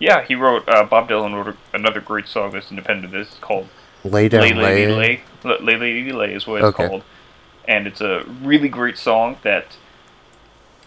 Yeah, 0.00 0.24
he 0.24 0.34
wrote. 0.34 0.68
Uh, 0.68 0.82
Bob 0.82 1.08
Dylan 1.08 1.32
wrote 1.44 1.56
another 1.72 2.00
great 2.00 2.26
song 2.26 2.50
that's 2.50 2.70
independent 2.70 3.04
of 3.04 3.10
this 3.12 3.36
called 3.40 3.68
Lay 4.02 4.28
down, 4.28 4.40
Lay 4.42 4.52
lay. 4.54 4.86
Lady 4.86 4.92
Lay. 4.92 5.20
L- 5.44 5.62
Lay 5.62 5.76
Lady 5.76 6.10
Lay 6.10 6.34
is 6.34 6.48
what 6.48 6.56
it's 6.56 6.64
Okay. 6.74 6.88
called, 6.88 7.04
and 7.68 7.86
it's 7.86 8.00
a 8.00 8.24
really 8.42 8.68
great 8.68 8.98
song 8.98 9.36
that 9.44 9.76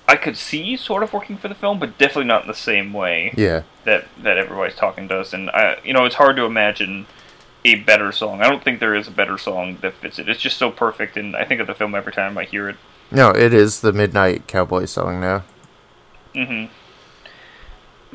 I 0.08 0.17
could 0.17 0.36
see 0.36 0.76
sort 0.76 1.02
of 1.04 1.13
working 1.13 1.38
for 1.38 1.47
the 1.47 1.56
film, 1.56 1.80
but 1.80 1.97
definitely 1.97 2.26
not 2.26 2.41
in 2.41 2.47
the 2.49 2.54
same 2.54 2.91
way 2.91 3.34
Yeah, 3.38 3.62
that 3.86 4.08
that 4.21 4.38
everybody's 4.38 4.76
talking 4.76 5.08
does. 5.08 5.34
And 5.34 5.49
I, 5.52 5.78
you 5.86 5.93
know, 5.93 6.04
it's 6.04 6.15
hard 6.15 6.36
to 6.36 6.43
imagine 6.43 7.06
a 7.65 7.76
better 7.76 8.12
song. 8.12 8.41
I 8.41 8.49
don't 8.49 8.63
think 8.63 8.80
there 8.80 8.95
is 8.95 9.08
a 9.08 9.12
better 9.12 9.38
song 9.38 9.78
that 9.82 9.93
fits 9.95 10.19
it. 10.19 10.30
It's 10.30 10.41
just 10.41 10.58
so 10.58 10.71
perfect, 10.71 11.17
and 11.17 11.36
I 11.36 11.45
think 11.45 11.62
of 11.62 11.67
the 11.67 11.73
film 11.73 11.95
every 11.95 12.13
time 12.13 12.38
I 12.38 12.45
hear 12.45 12.69
it. 12.69 12.78
no, 13.12 13.30
it 13.30 13.54
is 13.54 13.82
the 13.82 13.93
Midnight 13.93 14.47
Cowboy 14.47 14.86
song 14.86 15.19
now. 15.19 15.43
Mm-hmm. 16.36 16.73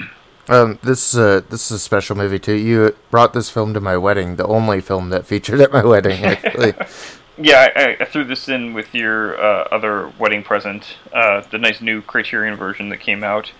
Um, 0.50 0.78
this 0.82 1.12
is 1.12 1.20
a 1.20 1.44
this 1.50 1.70
is 1.70 1.72
a 1.72 1.78
special 1.78 2.16
movie 2.16 2.38
too. 2.38 2.54
You 2.54 2.96
brought 3.10 3.34
this 3.34 3.50
film 3.50 3.74
to 3.74 3.80
my 3.80 3.98
wedding, 3.98 4.36
the 4.36 4.46
only 4.46 4.80
film 4.80 5.10
that 5.10 5.26
featured 5.26 5.60
at 5.60 5.70
my 5.70 5.84
wedding. 5.84 6.24
Actually, 6.24 6.72
Yeah, 7.40 7.68
I, 7.76 7.96
I 8.00 8.04
threw 8.04 8.24
this 8.24 8.48
in 8.48 8.74
with 8.74 8.92
your 8.94 9.40
uh, 9.40 9.68
other 9.70 10.12
wedding 10.18 10.42
present, 10.42 10.96
uh, 11.12 11.42
the 11.50 11.58
nice 11.58 11.80
new 11.80 12.02
Criterion 12.02 12.56
version 12.56 12.88
that 12.88 12.98
came 12.98 13.22
out, 13.22 13.52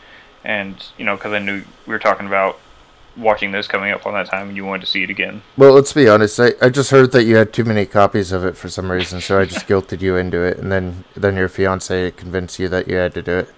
and 0.43 0.85
you 0.99 1.05
know, 1.05 1.15
because 1.15 1.33
I 1.33 1.39
knew 1.39 1.63
we 1.87 1.93
were 1.93 2.01
talking 2.01 2.27
about 2.27 2.59
watching 3.19 3.53
this 3.53 3.67
coming 3.67 3.93
up 3.93 4.07
on 4.07 4.15
that 4.15 4.27
time, 4.27 4.49
and 4.49 4.57
you 4.57 4.65
wanted 4.65 4.81
to 4.81 4.87
see 4.87 5.03
it 5.03 5.11
again. 5.11 5.43
well, 5.57 5.73
let's 5.73 5.93
be 5.93 6.09
honest. 6.09 6.39
I, 6.39 6.53
I 6.63 6.69
just 6.69 6.91
heard 6.91 7.13
that 7.13 7.25
you 7.25 7.37
had 7.37 7.53
too 7.53 7.65
many 7.65 7.87
copies 7.87 8.33
of 8.33 8.45
it 8.45 8.57
for 8.57 8.69
some 8.69 8.91
reason, 8.91 9.21
so 9.21 9.41
I 9.41 9.45
just 9.45 9.67
guilted 9.69 10.01
you 10.01 10.17
into 10.17 10.43
it, 10.43 10.59
and 10.59 10.71
then 10.71 11.05
then 11.17 11.37
your 11.37 11.49
fiance 11.49 12.11
convinced 12.13 12.59
you 12.59 12.69
that 12.69 12.89
you 12.89 12.97
had 12.97 13.15
to 13.15 13.23
do 13.23 13.39
it. 13.39 13.55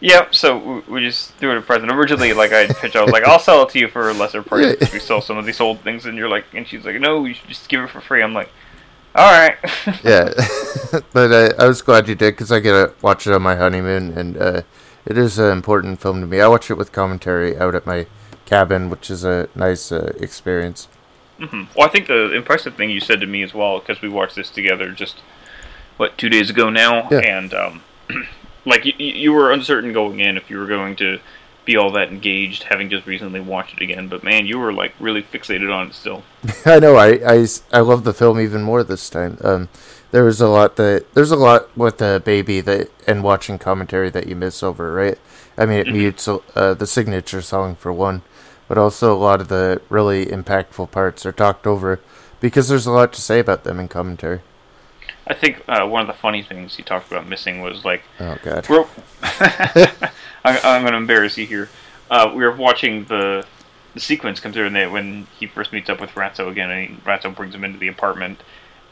Yep. 0.00 0.34
So 0.34 0.82
we, 0.88 1.00
just 1.00 1.32
threw 1.34 1.50
it 1.50 1.58
a 1.58 1.60
present. 1.60 1.90
Originally, 1.90 2.32
like 2.32 2.52
I 2.52 2.66
pitched, 2.66 2.94
I 2.94 3.02
was 3.02 3.12
like, 3.12 3.24
"I'll 3.24 3.40
sell 3.40 3.62
it 3.62 3.70
to 3.70 3.78
you 3.78 3.88
for 3.88 4.08
a 4.08 4.12
lesser 4.12 4.42
price 4.42 4.76
because 4.76 4.92
we 4.92 5.00
sell 5.00 5.20
some 5.20 5.38
of 5.38 5.44
these 5.44 5.60
old 5.60 5.80
things." 5.80 6.06
And 6.06 6.16
you're 6.16 6.28
like, 6.28 6.44
and 6.54 6.66
she's 6.66 6.84
like, 6.84 7.00
"No, 7.00 7.24
you 7.24 7.34
should 7.34 7.48
just 7.48 7.68
give 7.68 7.82
it 7.82 7.90
for 7.90 8.00
free." 8.00 8.22
I'm 8.22 8.34
like, 8.34 8.50
"All 9.14 9.30
right." 9.30 9.56
yeah, 10.04 10.32
but 11.12 11.32
I, 11.32 11.64
I 11.64 11.66
was 11.66 11.82
glad 11.82 12.08
you 12.08 12.14
did 12.14 12.32
because 12.32 12.52
I 12.52 12.60
get 12.60 12.72
to 12.72 12.94
watch 13.02 13.26
it 13.26 13.32
on 13.32 13.42
my 13.42 13.56
honeymoon, 13.56 14.16
and 14.16 14.36
uh, 14.36 14.62
it 15.04 15.18
is 15.18 15.38
an 15.38 15.50
important 15.50 16.00
film 16.00 16.20
to 16.20 16.26
me. 16.26 16.40
I 16.40 16.46
watch 16.46 16.70
it 16.70 16.74
with 16.74 16.92
commentary 16.92 17.58
out 17.58 17.74
at 17.74 17.86
my 17.86 18.06
cabin, 18.48 18.90
which 18.90 19.10
is 19.10 19.24
a 19.24 19.48
nice 19.54 19.92
uh, 19.92 20.12
experience. 20.18 20.88
hmm 21.38 21.64
Well, 21.76 21.86
I 21.86 21.90
think 21.90 22.06
the 22.06 22.32
impressive 22.34 22.74
thing 22.76 22.90
you 22.90 23.00
said 23.00 23.20
to 23.20 23.26
me 23.26 23.42
as 23.42 23.54
well, 23.54 23.78
because 23.78 24.00
we 24.02 24.08
watched 24.08 24.36
this 24.36 24.50
together 24.50 24.90
just 24.92 25.16
what 25.96 26.16
two 26.16 26.28
days 26.28 26.50
ago 26.50 26.70
now, 26.70 27.08
Yeah. 27.10 27.18
and 27.18 27.54
um, 27.54 27.82
like 28.64 28.84
you, 28.84 28.92
you 28.98 29.32
were 29.32 29.52
uncertain 29.52 29.92
going 29.92 30.20
in 30.20 30.36
if 30.36 30.50
you 30.50 30.58
were 30.58 30.66
going 30.66 30.96
to 30.96 31.20
be 31.64 31.76
all 31.76 31.92
that 31.92 32.08
engaged, 32.08 32.62
having 32.64 32.88
just 32.88 33.06
recently 33.06 33.40
watched 33.40 33.74
it 33.76 33.82
again. 33.82 34.08
But 34.08 34.24
man, 34.24 34.46
you 34.46 34.58
were 34.58 34.72
like 34.72 34.94
really 34.98 35.22
fixated 35.22 35.70
on 35.72 35.88
it 35.88 35.94
still. 35.94 36.22
I 36.64 36.78
know. 36.78 36.96
I, 36.96 37.08
I, 37.26 37.46
I 37.72 37.80
love 37.80 38.04
the 38.04 38.14
film 38.14 38.40
even 38.40 38.62
more 38.62 38.82
this 38.82 39.10
time. 39.10 39.36
Um, 39.42 39.68
there 40.10 40.24
was 40.24 40.40
a 40.40 40.48
lot 40.48 40.76
that 40.76 41.04
there's 41.12 41.30
a 41.30 41.36
lot 41.36 41.76
with 41.76 41.98
the 41.98 42.22
baby 42.24 42.62
that 42.62 42.88
and 43.06 43.22
watching 43.22 43.58
commentary 43.58 44.08
that 44.10 44.26
you 44.26 44.34
miss 44.34 44.62
over, 44.62 44.94
right? 44.94 45.18
I 45.58 45.66
mean, 45.66 45.80
it 45.80 45.86
Mhm. 45.88 45.92
mutes 45.92 46.26
uh, 46.28 46.72
the 46.74 46.86
signature 46.86 47.42
song 47.42 47.74
for 47.74 47.92
one, 47.92 48.22
but 48.68 48.78
also 48.78 49.12
a 49.12 49.18
lot 49.18 49.40
of 49.40 49.48
the 49.48 49.80
really 49.88 50.26
impactful 50.26 50.90
parts 50.90 51.26
are 51.26 51.32
talked 51.32 51.66
over 51.66 52.00
because 52.40 52.68
there's 52.68 52.86
a 52.86 52.92
lot 52.92 53.12
to 53.14 53.20
say 53.20 53.40
about 53.40 53.64
them 53.64 53.80
in 53.80 53.88
commentary. 53.88 54.40
I 55.26 55.34
think 55.34 55.62
uh, 55.68 55.86
one 55.86 56.02
of 56.02 56.06
the 56.06 56.14
funny 56.14 56.42
things 56.42 56.76
he 56.76 56.82
talked 56.82 57.10
about 57.10 57.26
missing 57.26 57.60
was 57.60 57.84
like 57.84 58.02
Oh 58.20 58.38
God. 58.42 58.68
We're, 58.68 58.86
I'm, 60.44 60.58
I'm 60.62 60.82
going 60.82 60.92
to 60.92 60.98
embarrass 60.98 61.36
you 61.36 61.46
here. 61.46 61.68
Uh, 62.10 62.32
we 62.34 62.44
were 62.44 62.54
watching 62.54 63.04
the 63.04 63.46
the 63.94 64.00
sequence 64.00 64.38
come 64.38 64.52
through, 64.52 64.66
and 64.66 64.76
they, 64.76 64.86
when 64.86 65.26
he 65.38 65.46
first 65.46 65.72
meets 65.72 65.88
up 65.88 66.00
with 66.00 66.10
Ratso 66.10 66.48
again, 66.48 66.70
and 66.70 67.04
Ratso 67.04 67.34
brings 67.34 67.54
him 67.54 67.64
into 67.64 67.78
the 67.78 67.88
apartment, 67.88 68.40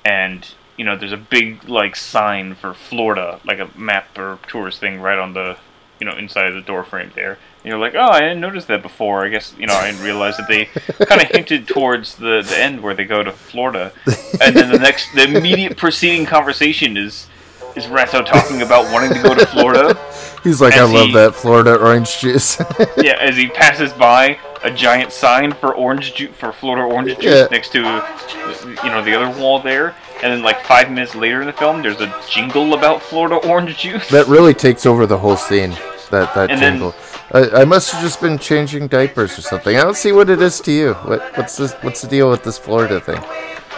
and 0.04 0.46
you 0.76 0.84
know, 0.84 0.96
there's 0.96 1.12
a 1.12 1.18
big 1.18 1.68
like 1.68 1.96
sign 1.96 2.54
for 2.54 2.74
Florida, 2.74 3.40
like 3.44 3.58
a 3.58 3.70
map 3.78 4.18
or 4.18 4.38
tourist 4.48 4.80
thing, 4.80 5.00
right 5.00 5.18
on 5.18 5.32
the 5.32 5.56
you 6.00 6.06
know 6.06 6.16
inside 6.16 6.46
of 6.46 6.54
the 6.54 6.60
door 6.60 6.84
frame 6.84 7.12
there. 7.14 7.38
You're 7.66 7.78
like, 7.78 7.94
oh, 7.96 8.08
I 8.10 8.20
didn't 8.20 8.40
notice 8.40 8.66
that 8.66 8.80
before. 8.80 9.24
I 9.24 9.28
guess 9.28 9.52
you 9.58 9.66
know 9.66 9.74
I 9.74 9.90
didn't 9.90 10.04
realize 10.04 10.36
that 10.36 10.46
they 10.46 10.66
kind 11.06 11.20
of 11.20 11.28
hinted 11.32 11.66
towards 11.66 12.14
the 12.14 12.42
the 12.48 12.56
end 12.58 12.80
where 12.80 12.94
they 12.94 13.04
go 13.04 13.22
to 13.22 13.32
Florida, 13.32 13.92
and 14.40 14.54
then 14.54 14.70
the 14.70 14.78
next 14.78 15.12
the 15.14 15.24
immediate 15.24 15.76
preceding 15.76 16.26
conversation 16.26 16.96
is 16.96 17.26
is 17.74 17.84
Ratso 17.86 18.24
talking 18.24 18.62
about 18.62 18.90
wanting 18.92 19.12
to 19.14 19.22
go 19.22 19.34
to 19.34 19.44
Florida. 19.46 19.98
He's 20.44 20.60
like, 20.60 20.74
I 20.74 20.84
love 20.84 21.08
he- 21.08 21.12
that 21.14 21.34
Florida 21.34 21.76
orange 21.76 22.18
juice. 22.20 22.58
yeah, 22.96 23.16
as 23.20 23.36
he 23.36 23.48
passes 23.48 23.92
by 23.92 24.38
a 24.62 24.70
giant 24.70 25.12
sign 25.12 25.52
for 25.52 25.74
orange 25.74 26.14
juice 26.14 26.34
for 26.36 26.52
Florida 26.52 26.84
orange 26.86 27.18
juice 27.18 27.24
Yeah. 27.24 27.48
next 27.50 27.70
to 27.72 27.80
you 27.80 28.90
know 28.90 29.02
the 29.02 29.14
other 29.20 29.36
wall 29.40 29.58
there, 29.60 29.94
and 30.22 30.32
then 30.32 30.42
like 30.42 30.60
five 30.64 30.88
minutes 30.90 31.14
later 31.16 31.40
in 31.40 31.46
the 31.48 31.52
film, 31.52 31.82
there's 31.82 32.00
a 32.00 32.14
jingle 32.30 32.74
about 32.74 33.02
Florida 33.02 33.36
orange 33.48 33.76
juice. 33.78 34.08
that 34.10 34.26
really 34.28 34.54
takes 34.54 34.86
over 34.86 35.04
the 35.04 35.18
whole 35.18 35.36
scene. 35.36 35.70
That 36.12 36.32
that 36.36 36.50
And 36.52 36.62
then- 36.62 36.74
jingle. 36.74 36.94
I, 37.32 37.62
I 37.62 37.64
must 37.64 37.90
have 37.92 38.02
just 38.02 38.20
been 38.20 38.38
changing 38.38 38.88
diapers 38.88 39.38
or 39.38 39.42
something. 39.42 39.76
I 39.76 39.82
don't 39.82 39.96
see 39.96 40.12
what 40.12 40.30
it 40.30 40.40
is 40.40 40.60
to 40.60 40.72
you. 40.72 40.94
What 40.94 41.36
what's 41.36 41.56
this? 41.56 41.72
What's 41.82 42.02
the 42.02 42.08
deal 42.08 42.30
with 42.30 42.44
this 42.44 42.58
Florida 42.58 43.00
thing? 43.00 43.20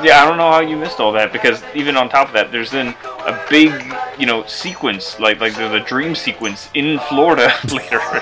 Yeah, 0.02 0.22
I 0.22 0.26
don't 0.26 0.36
know 0.36 0.50
how 0.50 0.60
you 0.60 0.76
missed 0.76 1.00
all 1.00 1.12
that 1.12 1.32
because 1.32 1.62
even 1.74 1.96
on 1.96 2.08
top 2.08 2.28
of 2.28 2.34
that, 2.34 2.52
there's 2.52 2.70
then 2.70 2.94
a 3.04 3.44
big 3.48 3.72
you 4.18 4.26
know 4.26 4.44
sequence 4.46 5.18
like 5.18 5.40
like 5.40 5.54
there's 5.54 5.72
a 5.72 5.84
dream 5.84 6.14
sequence 6.14 6.68
in 6.74 6.98
Florida 7.08 7.52
later. 7.72 7.98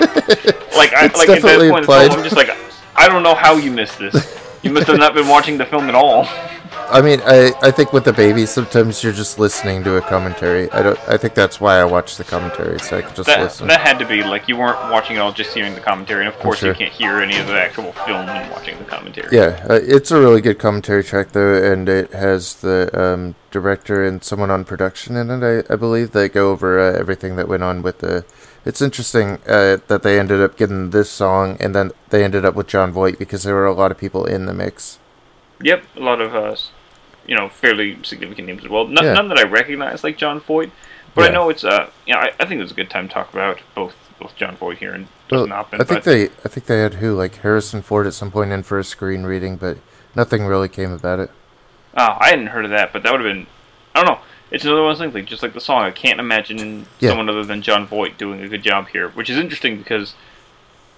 like 0.76 0.94
I 0.94 1.06
It's 1.06 1.18
like 1.18 1.28
at 1.28 1.42
that 1.42 1.70
point, 1.70 1.84
in 1.84 1.90
the 1.90 2.16
I'm 2.16 2.22
just 2.22 2.36
like 2.36 2.50
I 2.94 3.08
don't 3.08 3.22
know 3.22 3.34
how 3.34 3.56
you 3.56 3.70
missed 3.70 3.98
this. 3.98 4.14
You 4.62 4.70
must 4.72 4.86
have 4.86 4.98
not 4.98 5.14
been 5.14 5.28
watching 5.28 5.58
the 5.58 5.66
film 5.66 5.88
at 5.88 5.94
all. 5.94 6.26
I 6.88 7.02
mean, 7.02 7.20
I, 7.24 7.52
I 7.62 7.70
think 7.70 7.92
with 7.92 8.04
the 8.04 8.12
baby, 8.12 8.46
sometimes 8.46 9.02
you're 9.02 9.12
just 9.12 9.38
listening 9.38 9.82
to 9.84 9.96
a 9.96 10.00
commentary. 10.00 10.70
I 10.70 10.82
don't. 10.82 10.98
I 11.08 11.16
think 11.16 11.34
that's 11.34 11.60
why 11.60 11.78
I 11.80 11.84
watch 11.84 12.16
the 12.16 12.24
commentary, 12.24 12.78
so 12.80 12.98
I 12.98 13.02
could 13.02 13.16
just 13.16 13.26
That, 13.26 13.40
listen. 13.40 13.66
that 13.68 13.80
had 13.80 13.98
to 13.98 14.06
be 14.06 14.22
like 14.22 14.48
you 14.48 14.56
weren't 14.56 14.78
watching 14.90 15.16
it 15.16 15.18
all, 15.18 15.32
just 15.32 15.52
hearing 15.54 15.74
the 15.74 15.80
commentary, 15.80 16.20
and 16.24 16.28
of 16.28 16.38
course 16.40 16.58
sure. 16.58 16.68
you 16.70 16.74
can't 16.74 16.92
hear 16.92 17.18
any 17.20 17.38
of 17.38 17.46
the 17.48 17.58
actual 17.60 17.92
film 17.92 18.26
when 18.26 18.50
watching 18.50 18.78
the 18.78 18.84
commentary. 18.84 19.28
Yeah, 19.32 19.66
uh, 19.68 19.80
it's 19.82 20.10
a 20.10 20.20
really 20.20 20.40
good 20.40 20.58
commentary 20.58 21.02
track 21.04 21.32
though, 21.32 21.54
and 21.72 21.88
it 21.88 22.12
has 22.12 22.54
the 22.56 22.88
um, 22.98 23.34
director 23.50 24.04
and 24.04 24.22
someone 24.22 24.50
on 24.50 24.64
production 24.64 25.16
in 25.16 25.30
it. 25.30 25.66
I, 25.68 25.72
I 25.72 25.76
believe 25.76 26.12
they 26.12 26.28
go 26.28 26.50
over 26.52 26.78
uh, 26.78 26.98
everything 26.98 27.36
that 27.36 27.48
went 27.48 27.62
on 27.62 27.82
with 27.82 27.98
the. 27.98 28.24
It's 28.64 28.82
interesting 28.82 29.38
uh, 29.46 29.78
that 29.86 30.02
they 30.02 30.18
ended 30.18 30.40
up 30.40 30.56
getting 30.56 30.90
this 30.90 31.08
song, 31.10 31.56
and 31.60 31.74
then 31.74 31.92
they 32.10 32.24
ended 32.24 32.44
up 32.44 32.54
with 32.54 32.66
Jon 32.66 32.92
Voight 32.92 33.18
because 33.18 33.42
there 33.44 33.54
were 33.54 33.66
a 33.66 33.72
lot 33.72 33.90
of 33.90 33.98
people 33.98 34.24
in 34.24 34.46
the 34.46 34.54
mix. 34.54 34.98
Yep, 35.62 35.84
a 35.96 36.00
lot 36.00 36.20
of 36.20 36.34
uh, 36.34 36.50
s- 36.50 36.70
you 37.26 37.36
know 37.36 37.48
fairly 37.48 37.98
significant 38.02 38.46
names 38.48 38.64
as 38.64 38.70
well. 38.70 38.86
None, 38.86 39.04
Yeah. 39.04 39.12
none 39.14 39.28
that 39.28 39.38
I 39.38 39.44
recognize 39.44 40.02
like 40.04 40.16
Jon 40.16 40.40
Voight, 40.40 40.70
but 41.14 41.28
I 41.30 41.32
know 41.32 41.48
it's 41.50 41.64
uh 41.64 41.90
you 42.06 42.14
know 42.14 42.20
I, 42.20 42.32
I 42.40 42.44
think 42.46 42.60
was 42.60 42.70
a 42.70 42.74
good 42.74 42.90
time 42.90 43.08
to 43.08 43.14
talk 43.14 43.32
about 43.32 43.60
both 43.74 43.94
both 44.18 44.34
Jon 44.36 44.56
Voight 44.56 44.78
here 44.78 44.92
and 44.92 45.08
Well. 45.30 45.50
I 45.52 45.84
think 45.84 46.04
they, 46.04 46.24
I 46.24 46.48
think 46.48 46.66
they 46.66 46.78
had 46.80 46.94
who 46.94 47.14
like 47.14 47.36
Harrison 47.36 47.82
Ford 47.82 48.06
at 48.06 48.14
some 48.14 48.30
point 48.30 48.50
in 48.52 48.62
for 48.62 48.78
a 48.78 48.84
screen 48.84 49.24
reading, 49.24 49.56
but 49.56 49.76
nothing 50.14 50.46
really 50.46 50.68
came 50.68 50.90
about 50.92 51.20
it. 51.20 51.30
oh, 51.96 52.16
I 52.20 52.28
hadn't 52.30 52.46
heard 52.48 52.64
of 52.64 52.70
that, 52.70 52.92
but 52.92 53.02
that 53.02 53.12
would 53.12 53.20
have 53.20 53.30
been 53.34 53.46
I 53.94 54.02
don't 54.02 54.14
know. 54.14 54.20
It's 54.50 54.64
another 54.64 54.82
one 54.82 54.92
of 54.92 54.98
those 54.98 55.04
things 55.04 55.14
like 55.14 55.26
just 55.26 55.42
like 55.42 55.52
the 55.54 55.60
song. 55.60 55.82
I 55.82 55.90
can't 55.90 56.20
imagine 56.20 56.86
Yeah. 57.00 57.10
someone 57.10 57.28
other 57.28 57.44
than 57.44 57.60
Jon 57.62 57.86
Voight 57.86 58.16
doing 58.16 58.40
a 58.42 58.48
good 58.48 58.62
job 58.62 58.88
here, 58.88 59.08
which 59.10 59.28
is 59.28 59.36
interesting 59.36 59.76
because 59.76 60.14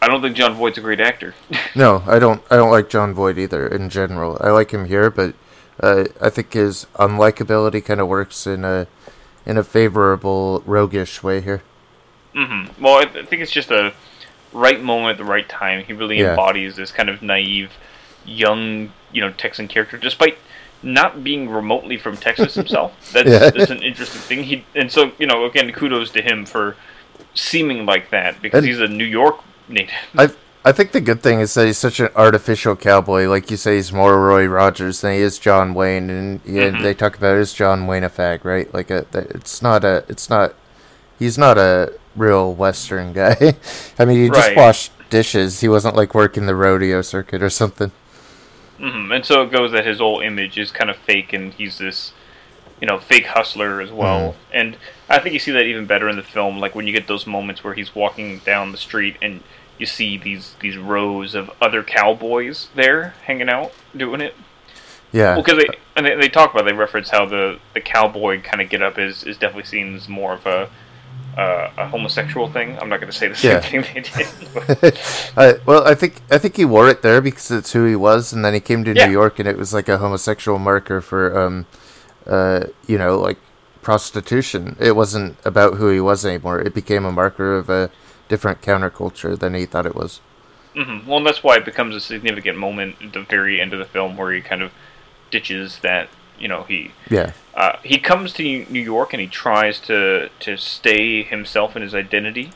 I 0.03 0.07
don't 0.07 0.21
think 0.23 0.37
Jon 0.37 0.55
Voight's 0.55 0.79
a 0.79 0.81
great 0.83 1.01
actor. 1.01 1.35
No, 1.75 2.03
I 2.07 2.19
don't. 2.19 2.43
I 2.51 2.57
don't 2.57 2.71
like 2.71 2.89
Jon 2.91 3.15
Voight 3.15 3.39
either. 3.39 3.67
In 3.67 3.89
general, 3.89 4.37
I 4.41 4.51
like 4.51 4.71
him 4.73 4.85
here, 4.87 5.11
but 5.11 5.35
uh, 5.81 6.05
I 6.21 6.31
think 6.31 6.53
his 6.53 6.87
unlikability 6.95 7.85
kind 7.85 8.01
of 8.01 8.09
works 8.09 8.47
in 8.47 8.65
a 8.65 8.87
in 9.47 9.57
a 9.57 9.65
favorable 9.65 10.63
roguish 10.67 11.23
way 11.23 11.41
here. 11.41 11.63
Mm-hmm. 12.35 12.83
Well, 12.83 12.97
I, 12.99 13.03
I 13.21 13.25
think 13.25 13.43
it's 13.43 13.51
just 13.51 13.71
a 13.71 13.93
right 14.53 14.83
moment 14.83 15.13
at 15.13 15.19
the 15.19 15.25
right 15.31 15.49
time. 15.49 15.85
He 15.85 15.93
really 15.93 16.19
Yeah. 16.19 16.31
embodies 16.31 16.77
this 16.77 16.91
kind 16.93 17.09
of 17.09 17.23
naive, 17.23 17.73
young, 18.27 18.93
you 19.13 19.21
know, 19.21 19.31
Texan 19.33 19.69
character, 19.69 19.97
despite 19.97 20.39
not 20.83 21.25
being 21.25 21.49
remotely 21.49 21.97
from 21.97 22.17
Texas 22.17 22.55
himself. 22.61 22.93
That's, 23.13 23.29
Yeah. 23.29 23.51
that's 23.51 23.71
an 23.71 23.83
interesting 23.83 24.21
thing. 24.21 24.43
He 24.45 24.65
and 24.75 24.91
so 24.93 25.13
you 25.19 25.27
know, 25.27 25.45
again, 25.47 25.73
kudos 25.73 26.11
to 26.11 26.23
him 26.23 26.45
for 26.45 26.77
seeming 27.35 27.87
like 27.87 28.11
that 28.11 28.41
because 28.43 28.59
And- 28.59 28.67
he's 28.69 28.81
a 28.81 28.89
New 28.89 29.05
York 29.05 29.37
native. 29.69 29.95
I 30.17 30.29
I 30.69 30.73
think 30.73 30.93
the 30.93 31.01
good 31.01 31.23
thing 31.23 31.41
is 31.41 31.55
that 31.55 31.65
he's 31.65 31.79
such 31.79 31.99
an 31.99 32.11
artificial 32.15 32.77
cowboy. 32.77 33.27
Like 33.27 33.51
you 33.51 33.57
say, 33.57 33.77
he's 33.77 33.91
more 33.91 34.21
Roy 34.21 34.45
Rogers 34.45 35.01
than 35.01 35.15
he 35.15 35.21
is 35.21 35.39
John 35.39 35.73
Wayne, 35.73 36.11
and 36.11 36.41
yeah, 36.45 36.69
Mhm. 36.69 36.83
they 36.83 36.93
talk 36.93 37.17
about 37.17 37.39
is 37.39 37.55
John 37.55 37.87
Wayne 37.87 38.05
a 38.05 38.11
fag, 38.11 38.45
right? 38.45 38.73
Like 38.75 38.91
a, 38.91 39.07
it's 39.15 39.63
not 39.63 39.83
a, 39.83 40.05
it's 40.11 40.29
not, 40.29 40.55
he's 41.19 41.39
not 41.39 41.57
a 41.57 41.95
real 42.15 42.53
Western 42.53 43.15
guy. 43.15 43.55
I 43.99 44.05
mean, 44.05 44.23
he 44.23 44.29
just 44.29 44.55
washed 44.57 44.93
dishes. 45.09 45.61
He 45.61 45.69
wasn't 45.71 45.97
like 45.97 46.15
working 46.15 46.45
the 46.45 46.55
rodeo 46.55 47.01
circuit 47.01 47.43
or 47.43 47.49
something. 47.49 47.91
hmm 48.79 49.11
And 49.11 49.25
so 49.25 49.41
it 49.45 49.51
goes 49.51 49.73
that 49.73 49.87
his 49.87 50.01
whole 50.01 50.21
image 50.21 50.59
is 50.59 50.71
kind 50.71 50.91
of 50.91 50.99
fake, 50.99 51.33
and 51.33 51.55
he's 51.55 51.79
this, 51.79 52.13
you 52.79 52.87
know, 52.87 52.99
fake 52.99 53.25
hustler 53.29 53.81
as 53.81 53.91
well. 53.91 54.37
And 54.53 54.77
I 55.09 55.19
think 55.19 55.33
you 55.33 55.39
see 55.39 55.53
that 55.53 55.65
even 55.65 55.87
better 55.87 56.11
in 56.11 56.17
the 56.17 56.23
film, 56.23 56.61
like 56.61 56.75
when 56.75 56.87
you 56.87 56.93
get 56.93 57.07
those 57.07 57.27
moments 57.27 57.65
where 57.65 57.73
he's 57.73 57.95
walking 57.95 58.41
down 58.41 58.73
the 58.73 58.77
street 58.79 59.17
and 59.23 59.41
you 59.79 59.87
see 59.87 60.19
these 60.19 60.55
these 60.61 60.77
rows 60.77 61.35
of 61.35 61.51
other 61.61 61.83
cowboys 61.83 62.69
there 62.75 63.15
hanging 63.25 63.49
out 63.49 63.73
doing 63.97 64.21
it. 64.21 64.35
Yeah. 65.13 65.35
Well, 65.35 65.43
because 65.43 65.59
they 65.59 65.69
and 65.97 66.05
they, 66.07 66.15
they 66.17 66.29
talk 66.29 66.53
about 66.53 66.65
they 66.67 66.73
reference 66.73 67.11
how 67.11 67.25
the 67.27 67.59
the 67.75 67.81
cowboy 67.81 68.43
kind 68.43 68.61
of 68.61 68.69
get 68.69 68.83
up 68.83 68.99
is 68.99 69.25
is 69.25 69.37
definitely 69.39 69.65
seen 69.65 69.95
as 69.97 70.09
more 70.09 70.35
of 70.35 70.47
a. 70.47 70.69
Uh, 71.37 71.71
a 71.79 71.87
homosexual 71.87 72.49
thing. 72.51 72.77
I'm 72.81 72.89
not 72.89 72.99
going 72.99 73.13
to 73.13 73.17
say 73.17 73.29
the 73.29 73.37
same 73.37 73.53
Yeah. 73.53 73.61
thing 73.61 73.83
they 73.83 74.01
did. 74.83 74.99
I, 75.37 75.55
well, 75.65 75.87
I 75.87 75.95
think 75.95 76.15
I 76.33 76.39
think 76.39 76.57
he 76.57 76.65
wore 76.65 76.89
it 76.89 77.03
there 77.03 77.21
because 77.21 77.53
it's 77.53 77.73
who 77.73 77.85
he 77.85 77.95
was, 77.95 78.33
and 78.33 78.45
then 78.45 78.55
he 78.55 78.61
came 78.61 78.83
to 78.83 78.93
Yeah. 78.93 79.07
New 79.07 79.13
York, 79.13 79.39
and 79.39 79.47
it 79.47 79.57
was 79.57 79.73
like 79.73 79.89
a 79.89 79.99
homosexual 79.99 80.59
marker 80.59 81.01
for, 81.01 81.39
um, 81.39 81.67
uh, 82.27 82.65
you 82.89 82.99
know, 82.99 83.21
like 83.21 83.37
prostitution. 83.83 84.75
It 84.81 84.97
wasn't 84.97 85.37
about 85.45 85.75
who 85.75 85.89
he 85.91 86.01
was 86.01 86.27
anymore. 86.27 86.61
It 86.61 86.75
became 86.75 87.05
a 87.05 87.13
marker 87.13 87.57
of 87.57 87.71
a 87.71 87.91
different 88.29 88.61
counterculture 88.63 89.39
than 89.39 89.55
he 89.55 89.67
thought 89.67 89.87
it 89.87 89.95
was. 89.95 90.21
hmm 90.75 91.07
Well, 91.07 91.19
and 91.19 91.27
that's 91.27 91.43
why 91.43 91.57
it 91.57 91.65
becomes 91.65 91.95
a 91.97 92.01
significant 92.01 92.59
moment 92.59 92.97
at 93.03 93.13
the 93.13 93.23
very 93.23 93.61
end 93.61 93.73
of 93.73 93.79
the 93.79 93.85
film 93.85 94.17
where 94.17 94.33
he 94.33 94.41
kind 94.41 94.63
of 94.63 94.73
ditches 95.31 95.79
that. 95.81 96.09
You 96.39 96.47
know, 96.47 96.63
he 96.63 96.93
Yeah, 97.11 97.33
uh, 97.57 97.79
he 97.83 97.99
comes 97.99 98.33
to 98.35 98.43
New 98.45 98.81
York 98.81 99.13
and 99.13 99.21
he 99.21 99.27
tries 99.27 99.81
to 99.81 100.31
to 100.39 100.57
stay 100.57 101.25
himself 101.25 101.75
and 101.75 101.83
his 101.83 101.97
identity, 101.97 102.53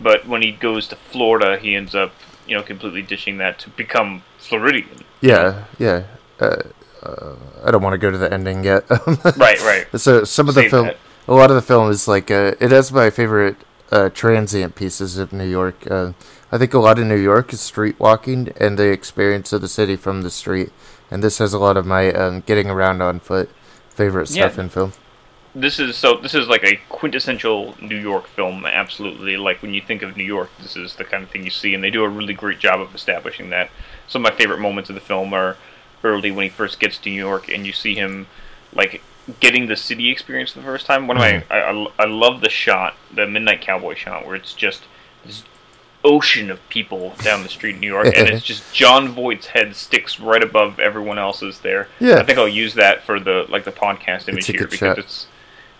but 0.00 0.28
when 0.28 0.42
he 0.42 0.52
goes 0.52 0.86
to 0.88 0.96
Florida, 0.96 1.58
he 1.58 1.74
ends 1.74 1.94
up 1.94 2.12
you 2.46 2.54
know 2.54 2.62
completely 2.62 3.00
ditching 3.00 3.38
that 3.38 3.58
to 3.60 3.70
become 3.70 4.22
Floridian. 4.38 5.04
yeah, 5.22 5.64
yeah. 5.78 6.02
Uh, 6.38 6.56
uh, 7.02 7.36
I 7.64 7.70
don't 7.70 7.82
want 7.82 7.94
to 7.94 7.98
go 7.98 8.10
to 8.10 8.18
the 8.18 8.32
ending 8.32 8.64
yet. 8.64 8.84
Right, 9.36 9.60
right. 9.62 9.86
So 9.98 10.24
some 10.24 10.48
of 10.48 10.54
the 10.54 10.68
film, 10.68 10.86
that. 10.86 10.98
a 11.26 11.34
lot 11.34 11.50
of 11.50 11.56
the 11.56 11.62
film 11.62 11.90
is 11.90 12.06
like 12.06 12.30
uh, 12.30 12.54
it 12.60 12.70
has 12.70 12.92
my 12.92 13.10
favorite 13.10 13.56
uh, 13.92 14.08
transient 14.08 14.74
pieces 14.74 15.18
of 15.18 15.32
New 15.32 15.46
York. 15.48 15.88
Uh, 15.90 16.12
I 16.50 16.58
think 16.58 16.74
a 16.74 16.78
lot 16.78 16.98
of 16.98 17.06
New 17.06 17.16
York 17.16 17.52
is 17.52 17.60
street 17.60 17.98
walking 18.00 18.52
and 18.58 18.78
the 18.78 18.90
experience 18.90 19.52
of 19.52 19.60
the 19.60 19.68
city 19.68 19.96
from 19.96 20.22
the 20.22 20.30
street, 20.30 20.70
and 21.10 21.22
this 21.22 21.38
has 21.38 21.52
a 21.52 21.58
lot 21.58 21.76
of 21.76 21.86
my 21.86 22.12
um, 22.12 22.40
getting 22.40 22.68
around 22.70 23.02
on 23.02 23.20
foot 23.20 23.50
favorite 23.90 24.28
stuff 24.28 24.56
Yeah. 24.56 24.64
in 24.64 24.68
film. 24.70 24.92
This 25.54 25.78
is 25.78 25.96
so. 25.96 26.16
This 26.16 26.34
is 26.34 26.48
like 26.48 26.64
a 26.64 26.80
quintessential 26.88 27.74
New 27.80 27.98
York 27.98 28.26
film. 28.26 28.64
Absolutely, 28.64 29.36
like 29.36 29.60
when 29.60 29.74
you 29.74 29.82
think 29.82 30.00
of 30.02 30.16
New 30.16 30.24
York, 30.24 30.48
this 30.62 30.76
is 30.76 30.96
the 30.96 31.04
kind 31.04 31.22
of 31.22 31.28
thing 31.30 31.44
you 31.44 31.50
see, 31.50 31.74
and 31.74 31.84
they 31.84 31.90
do 31.90 32.02
a 32.04 32.08
really 32.08 32.32
great 32.32 32.58
job 32.58 32.80
of 32.80 32.94
establishing 32.94 33.50
that. 33.50 33.70
Some 34.08 34.24
of 34.24 34.32
my 34.32 34.36
favorite 34.38 34.60
moments 34.60 34.88
of 34.88 34.94
the 34.94 35.02
film 35.02 35.34
are 35.34 35.58
early 36.02 36.30
when 36.30 36.44
he 36.44 36.48
first 36.48 36.80
gets 36.80 36.96
to 36.98 37.10
New 37.10 37.16
York, 37.16 37.50
and 37.50 37.66
you 37.66 37.72
see 37.74 37.94
him 37.94 38.28
like 38.74 39.02
getting 39.40 39.66
the 39.66 39.76
city 39.76 40.10
experience 40.10 40.52
for 40.52 40.58
the 40.60 40.64
first 40.64 40.86
time. 40.86 41.06
One 41.06 41.16
of 41.16 41.20
my, 41.20 41.44
I, 41.50 41.60
I, 41.70 41.86
I 42.00 42.04
love 42.06 42.40
the 42.40 42.48
shot, 42.48 42.94
the 43.14 43.26
Midnight 43.26 43.60
Cowboy 43.60 43.94
shot, 43.94 44.26
where 44.26 44.34
it's 44.34 44.52
just 44.54 44.82
this 45.24 45.44
ocean 46.04 46.50
of 46.50 46.58
people 46.68 47.14
down 47.22 47.44
the 47.44 47.48
street 47.48 47.74
in 47.76 47.80
New 47.80 47.86
York, 47.92 48.06
and 48.16 48.28
it's 48.28 48.44
just 48.52 48.74
Jon 48.74 49.08
Voight's 49.08 49.46
head 49.46 49.76
sticks 49.76 50.18
right 50.18 50.42
above 50.42 50.80
everyone 50.80 51.18
else's 51.18 51.60
there. 51.60 51.88
Yeah. 52.00 52.16
I 52.16 52.24
think 52.24 52.38
I'll 52.38 52.48
use 52.48 52.74
that 52.74 53.04
for 53.04 53.20
the 53.20 53.46
like 53.48 53.64
the 53.64 53.72
podcast 53.72 54.28
image 54.28 54.46
here 54.46 54.62
because 54.66 54.78
shot. 54.78 54.98
it's 54.98 55.26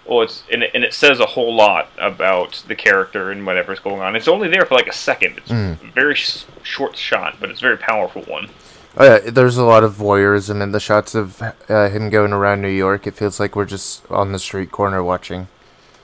well, 0.07 0.22
it's 0.22 0.43
and 0.53 0.62
it, 0.62 0.70
and 0.74 0.84
it 0.84 0.95
says 0.95 1.18
a 1.20 1.26
whole 1.26 1.55
lot 1.55 1.88
about 1.99 2.62
the 2.68 2.74
character 2.76 3.30
and 3.32 3.45
whatever's 3.47 3.80
going 3.80 4.01
on. 4.01 4.14
It's 4.16 4.28
only 4.28 4.49
there 4.49 4.64
for 4.66 4.74
like 4.74 4.86
a 4.88 4.93
second. 4.93 5.38
It's 5.38 5.51
Mm. 5.51 5.82
a 5.82 5.93
very 5.93 6.14
sh- 6.14 6.45
short 6.62 6.97
shot, 6.97 7.36
but 7.40 7.51
it's 7.51 7.61
a 7.61 7.62
very 7.62 7.76
powerful 7.78 8.22
one. 8.22 8.49
Oh 8.97 9.05
yeah, 9.05 9.30
there's 9.30 9.57
a 9.57 9.64
lot 9.64 9.84
of 9.84 9.95
voyeurism 9.95 10.62
in 10.62 10.72
the 10.72 10.80
shots 10.80 11.14
of 11.14 11.40
uh, 11.68 11.88
him 11.88 12.11
going 12.11 12.32
around 12.32 12.61
New 12.61 12.68
York. 12.68 13.07
It 13.07 13.14
feels 13.14 13.40
like 13.40 13.57
we're 13.57 13.64
just 13.64 14.09
on 14.11 14.32
the 14.32 14.38
street 14.38 14.70
corner 14.70 15.03
watching. 15.03 15.49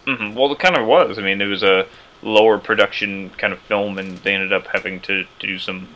hmm 0.07 0.35
Well, 0.35 0.53
it 0.53 0.59
kind 0.59 0.77
of 0.77 0.87
was. 0.87 1.19
I 1.19 1.23
mean, 1.23 1.41
it 1.41 1.47
was 1.47 1.63
a 1.63 1.87
lower 2.23 2.59
production 2.59 3.31
kind 3.31 3.53
of 3.53 3.59
film, 3.61 3.99
and 3.99 4.19
they 4.19 4.35
ended 4.35 4.53
up 4.53 4.67
having 4.69 5.01
to, 5.01 5.25
to 5.25 5.47
do 5.47 5.59
some, 5.59 5.89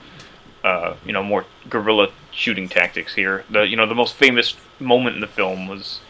uh, 0.65 0.95
you 1.05 1.13
know, 1.13 1.23
more 1.23 1.47
guerrilla 1.69 2.09
shooting 2.31 2.69
tactics 2.69 3.15
here. 3.15 3.45
The 3.51 3.63
you 3.63 3.77
know 3.77 3.87
the 3.87 3.95
most 3.95 4.15
famous 4.15 4.55
moment 4.79 5.15
in 5.15 5.21
the 5.21 5.27
film 5.27 5.67
was 5.69 6.01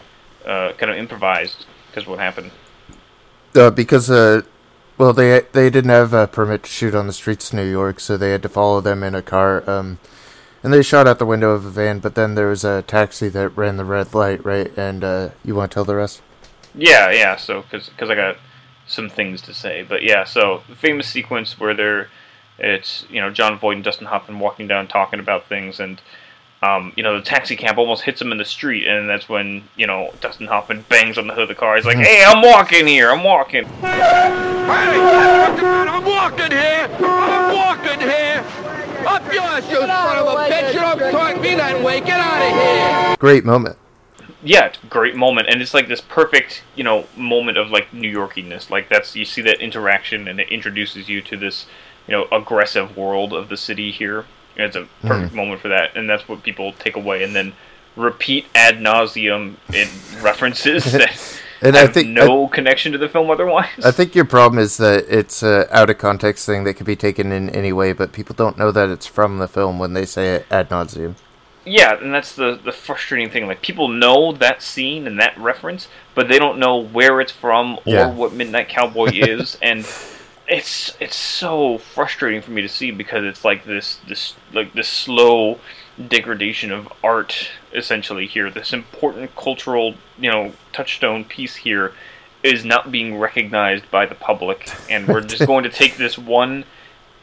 uh, 0.44 0.72
kind 0.78 0.90
of 0.90 0.96
improvised 0.98 1.66
because 1.88 2.06
what 2.06 2.18
happened. 2.18 2.50
Uh, 3.54 3.70
because 3.70 4.10
uh, 4.10 4.42
well, 4.98 5.12
they 5.12 5.40
they 5.52 5.70
didn't 5.70 5.90
have 5.90 6.12
a 6.12 6.26
permit 6.26 6.64
to 6.64 6.70
shoot 6.70 6.94
on 6.94 7.06
the 7.06 7.12
streets 7.12 7.50
of 7.50 7.56
New 7.56 7.70
York, 7.70 8.00
so 8.00 8.16
they 8.16 8.30
had 8.32 8.42
to 8.42 8.48
follow 8.48 8.80
them 8.80 9.02
in 9.02 9.14
a 9.14 9.22
car. 9.22 9.68
Um, 9.68 9.98
and 10.62 10.72
they 10.72 10.82
shot 10.82 11.06
out 11.06 11.18
the 11.18 11.26
window 11.26 11.50
of 11.50 11.64
a 11.64 11.70
van, 11.70 11.98
but 11.98 12.14
then 12.14 12.34
there 12.34 12.48
was 12.48 12.64
a 12.64 12.82
taxi 12.82 13.28
that 13.30 13.56
ran 13.56 13.76
the 13.76 13.84
red 13.84 14.14
light, 14.14 14.44
right? 14.44 14.76
And 14.76 15.02
uh, 15.02 15.30
you 15.44 15.54
want 15.54 15.70
to 15.70 15.74
tell 15.74 15.84
the 15.84 15.96
rest? 15.96 16.22
Yeah, 16.74 17.10
yeah. 17.10 17.36
So, 17.36 17.62
because 17.62 18.10
I 18.10 18.14
got 18.14 18.36
some 18.86 19.08
things 19.08 19.40
to 19.42 19.54
say, 19.54 19.82
but 19.82 20.02
yeah. 20.02 20.24
So 20.24 20.62
the 20.68 20.76
famous 20.76 21.08
sequence 21.08 21.58
where 21.58 21.74
they're, 21.74 22.08
it's 22.58 23.06
you 23.10 23.20
know 23.20 23.30
Jon 23.30 23.58
Voight 23.58 23.76
and 23.76 23.84
Dustin 23.84 24.06
Hoffman 24.06 24.38
walking 24.38 24.68
down 24.68 24.86
talking 24.86 25.18
about 25.18 25.46
things, 25.46 25.80
and 25.80 26.00
um, 26.62 26.92
you 26.96 27.02
know 27.02 27.16
the 27.18 27.24
taxi 27.24 27.56
cab 27.56 27.78
almost 27.78 28.02
hits 28.02 28.20
him 28.20 28.32
in 28.32 28.38
the 28.38 28.44
street, 28.44 28.86
and 28.86 29.08
that's 29.08 29.28
when 29.28 29.64
you 29.76 29.86
know 29.86 30.12
Dustin 30.20 30.46
Hoffman 30.46 30.84
bangs 30.88 31.18
on 31.18 31.26
the 31.26 31.34
hood 31.34 31.44
of 31.44 31.48
the 31.48 31.54
car. 31.54 31.76
He's 31.76 31.84
like, 31.84 31.98
"Hey, 31.98 32.24
I'm 32.26 32.42
walking 32.42 32.86
here. 32.86 33.10
I'm 33.10 33.24
walking." 33.24 33.66
I'm 36.02 36.04
walking 36.04 36.50
here! 36.50 36.88
I'm 37.00 37.54
walking 37.54 38.00
here! 38.00 38.44
Up 39.06 39.32
yours, 39.32 39.70
you 39.70 39.76
son 39.76 40.18
of 40.18 40.26
a 40.26 40.36
bitch! 40.50 40.74
You 40.74 40.80
don't 40.80 41.12
talk 41.12 41.40
me 41.40 41.54
that 41.54 41.80
way! 41.82 42.00
Get 42.00 42.18
out 42.18 42.42
of 42.42 43.08
here! 43.08 43.16
Great 43.18 43.44
moment. 43.44 43.78
Yeah, 44.42 44.72
great 44.90 45.14
moment, 45.14 45.48
and 45.48 45.62
it's 45.62 45.74
like 45.74 45.86
this 45.86 46.00
perfect, 46.00 46.64
you 46.74 46.82
know, 46.82 47.06
moment 47.16 47.56
of 47.56 47.70
like 47.70 47.92
New 47.92 48.12
Yorkiness. 48.12 48.68
Like 48.68 48.88
that's 48.88 49.14
you 49.14 49.24
see 49.24 49.42
that 49.42 49.60
interaction, 49.60 50.26
and 50.26 50.40
it 50.40 50.48
introduces 50.48 51.08
you 51.08 51.22
to 51.22 51.36
this, 51.36 51.66
you 52.08 52.12
know, 52.12 52.26
aggressive 52.32 52.96
world 52.96 53.32
of 53.32 53.48
the 53.48 53.56
city 53.56 53.92
here. 53.92 54.26
It's 54.56 54.76
a 54.76 54.84
hmm. 54.84 55.08
perfect 55.08 55.34
moment 55.34 55.60
for 55.60 55.68
that, 55.68 55.96
and 55.96 56.08
that's 56.08 56.28
what 56.28 56.42
people 56.42 56.72
take 56.72 56.96
away, 56.96 57.22
and 57.22 57.34
then 57.34 57.52
repeat 57.96 58.46
ad 58.54 58.76
nauseum 58.76 59.56
in 59.72 59.88
references 60.22 60.92
that 60.92 61.40
And 61.60 61.76
I 61.76 61.80
have 61.80 61.94
think- 61.94 62.08
no 62.08 62.48
connection 62.48 62.92
to 62.92 62.98
the 62.98 63.08
film 63.08 63.30
otherwise. 63.30 63.68
I 63.84 63.90
think 63.90 64.14
your 64.14 64.24
problem 64.24 64.58
is 64.58 64.76
that 64.78 65.04
it's 65.08 65.42
a 65.42 65.74
out 65.76 65.90
of 65.90 65.98
context 65.98 66.44
thing 66.46 66.64
that 66.64 66.74
could 66.74 66.86
be 66.86 66.96
taken 66.96 67.32
in 67.32 67.50
any 67.50 67.72
way, 67.72 67.92
but 67.92 68.12
people 68.12 68.34
don't 68.34 68.58
know 68.58 68.70
that 68.72 68.88
it's 68.88 69.06
from 69.06 69.38
the 69.38 69.48
film 69.48 69.78
when 69.78 69.92
they 69.92 70.04
say 70.06 70.34
it 70.36 70.46
ad 70.50 70.70
nauseum. 70.70 71.14
Yeah, 71.64 71.96
and 72.00 72.12
that's 72.12 72.34
the 72.34 72.58
the 72.62 72.72
frustrating 72.72 73.30
thing. 73.30 73.46
Like 73.46 73.62
people 73.62 73.86
know 73.86 74.32
that 74.32 74.62
scene 74.62 75.06
and 75.06 75.20
that 75.20 75.38
reference, 75.38 75.86
but 76.14 76.26
they 76.28 76.38
don't 76.38 76.58
know 76.58 76.76
where 76.76 77.20
it's 77.20 77.30
from 77.30 77.74
or 77.76 77.82
Yeah. 77.86 78.10
what 78.10 78.32
Midnight 78.32 78.68
Cowboy 78.68 79.10
is, 79.12 79.56
and 79.62 79.86
it's 80.52 80.94
it's 81.00 81.16
so 81.16 81.78
frustrating 81.78 82.42
for 82.42 82.50
me 82.50 82.60
to 82.60 82.68
see 82.68 82.90
because 82.90 83.24
it's 83.24 83.42
like 83.42 83.64
this 83.64 83.98
this 84.06 84.34
like 84.52 84.74
this 84.74 84.86
slow 84.86 85.58
degradation 86.08 86.70
of 86.70 86.92
art 87.02 87.48
essentially 87.72 88.26
here. 88.26 88.50
This 88.50 88.72
important 88.72 89.34
cultural 89.34 89.94
you 90.18 90.30
know 90.30 90.52
touchstone 90.72 91.24
piece 91.24 91.56
here 91.56 91.94
is 92.42 92.66
not 92.66 92.92
being 92.92 93.18
recognized 93.18 93.90
by 93.90 94.04
the 94.04 94.14
public, 94.14 94.68
and 94.90 95.08
we're 95.08 95.22
just 95.22 95.46
going 95.46 95.64
to 95.64 95.70
take 95.70 95.96
this 95.96 96.18
one 96.18 96.64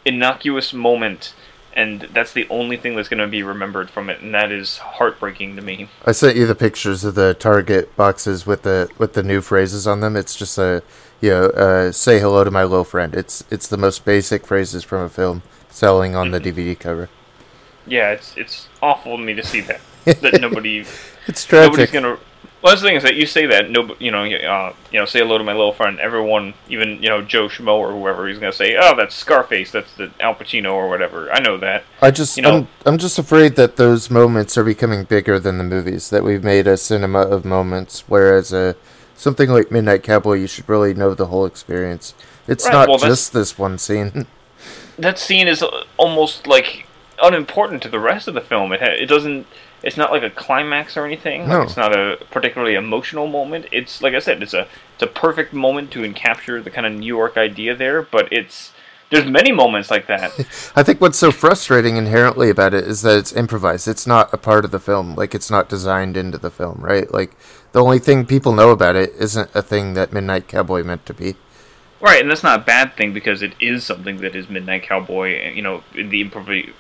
innocuous 0.06 0.74
moment. 0.74 1.36
And 1.80 2.02
that's 2.14 2.34
the 2.34 2.46
only 2.50 2.76
thing 2.76 2.96
that's 2.96 3.08
going 3.08 3.20
to 3.22 3.28
be 3.28 3.42
remembered 3.42 3.90
from 3.90 4.10
it, 4.10 4.22
and 4.22 4.34
that 4.34 4.52
is 4.52 4.80
heartbreaking 4.80 5.56
to 5.56 5.62
me. 5.62 5.88
I 6.06 6.12
sent 6.12 6.36
you 6.36 6.46
the 6.46 6.54
pictures 6.56 7.06
of 7.06 7.16
the 7.16 7.34
Target 7.34 7.96
boxes 7.96 8.46
with 8.46 8.64
the 8.64 8.90
with 8.98 9.14
the 9.14 9.24
new 9.24 9.40
phrases 9.40 9.88
on 9.88 10.02
them. 10.02 10.18
It's 10.18 10.36
just 10.36 10.58
a 10.58 10.84
you 11.22 11.30
know 11.30 11.46
uh, 11.46 11.92
say 11.94 12.20
hello 12.20 12.44
to 12.44 12.52
my 12.52 12.64
little 12.64 12.84
friend. 12.84 13.16
It's 13.16 13.46
it's 13.50 13.68
the 13.68 13.78
most 13.78 14.04
basic 14.04 14.46
phrases 14.46 14.84
from 14.84 15.04
a 15.04 15.10
film 15.10 15.42
selling 15.70 16.16
on 16.16 16.32
the 16.32 16.40
DVD 16.42 16.78
cover. 16.78 17.08
Yeah, 17.88 18.12
it's 18.12 18.36
it's 18.36 18.68
awful 18.82 19.16
to 19.18 19.24
me 19.24 19.34
to 19.36 19.44
see 19.44 19.62
that 19.62 19.80
that 20.06 20.42
nobody 20.42 20.86
It's 21.28 21.46
tragic. 21.46 21.72
nobody's 21.72 21.92
gonna. 21.92 22.18
Well, 22.62 22.72
that's 22.72 22.82
the 22.82 22.89
thing 22.89 22.97
is 22.97 23.03
that 23.03 23.16
you 23.16 23.26
say 23.26 23.45
that 23.45 23.70
no, 23.70 23.95
you 23.99 24.12
know, 24.12 24.26
uh, 24.26 24.74
you 24.91 24.99
know, 24.99 25.05
say 25.05 25.20
hello 25.20 25.38
to 25.38 25.43
my 25.45 25.53
little 25.53 25.72
friend. 25.72 25.97
Everyone, 25.99 26.53
even 26.68 27.01
you 27.01 27.07
know 27.07 27.22
Joe 27.22 27.47
Schmo 27.47 27.76
or 27.78 27.91
whoever, 27.91 28.28
he's 28.28 28.38
gonna 28.38 28.51
say, 28.51 28.76
"Oh, 28.78 28.95
that's 28.97 29.16
Scarface. 29.16 29.72
That's 29.72 29.93
the 29.93 30.12
Al 30.20 30.36
Pacino 30.36 30.74
or 30.74 30.89
whatever." 30.89 31.32
I 31.32 31.39
know 31.39 31.57
that. 31.57 31.84
I 32.01 32.12
just 32.12 32.36
you 32.36 32.43
know, 32.43 32.57
I'm 32.57 32.68
I'm 32.86 32.97
just 32.97 33.18
afraid 33.18 33.55
that 33.55 33.78
those 33.78 34.10
moments 34.10 34.57
are 34.57 34.66
becoming 34.66 35.05
bigger 35.05 35.39
than 35.39 35.57
the 35.57 35.64
movies. 35.64 36.10
That 36.10 36.24
we've 36.26 36.43
made 36.43 36.68
a 36.68 36.76
cinema 36.76 37.22
of 37.22 37.45
moments, 37.45 38.03
whereas 38.07 38.51
a 38.51 38.76
something 39.16 39.49
like 39.49 39.72
Midnight 39.72 40.03
Cowboy, 40.03 40.36
you 40.36 40.47
should 40.47 40.68
really 40.68 40.93
know 40.93 41.14
the 41.14 41.28
whole 41.28 41.45
experience. 41.45 42.14
It's 42.47 42.66
Right, 42.66 42.74
not 42.74 42.89
well, 42.89 42.97
just 42.97 43.32
this 43.32 43.57
one 43.57 43.78
scene. 43.78 44.26
that 44.97 45.18
scene 45.18 45.47
is 45.47 45.64
uh, 45.64 45.86
almost 45.97 46.45
like 46.45 46.88
unimportant 47.22 47.84
to 47.84 47.89
the 47.89 47.99
rest 47.99 48.28
of 48.28 48.34
the 48.34 48.41
film. 48.41 48.74
It 48.74 48.82
ha- 48.82 48.97
it 48.99 49.05
doesn't. 49.05 49.47
It's 49.84 49.98
not 49.98 50.12
like 50.12 50.24
a 50.24 50.30
climax 50.30 50.98
or 50.98 51.06
anything. 51.06 51.42
Like, 51.42 51.50
No. 51.50 51.62
It's 51.62 51.78
not 51.78 51.96
a 51.96 52.18
particularly 52.32 52.76
emotional 52.76 53.28
moment. 53.28 53.68
It's 53.72 54.02
like 54.02 54.14
I 54.14 54.20
said. 54.20 54.44
It's 54.44 54.54
a 54.54 54.68
it's 54.94 55.04
a 55.04 55.08
perfect 55.08 55.54
moment 55.54 55.92
to 55.92 56.12
capture 56.14 56.62
the 56.62 56.70
kind 56.70 56.86
of 56.86 56.94
New 56.94 57.08
York 57.08 57.38
idea 57.38 57.76
there. 57.76 58.02
But 58.02 58.32
it's 58.32 58.74
there's 59.10 59.26
many 59.26 59.52
moments 59.52 59.90
like 59.90 60.08
that. 60.08 60.32
I 60.76 60.84
think 60.84 61.02
what's 61.02 61.18
so 61.18 61.32
frustrating 61.32 61.98
inherently 61.98 62.50
about 62.50 62.74
it 62.74 62.84
is 62.84 63.02
that 63.02 63.18
it's 63.18 63.34
improvised. 63.34 63.88
It's 63.88 64.06
not 64.06 64.34
a 64.34 64.38
part 64.38 64.66
of 64.66 64.72
the 64.72 64.80
film. 64.80 65.16
Like 65.16 65.34
it's 65.34 65.50
not 65.50 65.70
designed 65.70 66.18
into 66.18 66.38
the 66.38 66.52
film, 66.52 66.80
right? 66.82 67.12
Like 67.12 67.32
the 67.72 67.82
only 67.82 68.00
thing 68.00 68.26
people 68.26 68.54
know 68.54 68.72
about 68.72 68.96
it 68.96 69.14
isn't 69.18 69.50
a 69.56 69.62
thing 69.62 69.94
that 69.94 70.14
Midnight 70.14 70.48
Cowboy 70.48 70.84
meant 70.84 71.06
to 71.08 71.14
be. 71.14 71.36
Right, 72.02 72.22
and 72.22 72.32
that's 72.32 72.44
not 72.44 72.62
a 72.62 72.64
bad 72.64 72.96
thing 72.96 73.14
because 73.14 73.42
it 73.42 73.54
is 73.60 73.84
something 73.84 74.18
that 74.18 74.34
is 74.34 74.50
Midnight 74.50 74.84
Cowboy. 74.84 75.52
You 75.54 75.62
know, 75.62 75.84
the 75.94 76.24
improv 76.24 76.74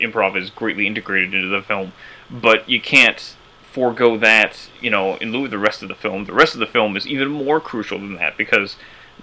improv 0.00 0.36
is 0.36 0.50
greatly 0.50 0.86
integrated 0.86 1.32
into 1.32 1.48
the 1.48 1.62
film, 1.62 1.92
but 2.30 2.68
you 2.68 2.80
can't 2.80 3.34
forego 3.72 4.16
that. 4.18 4.68
You 4.80 4.90
know, 4.90 5.16
in 5.16 5.32
lieu 5.32 5.44
of 5.44 5.50
the 5.50 5.58
rest 5.58 5.82
of 5.82 5.88
the 5.88 5.94
film, 5.94 6.24
the 6.24 6.32
rest 6.32 6.54
of 6.54 6.60
the 6.60 6.66
film 6.66 6.96
is 6.96 7.06
even 7.06 7.28
more 7.28 7.60
crucial 7.60 7.98
than 7.98 8.14
that 8.14 8.36
because 8.36 8.76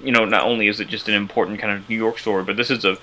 you 0.03 0.11
know 0.11 0.25
not 0.25 0.43
only 0.43 0.67
is 0.67 0.79
it 0.79 0.87
just 0.87 1.07
an 1.07 1.15
important 1.15 1.59
kind 1.59 1.75
of 1.75 1.89
New 1.89 1.97
York 1.97 2.19
story, 2.19 2.43
but 2.43 2.57
this 2.57 2.69
is 2.69 2.85
a 2.85 2.97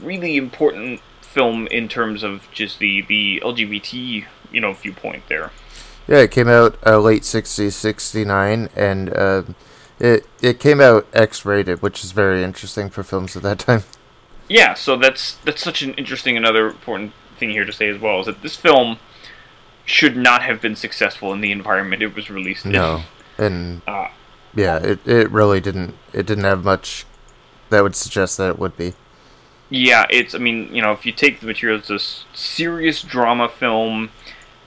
really 0.00 0.36
important 0.36 1.00
film 1.20 1.66
in 1.68 1.88
terms 1.88 2.22
of 2.22 2.48
just 2.52 2.78
the 2.78 3.02
the 3.02 3.40
LGBT 3.44 4.24
you 4.52 4.60
know 4.60 4.72
viewpoint 4.72 5.24
there. 5.28 5.50
Yeah, 6.06 6.18
it 6.18 6.30
came 6.30 6.48
out 6.48 6.76
uh, 6.84 6.98
late 6.98 7.22
60s, 7.22 7.72
69, 7.72 8.68
and 8.74 9.14
uh, 9.14 9.42
it 9.98 10.26
it 10.40 10.60
came 10.60 10.80
out 10.80 11.06
X-rated, 11.12 11.80
which 11.80 12.02
is 12.04 12.12
very 12.12 12.42
interesting 12.42 12.90
for 12.90 13.02
films 13.02 13.36
at 13.36 13.42
that 13.44 13.58
time. 13.60 13.84
yeah, 14.48 14.74
so 14.74 14.96
that's 14.96 15.36
that's 15.44 15.62
such 15.62 15.82
an 15.82 15.94
interesting 15.94 16.36
another 16.36 16.68
important 16.68 17.12
thing 17.38 17.50
here 17.50 17.64
to 17.64 17.72
say 17.72 17.88
as 17.88 18.00
well 18.00 18.20
is 18.20 18.26
that 18.26 18.42
this 18.42 18.56
film 18.56 18.98
should 19.84 20.16
not 20.16 20.42
have 20.42 20.60
been 20.60 20.76
successful 20.76 21.32
in 21.32 21.40
the 21.40 21.52
environment 21.52 22.02
it 22.02 22.14
was 22.14 22.30
released 22.30 22.64
in. 22.64 22.72
No, 22.72 23.02
and 23.38 23.82
Uh, 23.86 24.08
yeah, 24.54 24.76
it 24.76 25.06
it 25.06 25.30
really 25.30 25.60
didn't. 25.60 25.94
It 26.12 26.26
didn't 26.26 26.44
have 26.44 26.64
much 26.64 27.06
that 27.70 27.82
would 27.82 27.96
suggest 27.96 28.38
that 28.38 28.50
it 28.50 28.58
would 28.58 28.76
be. 28.76 28.94
Yeah, 29.70 30.06
it's 30.10 30.34
I 30.34 30.38
mean, 30.38 30.74
you 30.74 30.82
know, 30.82 30.92
if 30.92 31.06
you 31.06 31.12
take 31.12 31.40
the 31.40 31.46
material 31.46 31.78
it's 31.78 31.90
a 31.90 31.98
serious 32.36 33.02
drama 33.02 33.48
film 33.48 34.10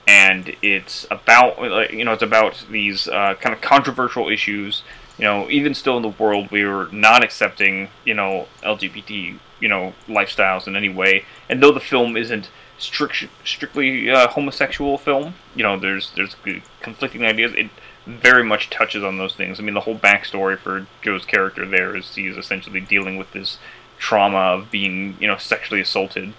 and 0.06 0.54
it's 0.62 1.06
about 1.10 1.60
like, 1.62 1.92
you 1.92 2.04
know, 2.04 2.12
it's 2.12 2.22
about 2.22 2.64
these 2.70 3.08
uh, 3.08 3.34
kind 3.40 3.54
of 3.54 3.60
controversial 3.60 4.28
issues, 4.28 4.82
you 5.18 5.24
know, 5.24 5.48
even 5.48 5.74
still 5.74 5.96
in 5.96 6.02
the 6.02 6.08
world 6.08 6.50
we're 6.50 6.90
not 6.90 7.22
accepting, 7.24 7.88
you 8.04 8.14
know, 8.14 8.48
LGBT, 8.62 9.38
you 9.60 9.68
know, 9.68 9.94
lifestyles 10.08 10.66
in 10.66 10.74
any 10.76 10.88
way. 10.88 11.24
And 11.48 11.62
though 11.62 11.72
the 11.72 11.80
film 11.80 12.16
isn't 12.16 12.50
strict, 12.78 13.26
strictly 13.44 14.10
uh, 14.10 14.28
homosexual 14.28 14.98
film, 14.98 15.34
you 15.54 15.62
know, 15.62 15.78
there's 15.78 16.12
there's 16.16 16.36
conflicting 16.80 17.24
ideas. 17.24 17.52
It 17.54 17.70
very 18.06 18.44
much 18.44 18.70
touches 18.70 19.02
on 19.02 19.18
those 19.18 19.34
things. 19.34 19.58
I 19.58 19.62
mean, 19.62 19.74
the 19.74 19.80
whole 19.80 19.98
backstory 19.98 20.58
for 20.58 20.86
Joe's 21.02 21.24
character 21.24 21.66
there 21.66 21.96
is 21.96 22.14
he's 22.14 22.36
essentially 22.36 22.80
dealing 22.80 23.16
with 23.16 23.32
this 23.32 23.58
trauma 23.98 24.38
of 24.38 24.70
being, 24.70 25.16
you 25.20 25.26
know, 25.26 25.36
sexually 25.36 25.80
assaulted 25.80 26.34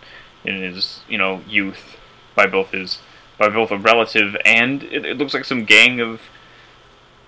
in 0.45 0.61
his, 0.61 1.01
you 1.09 1.17
know, 1.17 1.41
youth 1.47 1.97
by 2.35 2.47
both 2.47 2.71
his 2.71 2.99
by 3.37 3.49
both 3.49 3.69
a 3.71 3.77
relative 3.77 4.35
and 4.45 4.83
it, 4.83 5.05
it 5.05 5.17
looks 5.17 5.33
like 5.33 5.45
some 5.45 5.65
gang 5.65 5.99
of 5.99 6.21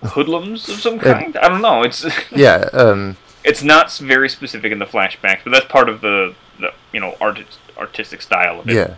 hoodlums 0.02 0.68
of 0.68 0.80
some 0.80 0.98
kind. 1.00 1.36
I 1.36 1.48
don't 1.48 1.62
know. 1.62 1.82
It's 1.82 2.06
Yeah, 2.32 2.68
um, 2.72 3.16
it's 3.44 3.62
not 3.62 3.92
very 3.98 4.28
specific 4.28 4.72
in 4.72 4.78
the 4.78 4.86
flashbacks, 4.86 5.40
but 5.44 5.50
that's 5.50 5.66
part 5.66 5.88
of 5.88 6.00
the, 6.00 6.34
the 6.60 6.72
you 6.92 7.00
know 7.00 7.16
art, 7.20 7.40
artistic 7.76 8.22
style 8.22 8.60
of 8.60 8.68
it. 8.68 8.74
yeah. 8.74 8.96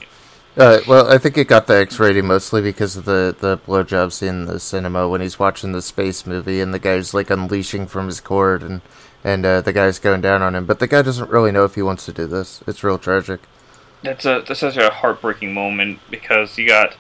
Uh, 0.54 0.80
well, 0.86 1.10
I 1.10 1.16
think 1.16 1.38
it 1.38 1.48
got 1.48 1.66
the 1.66 1.78
X 1.78 1.98
rating 1.98 2.26
mostly 2.26 2.60
because 2.60 2.96
of 2.96 3.06
the 3.06 3.34
the 3.38 3.56
blowjob 3.58 4.12
scene 4.12 4.28
in 4.28 4.44
the 4.44 4.60
cinema 4.60 5.08
when 5.08 5.22
he's 5.22 5.38
watching 5.38 5.72
the 5.72 5.80
space 5.80 6.26
movie 6.26 6.60
and 6.60 6.74
the 6.74 6.78
guy's 6.78 7.14
like 7.14 7.30
unleashing 7.30 7.86
from 7.86 8.06
his 8.06 8.20
cord 8.20 8.62
and 8.62 8.82
and 9.24 9.46
uh, 9.46 9.60
the 9.60 9.72
guy's 9.72 9.98
going 9.98 10.20
down 10.20 10.42
on 10.42 10.54
him, 10.54 10.66
but 10.66 10.78
the 10.78 10.86
guy 10.86 11.02
doesn't 11.02 11.30
really 11.30 11.52
know 11.52 11.64
if 11.64 11.74
he 11.74 11.82
wants 11.82 12.04
to 12.06 12.12
do 12.12 12.26
this. 12.26 12.62
It's 12.66 12.82
real 12.82 12.98
tragic. 12.98 13.40
That's 14.02 14.24
a 14.24 14.44
that's 14.46 14.60
such 14.60 14.76
a 14.76 14.90
heartbreaking 14.90 15.54
moment 15.54 16.00
because 16.10 16.58
you 16.58 16.66
got, 16.66 16.96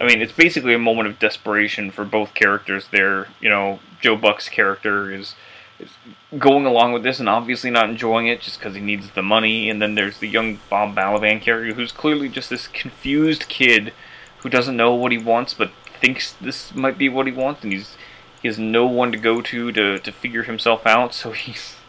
I 0.00 0.06
mean, 0.06 0.22
it's 0.22 0.32
basically 0.32 0.72
a 0.72 0.78
moment 0.78 1.08
of 1.08 1.18
desperation 1.18 1.90
for 1.90 2.04
both 2.04 2.32
characters. 2.34 2.88
There, 2.90 3.28
you 3.40 3.50
know, 3.50 3.80
Joe 4.00 4.16
Buck's 4.16 4.48
character 4.48 5.12
is 5.12 5.34
is 5.78 5.90
going 6.36 6.66
along 6.66 6.92
with 6.92 7.02
this 7.02 7.20
and 7.20 7.28
obviously 7.28 7.70
not 7.70 7.88
enjoying 7.88 8.26
it 8.26 8.40
just 8.40 8.58
because 8.58 8.74
he 8.74 8.80
needs 8.80 9.10
the 9.10 9.22
money, 9.22 9.70
and 9.70 9.80
then 9.80 9.94
there's 9.94 10.18
the 10.18 10.28
young 10.28 10.58
Bob 10.68 10.94
Balaban 10.94 11.40
character 11.40 11.74
who's 11.74 11.92
clearly 11.92 12.28
just 12.28 12.50
this 12.50 12.66
confused 12.68 13.48
kid 13.48 13.92
who 14.40 14.48
doesn't 14.48 14.76
know 14.76 14.94
what 14.94 15.10
he 15.12 15.18
wants 15.18 15.54
but 15.54 15.70
thinks 16.00 16.32
this 16.34 16.74
might 16.74 16.98
be 16.98 17.08
what 17.08 17.26
he 17.26 17.32
wants, 17.32 17.62
and 17.62 17.72
he's 17.72 17.96
he 18.42 18.48
has 18.48 18.58
no 18.58 18.86
one 18.86 19.10
to 19.12 19.18
go 19.18 19.40
to 19.40 19.72
to 19.72 19.98
to 19.98 20.12
figure 20.12 20.42
himself 20.44 20.86
out, 20.86 21.14
so 21.14 21.32
he's. 21.32 21.74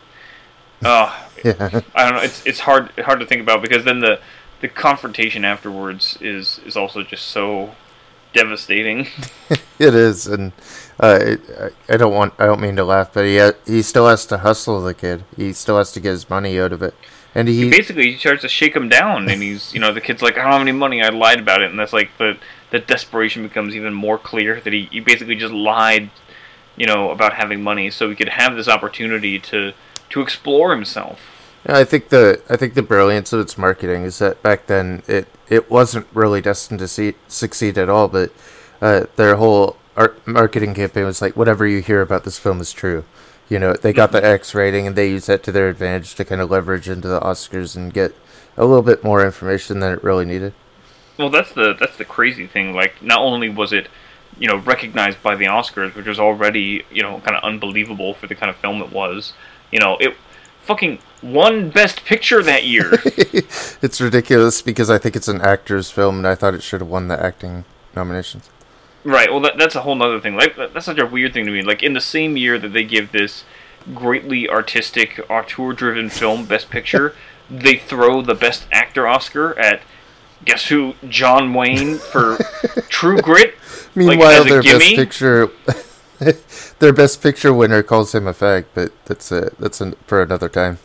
Uh, 0.81 1.13
Yeah. 1.43 1.81
I 1.93 2.05
don't 2.05 2.15
know. 2.15 2.21
It's 2.21 2.45
it's 2.45 2.61
hard 2.61 2.91
hard 2.99 3.19
to 3.19 3.25
think 3.25 3.41
about 3.41 3.61
because 3.61 3.83
then 3.83 3.99
the 3.99 4.21
the 4.61 4.69
confrontation 4.69 5.43
afterwards 5.43 6.17
is 6.21 6.61
is 6.65 6.77
also 6.77 7.03
just 7.03 7.25
so 7.27 7.75
devastating. 8.33 9.07
It 9.79 9.93
is, 9.95 10.25
and 10.27 10.51
uh, 10.99 11.35
I 11.59 11.93
I 11.93 11.97
don't 11.97 12.13
want 12.13 12.33
I 12.37 12.45
don't 12.45 12.61
mean 12.61 12.75
to 12.75 12.83
laugh, 12.83 13.13
but 13.13 13.25
he 13.25 13.37
ha- 13.37 13.53
he 13.65 13.81
still 13.81 14.07
has 14.07 14.25
to 14.27 14.39
hustle 14.39 14.81
the 14.81 14.93
kid. 14.93 15.23
He 15.35 15.53
still 15.53 15.77
has 15.77 15.91
to 15.93 15.99
get 15.99 16.11
his 16.11 16.29
money 16.29 16.59
out 16.59 16.73
of 16.73 16.81
it, 16.81 16.93
and 17.33 17.47
he 17.47 17.69
Basically, 17.69 18.11
he 18.11 18.17
tries 18.17 18.41
to 18.41 18.49
shake 18.49 18.75
him 18.75 18.89
down, 18.89 19.29
and 19.29 19.41
he's 19.41 19.73
you 19.73 19.79
know 19.79 19.93
the 19.93 20.01
kid's 20.01 20.21
like, 20.21 20.37
I 20.37 20.43
don't 20.43 20.51
have 20.51 20.61
any 20.61 20.71
money. 20.71 21.01
I 21.01 21.09
lied 21.09 21.39
about 21.39 21.61
it, 21.61 21.69
and 21.69 21.79
that's 21.79 21.93
like 21.93 22.09
the 22.17 22.37
the 22.71 22.79
desperation 22.79 23.43
becomes 23.43 23.75
even 23.75 23.93
more 23.93 24.17
clear 24.17 24.59
that 24.61 24.73
he, 24.73 24.87
he 24.91 24.99
basically 24.99 25.35
just 25.35 25.53
lied, 25.53 26.11
you 26.75 26.85
know, 26.85 27.09
about 27.11 27.33
having 27.33 27.63
money 27.63 27.89
so 27.89 28.09
he 28.09 28.15
could 28.15 28.29
have 28.29 28.55
this 28.55 28.67
opportunity 28.67 29.39
to 29.39 29.73
to 30.09 30.21
explore 30.21 30.71
himself. 30.71 31.19
Yeah, 31.65 31.77
I 31.77 31.83
think 31.83 32.09
the 32.09 32.41
I 32.49 32.57
think 32.57 32.73
the 32.73 32.81
brilliance 32.81 33.31
of 33.31 33.39
its 33.39 33.57
marketing 33.57 34.03
is 34.03 34.19
that 34.19 34.41
back 34.43 34.67
then 34.67 35.03
it 35.07 35.27
it 35.49 35.71
wasn't 35.71 36.07
really 36.13 36.41
destined 36.41 36.79
to 36.79 36.87
see, 36.87 37.15
succeed 37.27 37.77
at 37.77 37.89
all, 37.89 38.07
but 38.07 38.31
uh, 38.81 39.05
their 39.15 39.35
whole 39.37 39.77
art 39.99 40.25
marketing 40.25 40.73
campaign 40.73 41.05
was 41.05 41.21
like 41.21 41.35
whatever 41.35 41.67
you 41.67 41.81
hear 41.81 42.01
about 42.01 42.23
this 42.23 42.39
film 42.39 42.61
is 42.61 42.71
true. 42.71 43.03
You 43.49 43.59
know, 43.59 43.73
they 43.73 43.93
got 43.93 44.11
the 44.11 44.19
mm-hmm. 44.19 44.33
X 44.33 44.55
rating 44.55 44.87
and 44.87 44.95
they 44.95 45.09
used 45.09 45.27
that 45.27 45.43
to 45.43 45.51
their 45.51 45.69
advantage 45.69 46.15
to 46.15 46.25
kind 46.25 46.39
of 46.39 46.49
leverage 46.49 46.87
into 46.87 47.07
the 47.07 47.19
Oscars 47.19 47.75
and 47.75 47.93
get 47.93 48.15
a 48.55 48.65
little 48.65 48.81
bit 48.83 49.03
more 49.03 49.25
information 49.25 49.79
than 49.79 49.93
it 49.93 50.03
really 50.03 50.25
needed. 50.25 50.53
Well, 51.17 51.29
that's 51.29 51.51
the 51.51 51.75
that's 51.77 51.97
the 51.97 52.05
crazy 52.05 52.47
thing. 52.47 52.73
Like, 52.73 53.01
not 53.03 53.19
only 53.19 53.49
was 53.49 53.73
it, 53.73 53.89
you 54.37 54.47
know, 54.47 54.57
recognized 54.57 55.21
by 55.21 55.35
the 55.35 55.45
Oscars, 55.45 55.93
which 55.95 56.07
was 56.07 56.19
already, 56.19 56.85
you 56.89 57.03
know, 57.03 57.19
kind 57.19 57.35
of 57.35 57.43
unbelievable 57.43 58.13
for 58.13 58.27
the 58.27 58.35
kind 58.35 58.49
of 58.49 58.55
film 58.55 58.81
it 58.81 58.91
was. 58.91 59.33
You 59.71 59.79
know, 59.79 59.97
it 59.97 60.15
fucking 60.63 60.99
won 61.21 61.71
Best 61.71 62.05
Picture 62.05 62.41
that 62.43 62.65
year. 62.65 62.93
It's 63.81 64.01
ridiculous 64.01 64.61
because 64.61 64.89
I 64.89 64.97
think 64.97 65.15
it's 65.15 65.29
an 65.29 65.39
actor's 65.39 65.89
film 65.89 66.17
and 66.17 66.27
I 66.27 66.35
thought 66.35 66.53
it 66.53 66.61
should 66.61 66.81
have 66.81 66.89
won 66.89 67.07
the 67.07 67.21
acting 67.21 67.63
nominations. 67.95 68.49
Right. 69.03 69.31
Well, 69.31 69.41
that, 69.41 69.57
that's 69.57 69.75
a 69.75 69.81
whole 69.81 69.95
nother 69.95 70.19
thing. 70.19 70.35
Like, 70.35 70.55
that's 70.55 70.85
such 70.85 70.99
a 70.99 71.05
weird 71.05 71.33
thing 71.33 71.45
to 71.45 71.51
me. 71.51 71.61
Like, 71.61 71.83
in 71.83 71.93
the 71.93 72.01
same 72.01 72.37
year 72.37 72.57
that 72.59 72.69
they 72.69 72.83
give 72.83 73.11
this 73.11 73.43
greatly 73.93 74.49
artistic, 74.49 75.19
auteur-driven 75.29 76.09
film 76.09 76.45
Best 76.45 76.69
Picture, 76.69 77.15
they 77.49 77.77
throw 77.77 78.21
the 78.21 78.35
Best 78.35 78.67
Actor 78.71 79.07
Oscar 79.07 79.57
at. 79.59 79.81
Guess 80.45 80.69
who? 80.69 80.95
John 81.09 81.53
Wayne 81.53 81.97
for 81.97 82.37
True 82.87 83.19
Grit. 83.21 83.55
Meanwhile, 83.93 84.43
a 84.43 84.45
their 84.45 84.63
best 84.63 84.79
gimme? 84.79 84.95
picture, 84.95 85.49
their 86.79 86.93
best 86.93 87.21
picture 87.21 87.53
winner 87.53 87.83
calls 87.83 88.15
him 88.15 88.25
a 88.25 88.33
fag, 88.33 88.63
but 88.73 88.93
that's 89.03 89.33
a 89.33 89.51
that's 89.59 89.81
an, 89.81 89.95
for 90.07 90.21
another 90.21 90.47
time. 90.47 90.79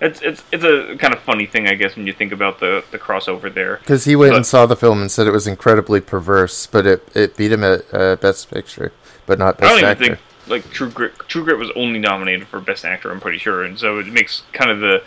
It's 0.00 0.22
it's 0.22 0.42
it's 0.50 0.64
a 0.64 0.96
kind 0.98 1.12
of 1.12 1.20
funny 1.20 1.46
thing, 1.46 1.68
I 1.68 1.74
guess, 1.74 1.94
when 1.94 2.06
you 2.06 2.12
think 2.12 2.32
about 2.32 2.60
the 2.60 2.82
the 2.90 2.98
crossover 2.98 3.52
there. 3.52 3.76
Because 3.76 4.04
he 4.04 4.16
went 4.16 4.32
But- 4.32 4.36
and 4.36 4.46
saw 4.46 4.66
the 4.66 4.76
film 4.76 5.00
and 5.00 5.10
said 5.10 5.26
it 5.26 5.32
was 5.32 5.46
incredibly 5.46 6.00
perverse, 6.00 6.66
but 6.66 6.86
it 6.86 7.08
it 7.14 7.36
beat 7.36 7.52
him 7.52 7.64
at 7.64 7.82
uh, 7.92 8.16
best 8.16 8.50
picture, 8.50 8.92
but 9.26 9.38
not 9.38 9.58
Best 9.58 9.72
I 9.72 9.80
don't 9.80 9.82
best 9.82 10.00
even 10.00 10.16
think 10.16 10.20
like 10.50 10.70
True 10.70 10.90
Grit. 10.90 11.18
True 11.28 11.44
Grit 11.44 11.58
was 11.58 11.70
only 11.76 11.98
nominated 11.98 12.48
for 12.48 12.60
Best 12.60 12.84
Actor. 12.84 13.10
I'm 13.10 13.20
pretty 13.20 13.38
sure, 13.38 13.62
and 13.64 13.78
so 13.78 13.98
it 13.98 14.06
makes 14.08 14.42
kind 14.52 14.70
of 14.70 14.80
the 14.80 15.02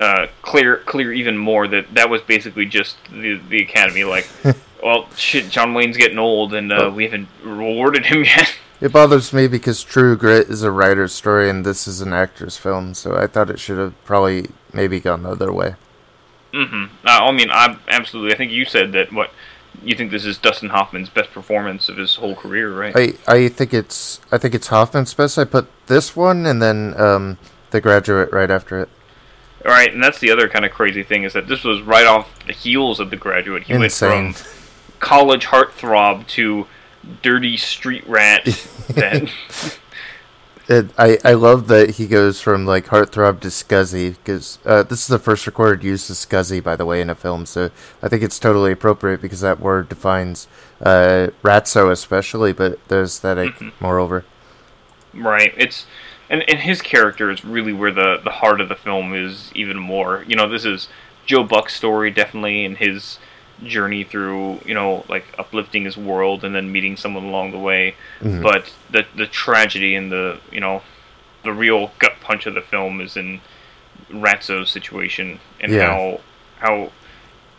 uh, 0.00 0.26
clear 0.42 0.78
clear 0.78 1.12
even 1.12 1.38
more 1.38 1.68
that 1.68 1.94
that 1.94 2.10
was 2.10 2.20
basically 2.22 2.66
just 2.66 2.96
the 3.10 3.40
the 3.48 3.62
Academy. 3.62 4.04
Like, 4.04 4.28
well, 4.82 5.08
shit, 5.16 5.48
John 5.48 5.72
Wayne's 5.72 5.96
getting 5.96 6.18
old, 6.18 6.52
and 6.52 6.72
uh, 6.72 6.90
we 6.94 7.04
haven't 7.04 7.28
rewarded 7.42 8.06
him 8.06 8.24
yet. 8.24 8.54
It 8.82 8.92
bothers 8.92 9.32
me 9.32 9.46
because 9.46 9.84
True 9.84 10.16
Grit 10.16 10.48
is 10.48 10.64
a 10.64 10.72
writer's 10.72 11.12
story 11.12 11.48
and 11.48 11.64
this 11.64 11.86
is 11.86 12.00
an 12.00 12.12
actor's 12.12 12.56
film, 12.56 12.94
so 12.94 13.16
I 13.16 13.28
thought 13.28 13.48
it 13.48 13.60
should 13.60 13.78
have 13.78 13.94
probably 14.04 14.50
maybe 14.72 14.98
gone 14.98 15.22
the 15.22 15.30
other 15.30 15.52
way. 15.52 15.76
hmm 16.52 16.86
Uh, 17.04 17.20
I 17.22 17.30
mean, 17.30 17.48
I 17.50 17.78
absolutely. 17.88 18.34
I 18.34 18.36
think 18.36 18.50
you 18.50 18.64
said 18.64 18.90
that. 18.92 19.12
What 19.12 19.30
you 19.84 19.94
think 19.94 20.10
this 20.10 20.24
is 20.24 20.36
Dustin 20.36 20.70
Hoffman's 20.70 21.08
best 21.08 21.30
performance 21.30 21.88
of 21.88 21.96
his 21.96 22.16
whole 22.16 22.34
career, 22.34 22.76
right? 22.76 22.92
I 22.94 23.14
I 23.28 23.48
think 23.48 23.72
it's 23.72 24.20
I 24.32 24.36
think 24.38 24.52
it's 24.52 24.66
Hoffman's 24.66 25.14
best. 25.14 25.38
I 25.38 25.44
put 25.44 25.68
this 25.86 26.16
one 26.16 26.44
and 26.44 26.60
then 26.60 26.94
um, 27.00 27.38
The 27.70 27.80
Graduate 27.80 28.32
right 28.32 28.50
after 28.50 28.80
it. 28.80 28.88
All 29.64 29.70
right, 29.70 29.94
and 29.94 30.02
that's 30.02 30.18
the 30.18 30.32
other 30.32 30.48
kind 30.48 30.64
of 30.64 30.72
crazy 30.72 31.04
thing 31.04 31.22
is 31.22 31.34
that 31.34 31.46
this 31.46 31.62
was 31.62 31.80
right 31.82 32.06
off 32.06 32.44
the 32.46 32.52
heels 32.52 32.98
of 32.98 33.10
The 33.10 33.16
Graduate. 33.16 33.62
He 33.62 33.72
Insane. 33.72 34.24
went 34.24 34.36
from 34.36 34.98
college 34.98 35.46
heartthrob 35.46 36.26
to 36.28 36.66
dirty 37.22 37.56
street 37.56 38.06
rat. 38.06 38.44
then 38.88 39.28
It, 40.68 40.90
I, 40.96 41.18
I 41.24 41.32
love 41.32 41.66
that 41.68 41.96
he 41.96 42.06
goes 42.06 42.40
from 42.40 42.64
like 42.66 42.86
heartthrob 42.86 43.40
to 43.40 43.48
scuzzy 43.48 44.10
because 44.10 44.58
uh, 44.64 44.84
this 44.84 45.00
is 45.00 45.08
the 45.08 45.18
first 45.18 45.44
recorded 45.46 45.82
use 45.82 46.08
of 46.08 46.16
scuzzy, 46.16 46.62
by 46.62 46.76
the 46.76 46.86
way, 46.86 47.00
in 47.00 47.10
a 47.10 47.16
film. 47.16 47.46
So 47.46 47.70
I 48.00 48.08
think 48.08 48.22
it's 48.22 48.38
totally 48.38 48.70
appropriate 48.70 49.20
because 49.20 49.40
that 49.40 49.58
word 49.58 49.88
defines 49.88 50.46
uh, 50.80 51.28
Ratso 51.42 51.90
especially, 51.90 52.52
but 52.52 52.78
the 52.88 53.00
esthetic 53.00 53.54
moreover. 53.80 54.24
Right. 55.12 55.52
It's 55.56 55.86
and 56.30 56.48
and 56.48 56.60
his 56.60 56.80
character 56.80 57.30
is 57.30 57.44
really 57.44 57.72
where 57.72 57.92
the 57.92 58.20
the 58.22 58.30
heart 58.30 58.60
of 58.60 58.68
the 58.68 58.76
film 58.76 59.14
is 59.14 59.50
even 59.56 59.78
more. 59.78 60.24
You 60.28 60.36
know, 60.36 60.48
this 60.48 60.64
is 60.64 60.88
Joe 61.26 61.42
Buck's 61.42 61.74
story 61.74 62.10
definitely 62.12 62.64
in 62.64 62.76
his 62.76 63.18
journey 63.64 64.04
through, 64.04 64.60
you 64.64 64.74
know, 64.74 65.04
like 65.08 65.24
uplifting 65.38 65.84
his 65.84 65.96
world 65.96 66.44
and 66.44 66.54
then 66.54 66.72
meeting 66.72 66.96
someone 66.96 67.24
along 67.24 67.52
the 67.52 67.58
way. 67.58 67.94
Mhm. 68.20 68.42
But 68.42 68.72
the 68.90 69.04
the 69.16 69.26
tragedy 69.26 69.94
and 69.94 70.10
the, 70.10 70.38
you 70.50 70.60
know, 70.60 70.82
the 71.44 71.52
real 71.52 71.92
gut 71.98 72.14
punch 72.20 72.46
of 72.46 72.54
the 72.54 72.60
film 72.62 73.00
is 73.00 73.16
in 73.16 73.40
Ratso's 74.12 74.70
situation 74.70 75.40
and 75.60 75.72
Yeah. 75.72 75.86
how 75.90 76.20
how 76.58 76.92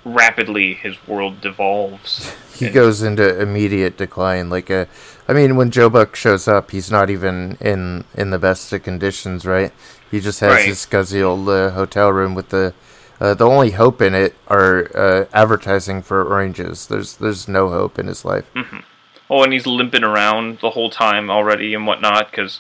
rapidly 0.06 0.74
his 0.74 0.96
world 1.08 1.42
devolves. 1.42 2.32
He 2.54 2.70
goes 2.70 3.02
into 3.02 3.42
immediate 3.42 3.98
decline. 3.98 4.50
Like, 4.52 4.70
a 4.70 4.88
I 5.28 5.34
mean, 5.34 5.56
when 5.56 5.72
Joe 5.72 5.90
Buck 5.90 6.16
shows 6.16 6.48
up, 6.48 6.70
he's 6.70 6.92
not 6.92 7.10
even 7.10 7.58
in 7.60 8.04
in 8.16 8.30
the 8.30 8.38
best 8.38 8.72
of 8.72 8.84
conditions, 8.84 9.44
right? 9.44 9.72
He 10.12 10.20
just 10.20 10.40
has 10.42 10.52
Right. 10.54 10.66
his 10.68 10.78
scuzzy 10.86 11.22
old 11.24 11.50
uh, 11.50 11.72
hotel 11.72 12.14
room 12.14 12.36
with 12.36 12.50
the 12.50 12.74
uh, 13.20 13.34
the 13.34 13.46
only 13.48 13.72
hope 13.72 14.02
in 14.02 14.14
it 14.14 14.36
are 14.48 14.90
uh, 14.96 15.26
advertising 15.34 16.02
for 16.02 16.24
oranges. 16.26 16.88
There's 16.88 17.16
there's 17.18 17.48
no 17.48 17.70
hope 17.70 17.98
in 18.00 18.08
his 18.08 18.24
life. 18.26 18.46
hmm 18.56 18.78
Oh, 19.30 19.42
and 19.44 19.54
he's 19.54 19.66
limping 19.66 20.04
around 20.04 20.60
the 20.60 20.72
whole 20.72 20.90
time 20.90 21.32
already 21.32 21.74
and 21.74 21.88
whatnot 21.88 22.30
because 22.30 22.60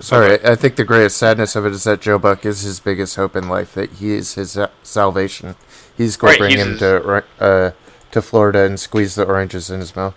Sorry, 0.00 0.42
I 0.44 0.54
think 0.54 0.76
the 0.76 0.84
greatest 0.84 1.18
sadness 1.18 1.54
of 1.54 1.66
it 1.66 1.72
is 1.72 1.84
that 1.84 2.00
Joe 2.00 2.18
Buck 2.18 2.46
is 2.46 2.62
his 2.62 2.80
biggest 2.80 3.16
hope 3.16 3.36
in 3.36 3.48
life. 3.50 3.74
That 3.74 3.90
he 3.92 4.12
is 4.12 4.34
his 4.34 4.56
uh, 4.56 4.68
salvation. 4.82 5.56
He's 5.96 6.16
going 6.16 6.34
to 6.34 6.38
bring 6.38 6.56
him 6.58 6.70
his- 6.70 6.78
to 6.80 7.24
uh, 7.38 7.70
to 8.10 8.22
Florida 8.22 8.64
and 8.64 8.80
squeeze 8.80 9.14
the 9.14 9.24
oranges 9.24 9.70
in 9.70 9.80
his 9.80 9.94
mouth. 9.94 10.14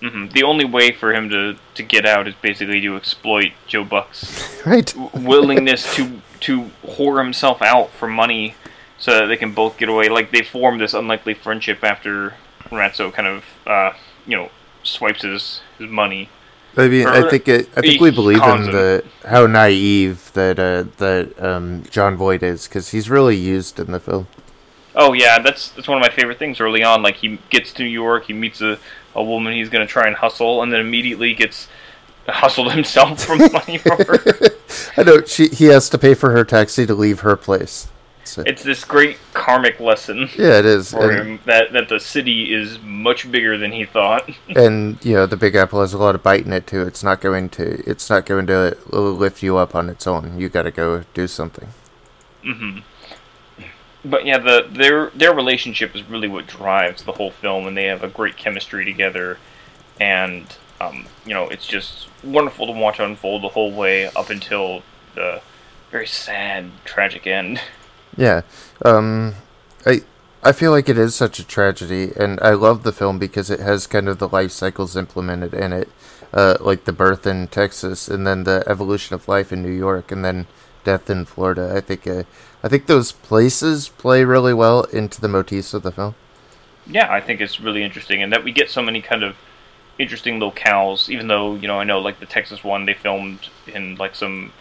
Hmm 0.00 0.28
The 0.28 0.42
only 0.42 0.64
way 0.64 0.92
for 0.92 1.12
him 1.12 1.28
to, 1.30 1.56
to 1.74 1.82
get 1.82 2.06
out 2.06 2.26
is 2.26 2.34
basically 2.40 2.80
to 2.80 2.96
exploit 2.96 3.52
Joe 3.66 3.84
Buck's 3.84 4.62
Right. 4.66 4.94
willingness 5.14 5.94
to 5.96 6.22
to 6.40 6.70
whore 6.86 7.22
himself 7.22 7.60
out 7.60 7.90
for 7.90 8.08
money 8.08 8.54
so 8.98 9.12
that 9.12 9.26
they 9.26 9.36
can 9.36 9.52
both 9.52 9.76
get 9.76 9.88
away. 9.90 10.08
Like 10.08 10.30
they 10.30 10.42
form 10.42 10.78
this 10.78 10.94
unlikely 10.94 11.34
friendship 11.34 11.84
after 11.84 12.34
Ratso 12.70 13.12
kind 13.12 13.28
of 13.28 13.44
uh, 13.66 13.92
you 14.26 14.36
know 14.36 14.50
swipes 14.82 15.22
his 15.22 15.60
his 15.78 15.90
money. 15.90 16.28
I 16.76 16.88
mean, 16.88 17.06
I 17.06 17.28
think 17.28 17.48
it, 17.48 17.68
I 17.76 17.80
think 17.80 18.00
we 18.00 18.10
believe 18.10 18.42
in 18.42 18.62
him. 18.64 18.72
the 18.72 19.04
how 19.28 19.46
naive 19.46 20.30
that 20.34 20.58
uh, 20.58 20.84
that 20.98 21.42
um, 21.42 21.82
Jon 21.90 22.16
Voight 22.16 22.42
is 22.42 22.68
because 22.68 22.90
he's 22.90 23.10
really 23.10 23.36
used 23.36 23.78
in 23.80 23.90
the 23.90 24.00
film. 24.00 24.28
Oh 24.94 25.12
yeah, 25.12 25.40
that's 25.40 25.70
that's 25.70 25.88
one 25.88 25.98
of 25.98 26.02
my 26.02 26.14
favorite 26.14 26.38
things 26.38 26.60
early 26.60 26.82
on. 26.82 27.02
Like 27.02 27.16
he 27.16 27.38
gets 27.50 27.72
to 27.74 27.82
New 27.82 27.88
York, 27.90 28.26
he 28.26 28.32
meets 28.32 28.60
a, 28.60 28.78
a 29.14 29.22
woman 29.22 29.52
he's 29.54 29.68
gonna 29.68 29.86
try 29.86 30.06
and 30.06 30.16
hustle, 30.16 30.62
and 30.62 30.72
then 30.72 30.80
immediately 30.80 31.34
gets 31.34 31.68
hustled 32.28 32.72
himself 32.74 33.24
from 33.24 33.38
money 33.52 33.78
from 33.78 33.98
her. 33.98 34.18
I 34.96 35.02
know 35.02 35.24
she 35.24 35.48
he 35.48 35.66
has 35.66 35.88
to 35.90 35.98
pay 35.98 36.14
for 36.14 36.30
her 36.30 36.44
taxi 36.44 36.86
to 36.86 36.94
leave 36.94 37.20
her 37.20 37.36
place. 37.36 37.88
So, 38.22 38.44
It's 38.46 38.62
this 38.62 38.84
great 38.84 39.16
karmic 39.32 39.80
lesson. 39.80 40.28
Yeah, 40.36 40.58
it 40.60 40.64
is, 40.66 40.92
for 40.92 41.10
and- 41.10 41.28
him 41.30 41.38
that 41.46 41.72
that 41.72 41.88
the 41.88 41.98
city 41.98 42.54
is 42.54 42.78
much 42.80 43.28
bigger 43.32 43.58
than 43.58 43.72
he 43.72 43.84
thought. 43.86 44.30
and 44.54 45.04
you 45.04 45.14
know 45.14 45.26
the 45.26 45.36
Big 45.36 45.56
Apple 45.56 45.80
has 45.80 45.92
a 45.94 45.98
lot 45.98 46.14
of 46.14 46.22
bite 46.22 46.46
in 46.46 46.52
it 46.52 46.66
too. 46.66 46.82
It's 46.82 47.02
not 47.02 47.20
going 47.20 47.48
to 47.50 47.82
it's 47.90 48.08
not 48.08 48.26
going 48.26 48.46
to 48.46 48.76
lift 48.90 49.42
you 49.42 49.56
up 49.56 49.74
on 49.74 49.88
its 49.88 50.06
own. 50.06 50.38
You 50.38 50.48
got 50.48 50.62
to 50.62 50.70
go 50.70 51.02
do 51.14 51.26
something. 51.26 51.68
hmm 52.42 52.78
But 54.04 54.24
yeah, 54.24 54.38
the 54.38 54.66
their 54.70 55.10
their 55.10 55.34
relationship 55.34 55.94
is 55.94 56.02
really 56.04 56.28
what 56.28 56.46
drives 56.46 57.02
the 57.02 57.12
whole 57.12 57.30
film, 57.30 57.66
and 57.66 57.76
they 57.76 57.84
have 57.84 58.02
a 58.02 58.08
great 58.08 58.36
chemistry 58.36 58.84
together, 58.84 59.38
and 60.00 60.46
um, 60.80 61.06
you 61.26 61.34
know 61.34 61.48
it's 61.48 61.66
just 61.66 62.08
wonderful 62.24 62.66
to 62.66 62.72
watch 62.72 62.98
unfold 62.98 63.42
the 63.42 63.48
whole 63.48 63.72
way 63.72 64.06
up 64.06 64.30
until 64.30 64.82
the 65.14 65.42
very 65.90 66.06
sad, 66.06 66.70
tragic 66.84 67.26
end. 67.26 67.60
Yeah. 68.16 68.42
Um 68.84 69.34
I 69.86 70.02
I 70.42 70.50
feel 70.50 70.72
like 70.72 70.88
it 70.88 70.98
is 70.98 71.14
such 71.14 71.38
a 71.38 71.46
tragedy 71.46 72.10
and 72.16 72.40
I 72.42 72.50
love 72.50 72.82
the 72.82 72.92
film 72.92 73.20
because 73.20 73.50
it 73.50 73.60
has 73.60 73.86
kind 73.86 74.08
of 74.08 74.18
the 74.18 74.28
life 74.28 74.50
cycles 74.50 74.96
implemented 74.96 75.54
in 75.54 75.72
it. 75.72 75.88
Uh 76.34 76.56
like 76.60 76.84
the 76.84 76.92
birth 76.92 77.24
in 77.24 77.46
Texas 77.46 78.08
and 78.08 78.26
then 78.26 78.42
the 78.42 78.64
evolution 78.66 79.14
of 79.14 79.28
life 79.28 79.52
in 79.52 79.62
New 79.62 79.70
York 79.70 80.10
and 80.10 80.24
then 80.24 80.48
death 80.84 81.08
in 81.08 81.24
Florida. 81.24 81.72
I 81.74 81.80
think 81.80 82.06
uh, 82.06 82.24
I 82.62 82.68
think 82.68 82.86
those 82.86 83.12
places 83.12 83.88
play 83.88 84.24
really 84.24 84.52
well 84.54 84.84
into 84.84 85.20
the 85.20 85.28
motifs 85.28 85.72
of 85.74 85.82
the 85.82 85.92
film. 85.92 86.14
yeah, 86.86 87.10
I 87.12 87.20
think 87.20 87.40
it's 87.40 87.60
really 87.60 87.82
interesting, 87.82 88.22
and 88.22 88.32
that 88.32 88.44
we 88.44 88.52
get 88.52 88.70
so 88.70 88.82
many 88.82 89.00
kind 89.00 89.22
of 89.22 89.36
interesting 89.98 90.40
locales. 90.40 91.08
Even 91.08 91.28
though 91.28 91.54
you 91.54 91.68
know, 91.68 91.78
I 91.80 91.84
know 91.84 91.98
like 92.00 92.20
the 92.20 92.26
Texas 92.26 92.62
one, 92.64 92.84
they 92.86 92.94
filmed 92.94 93.48
in 93.66 93.96
like 93.96 94.14
some 94.14 94.52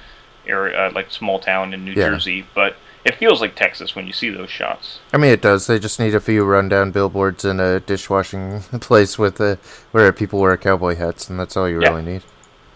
area, 0.47 0.77
uh, 0.87 0.91
like 0.93 1.11
small 1.11 1.39
town 1.39 1.73
in 1.73 1.83
New 1.85 1.91
Yeah. 1.93 2.09
Jersey, 2.09 2.45
but 2.55 2.75
it 3.05 3.15
feels 3.15 3.39
like 3.41 3.55
Texas 3.55 3.95
when 3.95 4.07
you 4.07 4.13
see 4.13 4.29
those 4.29 4.49
shots. 4.49 4.99
I 5.13 5.17
mean, 5.17 5.31
it 5.31 5.41
does. 5.41 5.67
They 5.67 5.79
just 5.79 5.99
need 5.99 6.13
a 6.15 6.19
few 6.19 6.43
rundown 6.43 6.91
billboards 6.91 7.45
and 7.45 7.59
a 7.61 7.79
dishwashing 7.79 8.61
place 8.81 9.17
with 9.17 9.39
a 9.39 9.57
where 9.91 10.11
people 10.13 10.39
wear 10.39 10.55
cowboy 10.57 10.95
hats, 10.95 11.29
and 11.29 11.39
that's 11.39 11.55
all 11.57 11.67
you 11.69 11.81
Yeah. 11.81 11.89
really 11.89 12.03
need. 12.03 12.23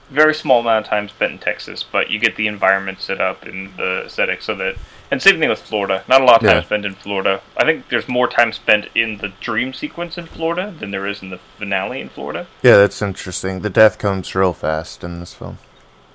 Very 0.09 0.33
small 0.35 0.59
amount 0.59 0.85
of 0.85 0.89
time 0.89 1.09
spent 1.09 1.31
in 1.33 1.39
Texas, 1.39 1.83
but 1.83 2.09
you 2.11 2.19
get 2.19 2.35
the 2.35 2.47
environment 2.47 3.01
set 3.01 3.19
up 3.21 3.43
and 3.43 3.75
the 3.77 4.03
aesthetic 4.05 4.41
so 4.41 4.53
that. 4.55 4.75
And 5.11 5.21
same 5.21 5.39
thing 5.39 5.49
with 5.49 5.59
Florida. 5.61 6.03
Not 6.07 6.21
a 6.21 6.25
lot 6.25 6.41
of 6.41 6.47
time 6.49 6.57
Yeah. 6.57 6.63
spent 6.63 6.85
in 6.85 6.95
Florida. 6.95 7.41
I 7.55 7.65
think 7.65 7.89
there's 7.89 8.07
more 8.07 8.27
time 8.27 8.51
spent 8.51 8.87
in 8.95 9.17
the 9.19 9.29
dream 9.41 9.71
sequence 9.73 10.17
in 10.17 10.25
Florida 10.25 10.73
than 10.79 10.89
there 10.91 11.05
is 11.05 11.21
in 11.21 11.29
the 11.29 11.39
finale 11.57 12.01
in 12.01 12.09
Florida. 12.09 12.47
Yeah, 12.63 12.77
that's 12.77 13.01
interesting. 13.01 13.61
The 13.61 13.69
death 13.69 13.97
comes 13.99 14.33
real 14.33 14.53
fast 14.53 15.03
in 15.03 15.19
this 15.19 15.33
film. 15.35 15.59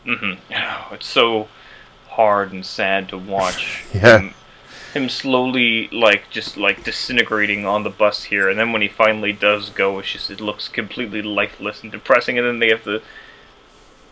Mm-hmm. 0.05 0.33
Oh, 0.55 0.89
it's 0.95 1.07
so 1.07 1.49
hard 2.11 2.53
and 2.53 2.65
sad 2.67 3.09
to 3.11 3.19
watch. 3.19 3.85
Yeah. 3.95 4.19
Him, 4.19 4.35
him 4.95 5.09
slowly, 5.09 5.89
like, 5.93 6.29
just 6.31 6.57
like 6.57 6.83
disintegrating 6.83 7.67
on 7.67 7.85
the 7.85 7.91
bus 7.91 8.25
here, 8.25 8.49
and 8.49 8.59
then 8.59 8.73
when 8.73 8.83
he 8.83 8.89
finally 8.89 9.33
does 9.33 9.71
go, 9.71 9.99
it's 9.99 10.11
just 10.13 10.31
it 10.31 10.41
looks 10.41 10.67
completely 10.67 11.23
lifeless 11.23 11.83
and 11.83 11.93
depressing, 11.93 12.39
and 12.39 12.47
then 12.47 12.59
they 12.59 12.69
have 12.71 12.85
to 12.85 13.01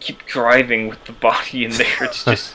keep 0.07 0.25
driving 0.27 0.89
with 0.89 1.05
the 1.05 1.13
body 1.13 1.65
in 1.65 1.73
there. 1.73 1.97
It's 2.05 2.25
just. 2.31 2.55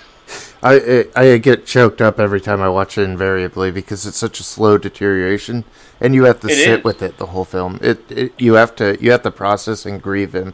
I, 0.64 1.06
I 1.16 1.22
I 1.34 1.38
get 1.40 1.66
choked 1.66 2.02
up 2.02 2.20
every 2.20 2.40
time 2.40 2.62
I 2.62 2.70
watch 2.70 2.98
it 2.98 3.02
invariably 3.04 3.72
because 3.72 4.06
it's 4.06 4.18
such 4.18 4.40
a 4.40 4.44
slow 4.44 4.78
deterioration, 4.78 5.66
and 6.00 6.14
you 6.16 6.24
have 6.26 6.40
to 6.42 6.48
It 6.48 6.56
sit 6.56 6.80
is. 6.80 6.84
with 6.84 7.02
it 7.02 7.18
the 7.18 7.28
whole 7.28 7.46
film. 7.46 7.80
It, 7.82 8.10
it 8.10 8.34
you 8.40 8.54
have 8.54 8.76
to 8.78 8.98
you 9.02 9.12
have 9.12 9.24
to 9.24 9.32
process 9.32 9.86
and 9.86 10.02
grieve 10.02 10.34
him 10.34 10.54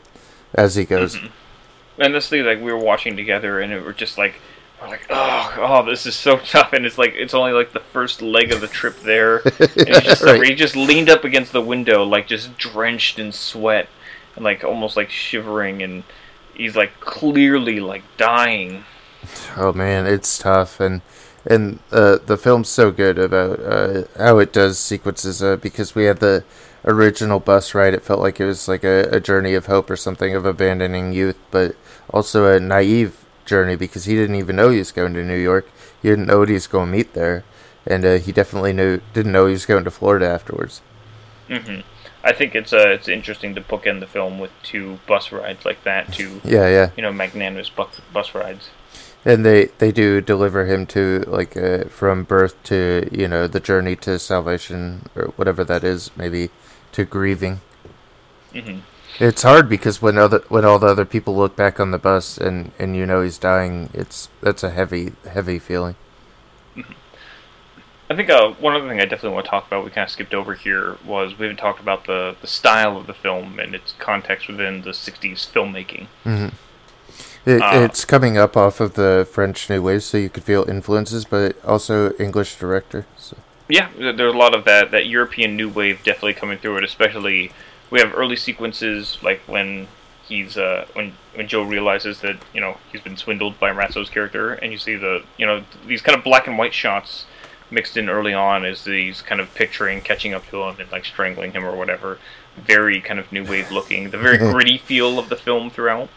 as 0.55 0.75
he 0.75 0.85
goes. 0.85 1.15
Mm-hmm. 1.17 2.01
And 2.01 2.15
this 2.15 2.29
thing, 2.29 2.45
like 2.45 2.59
we 2.61 2.71
were 2.71 2.77
watching 2.79 3.15
together, 3.17 3.59
and 3.59 3.71
it 3.73 3.83
were 3.83 3.93
just 3.93 4.17
like, 4.17 4.35
we're 4.81 4.87
like, 4.87 5.05
oh, 5.09 5.53
oh, 5.57 5.85
this 5.85 6.05
is 6.05 6.15
so 6.15 6.37
tough, 6.53 6.73
and 6.73 6.85
it's 6.85 6.97
like 6.97 7.13
it's 7.15 7.33
only 7.35 7.51
like 7.51 7.73
the 7.73 7.79
first 7.81 8.21
leg 8.21 8.51
of 8.51 8.61
the 8.61 8.67
trip 8.67 8.99
there, 9.01 9.37
and 9.59 10.03
just 10.03 10.23
Right. 10.23 10.41
he 10.43 10.55
just 10.55 10.75
leaned 10.75 11.09
up 11.09 11.23
against 11.23 11.51
the 11.51 11.61
window, 11.61 12.03
like 12.03 12.27
just 12.27 12.57
drenched 12.57 13.19
in 13.19 13.31
sweat, 13.31 13.89
and 14.35 14.43
like 14.45 14.63
almost 14.63 14.95
like 14.97 15.09
shivering, 15.11 15.83
and 15.83 16.03
he's 16.57 16.75
like 16.75 16.99
clearly 16.99 17.79
like 17.79 18.03
dying. 18.17 18.83
Oh 19.55 19.73
man, 19.73 20.05
it's 20.05 20.37
tough, 20.37 20.79
and 20.79 21.01
and 21.45 21.79
uh, 21.91 22.17
the 22.25 22.37
film's 22.37 22.69
so 22.69 22.91
good 22.91 23.17
about 23.17 23.59
uh, 23.59 24.03
how 24.17 24.39
it 24.39 24.51
does 24.51 24.79
sequences. 24.79 25.41
Uh, 25.41 25.55
because 25.55 25.95
we 25.95 26.05
had 26.05 26.19
the 26.19 26.43
original 26.85 27.39
bus 27.39 27.73
ride, 27.73 27.93
it 27.93 28.03
felt 28.03 28.19
like 28.19 28.39
it 28.39 28.45
was 28.45 28.67
like 28.67 28.83
a, 28.83 29.03
a 29.11 29.19
journey 29.19 29.53
of 29.53 29.67
hope 29.67 29.89
or 29.89 29.95
something 29.95 30.35
of 30.35 30.45
abandoning 30.45 31.13
youth, 31.13 31.37
but 31.51 31.75
also 32.09 32.45
a 32.45 32.59
naive 32.59 33.25
journey 33.45 33.75
because 33.75 34.05
he 34.05 34.15
didn't 34.15 34.35
even 34.35 34.55
know 34.55 34.69
he 34.69 34.79
was 34.79 34.91
going 34.91 35.13
to 35.13 35.23
New 35.23 35.37
York. 35.37 35.69
He 36.01 36.09
didn't 36.09 36.27
know 36.27 36.39
what 36.39 36.49
he 36.49 36.53
was 36.53 36.67
going 36.67 36.91
to 36.91 36.97
meet 36.97 37.13
there, 37.13 37.43
and 37.85 38.05
uh, 38.05 38.17
he 38.17 38.31
definitely 38.31 38.73
knew 38.73 39.01
didn't 39.13 39.31
know 39.31 39.45
he 39.45 39.53
was 39.53 39.65
going 39.65 39.83
to 39.83 39.91
Florida 39.91 40.27
afterwards. 40.27 40.81
hmm 41.47 41.79
I 42.27 42.33
think 42.33 42.55
it's 42.55 42.73
uh, 42.73 42.89
it's 42.89 43.07
interesting 43.07 43.55
to 43.55 43.61
bookend 43.61 44.01
the 44.01 44.05
film 44.05 44.37
with 44.37 44.51
two 44.61 44.99
bus 45.07 45.31
rides 45.31 45.63
like 45.63 45.83
that, 45.85 46.11
two 46.11 46.41
Yeah, 46.43 46.67
yeah. 46.67 46.89
you 46.97 47.01
know 47.01 47.13
magnanimous 47.13 47.69
bus 47.69 48.01
bus 48.11 48.35
rides. 48.35 48.69
And 49.23 49.45
they 49.45 49.65
they 49.77 49.91
do 49.93 50.19
deliver 50.19 50.65
him 50.65 50.85
to 50.87 51.23
like 51.25 51.55
uh, 51.55 51.85
from 51.85 52.23
birth 52.23 52.61
to 52.63 53.07
you 53.11 53.29
know 53.29 53.47
the 53.47 53.61
journey 53.61 53.95
to 53.97 54.19
salvation 54.19 55.09
or 55.15 55.27
whatever 55.37 55.63
that 55.63 55.85
is, 55.85 56.11
maybe 56.17 56.49
to 56.91 57.05
grieving. 57.05 57.61
hmm 58.53 58.79
It's 59.19 59.43
hard 59.43 59.69
because 59.69 60.01
when 60.01 60.17
other 60.17 60.43
when 60.49 60.65
all 60.65 60.79
the 60.79 60.87
other 60.87 61.05
people 61.05 61.33
look 61.35 61.55
back 61.55 61.79
on 61.79 61.91
the 61.91 61.97
bus 61.97 62.37
and 62.37 62.71
and 62.77 62.95
you 62.97 63.05
know 63.05 63.21
he's 63.21 63.37
dying, 63.37 63.89
it's 63.93 64.27
that's 64.41 64.63
a 64.63 64.71
heavy 64.71 65.13
heavy 65.31 65.59
feeling. 65.59 65.95
I 68.09 68.15
think 68.15 68.29
uh, 68.29 68.51
one 68.53 68.73
other 68.73 68.87
thing 68.87 68.99
I 69.01 69.05
definitely 69.05 69.31
want 69.31 69.45
to 69.45 69.49
talk 69.49 69.67
about, 69.67 69.83
we 69.83 69.91
kind 69.91 70.05
of 70.05 70.11
skipped 70.11 70.33
over 70.33 70.53
here, 70.53 70.97
was 71.05 71.37
we 71.37 71.45
haven't 71.45 71.57
talked 71.57 71.81
about 71.81 72.05
the, 72.05 72.35
the 72.39 72.47
style 72.47 72.95
of 72.95 73.05
the 73.05 73.13
film 73.13 73.59
and 73.59 73.75
its 73.75 73.93
context 73.99 74.47
within 74.47 74.81
the 74.83 74.91
60s 74.91 75.45
filmmaking. 75.51 76.07
hmm 76.23 76.47
It, 77.45 77.61
Uh, 77.61 77.81
it's 77.83 78.05
coming 78.05 78.37
up 78.37 78.55
off 78.55 78.79
of 78.79 78.93
the 78.93 79.27
French 79.29 79.69
New 79.69 79.81
Wave, 79.81 80.03
so 80.03 80.17
you 80.17 80.29
could 80.29 80.43
feel 80.43 80.69
influences, 80.69 81.25
but 81.25 81.63
also 81.65 82.13
English 82.13 82.55
director. 82.55 83.05
So. 83.17 83.35
Yeah, 83.67 83.89
there's 83.97 84.33
a 84.33 84.37
lot 84.37 84.55
of 84.55 84.63
that, 84.63 84.91
that 84.91 85.07
European 85.07 85.57
new 85.57 85.67
wave 85.67 86.01
definitely 86.03 86.35
coming 86.35 86.57
through 86.57 86.77
it, 86.77 86.83
especially 86.85 87.51
we 87.89 87.99
have 87.99 88.13
early 88.15 88.35
sequences 88.37 89.17
like 89.21 89.41
when 89.47 89.87
he's 90.27 90.57
uh, 90.57 90.85
when 90.93 91.13
when 91.35 91.47
Joe 91.47 91.63
realizes 91.63 92.21
that 92.21 92.37
you 92.53 92.61
know 92.61 92.77
he's 92.91 93.01
been 93.01 93.17
swindled 93.17 93.59
by 93.59 93.71
Ratso's 93.71 94.09
character, 94.09 94.53
and 94.53 94.71
you 94.71 94.77
see 94.77 94.95
the 94.95 95.23
you 95.37 95.45
know 95.45 95.63
these 95.85 96.01
kind 96.01 96.17
of 96.17 96.23
black 96.23 96.47
and 96.47 96.57
white 96.57 96.73
shots 96.73 97.25
mixed 97.69 97.97
in 97.97 98.09
early 98.09 98.33
on 98.33 98.65
as 98.65 98.83
these 98.83 99.21
kind 99.21 99.41
of 99.41 99.53
picturing 99.53 100.01
catching 100.01 100.33
up 100.33 100.47
to 100.49 100.63
him 100.63 100.79
and 100.79 100.91
like 100.91 101.05
strangling 101.05 101.51
him 101.51 101.65
or 101.65 101.75
whatever. 101.75 102.19
Very 102.55 103.01
kind 103.01 103.19
of 103.19 103.31
new 103.31 103.43
wave 103.43 103.71
looking, 103.71 104.09
the 104.09 104.17
very 104.17 104.37
gritty 104.51 104.77
feel 104.77 105.19
of 105.19 105.29
the 105.29 105.35
film 105.35 105.69
throughout. 105.69 106.09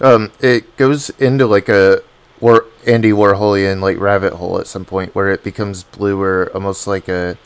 Um, 0.00 0.32
it 0.40 0.76
goes 0.76 1.10
into 1.10 1.46
like 1.46 1.68
a 1.68 2.02
War- 2.40 2.66
Andy 2.86 3.10
Warholian 3.10 3.80
like 3.80 3.98
rabbit 3.98 4.34
hole 4.34 4.58
at 4.58 4.66
some 4.66 4.84
point 4.84 5.14
where 5.14 5.30
it 5.30 5.44
becomes 5.44 5.84
bluer, 5.84 6.50
almost 6.54 6.86
like 6.86 7.08
a 7.08 7.36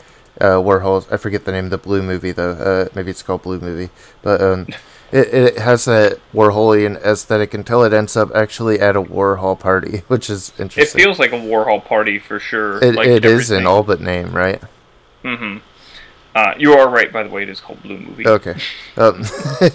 uh, 0.41 0.55
Warhol. 0.55 1.11
I 1.11 1.17
forget 1.17 1.45
the 1.45 1.51
name 1.51 1.65
of 1.65 1.71
the 1.71 1.77
blue 1.77 2.01
movie 2.01 2.31
though. 2.31 2.51
Uh, 2.51 2.87
maybe 2.95 3.11
it's 3.11 3.23
called 3.23 3.43
Blue 3.43 3.59
Movie, 3.59 3.89
but 4.21 4.41
um, 4.41 4.67
it 5.11 5.33
it 5.33 5.57
has 5.57 5.85
that 5.85 6.19
Warholian 6.33 6.97
aesthetic 7.03 7.53
until 7.53 7.83
it 7.83 7.93
ends 7.93 8.15
up 8.17 8.33
actually 8.35 8.79
at 8.79 8.95
a 8.95 9.01
Warhol 9.01 9.59
party, 9.59 9.99
which 10.07 10.29
is 10.29 10.53
interesting. 10.59 10.99
It 10.99 11.03
feels 11.03 11.19
like 11.19 11.31
a 11.31 11.39
Warhol 11.39 11.83
party 11.83 12.19
for 12.19 12.39
sure. 12.39 12.83
It, 12.83 12.95
like 12.95 13.07
it 13.07 13.25
is 13.25 13.51
in 13.51 13.65
all 13.65 13.83
but 13.83 14.01
name, 14.01 14.33
right? 14.33 14.61
Mm-hmm. 15.23 15.57
Uh, 16.35 16.53
you 16.59 16.73
are 16.73 16.87
right, 16.87 17.11
by 17.11 17.23
the 17.23 17.29
way. 17.29 17.41
It 17.43 17.49
is 17.49 17.59
called 17.59 17.81
Blue 17.81 17.97
Movie. 17.97 18.27
Okay. 18.27 18.55
Um, 18.97 19.21
uh, 19.61 19.69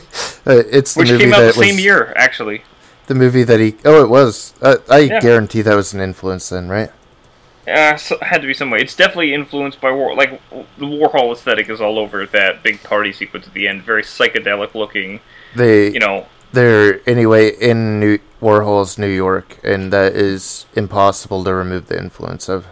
it's 0.46 0.94
the 0.94 0.98
Which 0.98 1.10
movie 1.10 1.24
came 1.24 1.32
out 1.32 1.38
that 1.38 1.54
the 1.54 1.64
same 1.64 1.78
year, 1.78 2.12
actually. 2.16 2.62
The 3.06 3.14
movie 3.14 3.44
that 3.44 3.60
he. 3.60 3.76
Oh, 3.84 4.02
it 4.02 4.08
was. 4.08 4.52
Uh, 4.60 4.78
I 4.90 4.98
Yeah. 4.98 5.20
guarantee 5.20 5.62
that 5.62 5.76
was 5.76 5.94
an 5.94 6.00
influence 6.00 6.48
then, 6.48 6.68
right? 6.68 6.90
Uh, 7.66 7.96
so, 7.96 8.18
had 8.22 8.40
to 8.40 8.46
be 8.48 8.54
some 8.54 8.70
way. 8.70 8.80
It's 8.80 8.96
definitely 8.96 9.32
influenced 9.34 9.80
by 9.80 9.92
War. 9.92 10.14
Like 10.16 10.40
the 10.50 10.84
Warhol 10.84 11.32
aesthetic 11.32 11.68
is 11.68 11.80
all 11.80 11.98
over 11.98 12.26
that 12.26 12.62
big 12.62 12.82
party 12.82 13.12
sequence 13.12 13.46
at 13.46 13.54
the 13.54 13.68
end. 13.68 13.82
Very 13.82 14.02
psychedelic 14.02 14.74
looking. 14.74 15.20
They. 15.54 15.90
You 15.92 16.00
know. 16.00 16.26
They're 16.52 17.00
anyway 17.08 17.48
in 17.50 17.98
New 17.98 18.18
Warhol's 18.42 18.98
New 18.98 19.06
York, 19.08 19.58
and 19.64 19.90
that 19.92 20.14
is 20.14 20.66
impossible 20.74 21.44
to 21.44 21.54
remove 21.54 21.86
the 21.86 21.96
influence 21.98 22.46
of. 22.48 22.66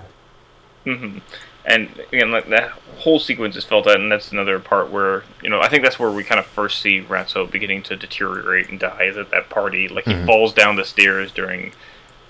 hmm 0.85 1.19
And 1.65 1.89
again, 2.13 2.31
like 2.31 2.49
that 2.49 2.71
whole 2.99 3.19
sequence 3.19 3.57
is 3.57 3.65
felt 3.65 3.87
out, 3.87 3.99
and 3.99 4.13
that's 4.13 4.33
another 4.33 4.59
part 4.59 4.91
where 4.91 5.23
you 5.43 5.49
know 5.49 5.61
I 5.63 5.69
think 5.71 5.83
that's 5.83 5.99
where 5.99 6.11
we 6.11 6.25
kind 6.25 6.39
of 6.39 6.45
first 6.45 6.83
see 6.83 7.01
Ratso 7.01 7.51
beginning 7.51 7.83
to 7.85 7.97
deteriorate 7.97 8.69
and 8.69 8.79
die 8.79 9.05
is 9.05 9.17
at 9.17 9.31
that 9.31 9.49
party. 9.49 9.89
Like 9.89 10.05
he 10.05 10.13
Mhm. 10.13 10.27
falls 10.27 10.53
down 10.53 10.77
the 10.77 10.85
stairs 10.85 11.33
during 11.33 11.73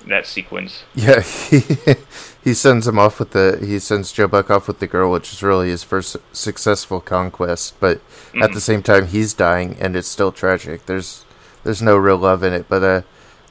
that 0.06 0.26
sequence. 0.28 0.84
Yeah, 0.94 1.20
he, 2.44 2.54
sends 2.54 2.86
him 2.88 2.98
off 2.98 3.18
with 3.18 3.30
the 3.30 3.58
he 3.64 3.78
sends 3.78 4.12
Joe 4.12 4.28
Buck 4.28 4.50
off 4.50 4.66
with 4.68 4.78
the 4.78 4.86
girl, 4.86 5.10
which 5.10 5.32
is 5.32 5.42
really 5.42 5.70
his 5.70 5.82
first 5.84 6.16
successful 6.32 7.00
conquest. 7.00 7.74
But 7.80 8.00
at 8.34 8.50
Mhm. 8.50 8.54
the 8.54 8.60
same 8.60 8.82
time, 8.82 9.06
he's 9.08 9.32
dying, 9.34 9.76
and 9.80 9.96
it's 9.96 10.08
still 10.08 10.32
tragic. 10.32 10.86
There's 10.86 11.24
there's 11.64 11.82
no 11.82 11.96
real 11.96 12.16
love 12.16 12.42
in 12.42 12.52
it. 12.52 12.66
But 12.68 12.82
uh, 12.82 13.02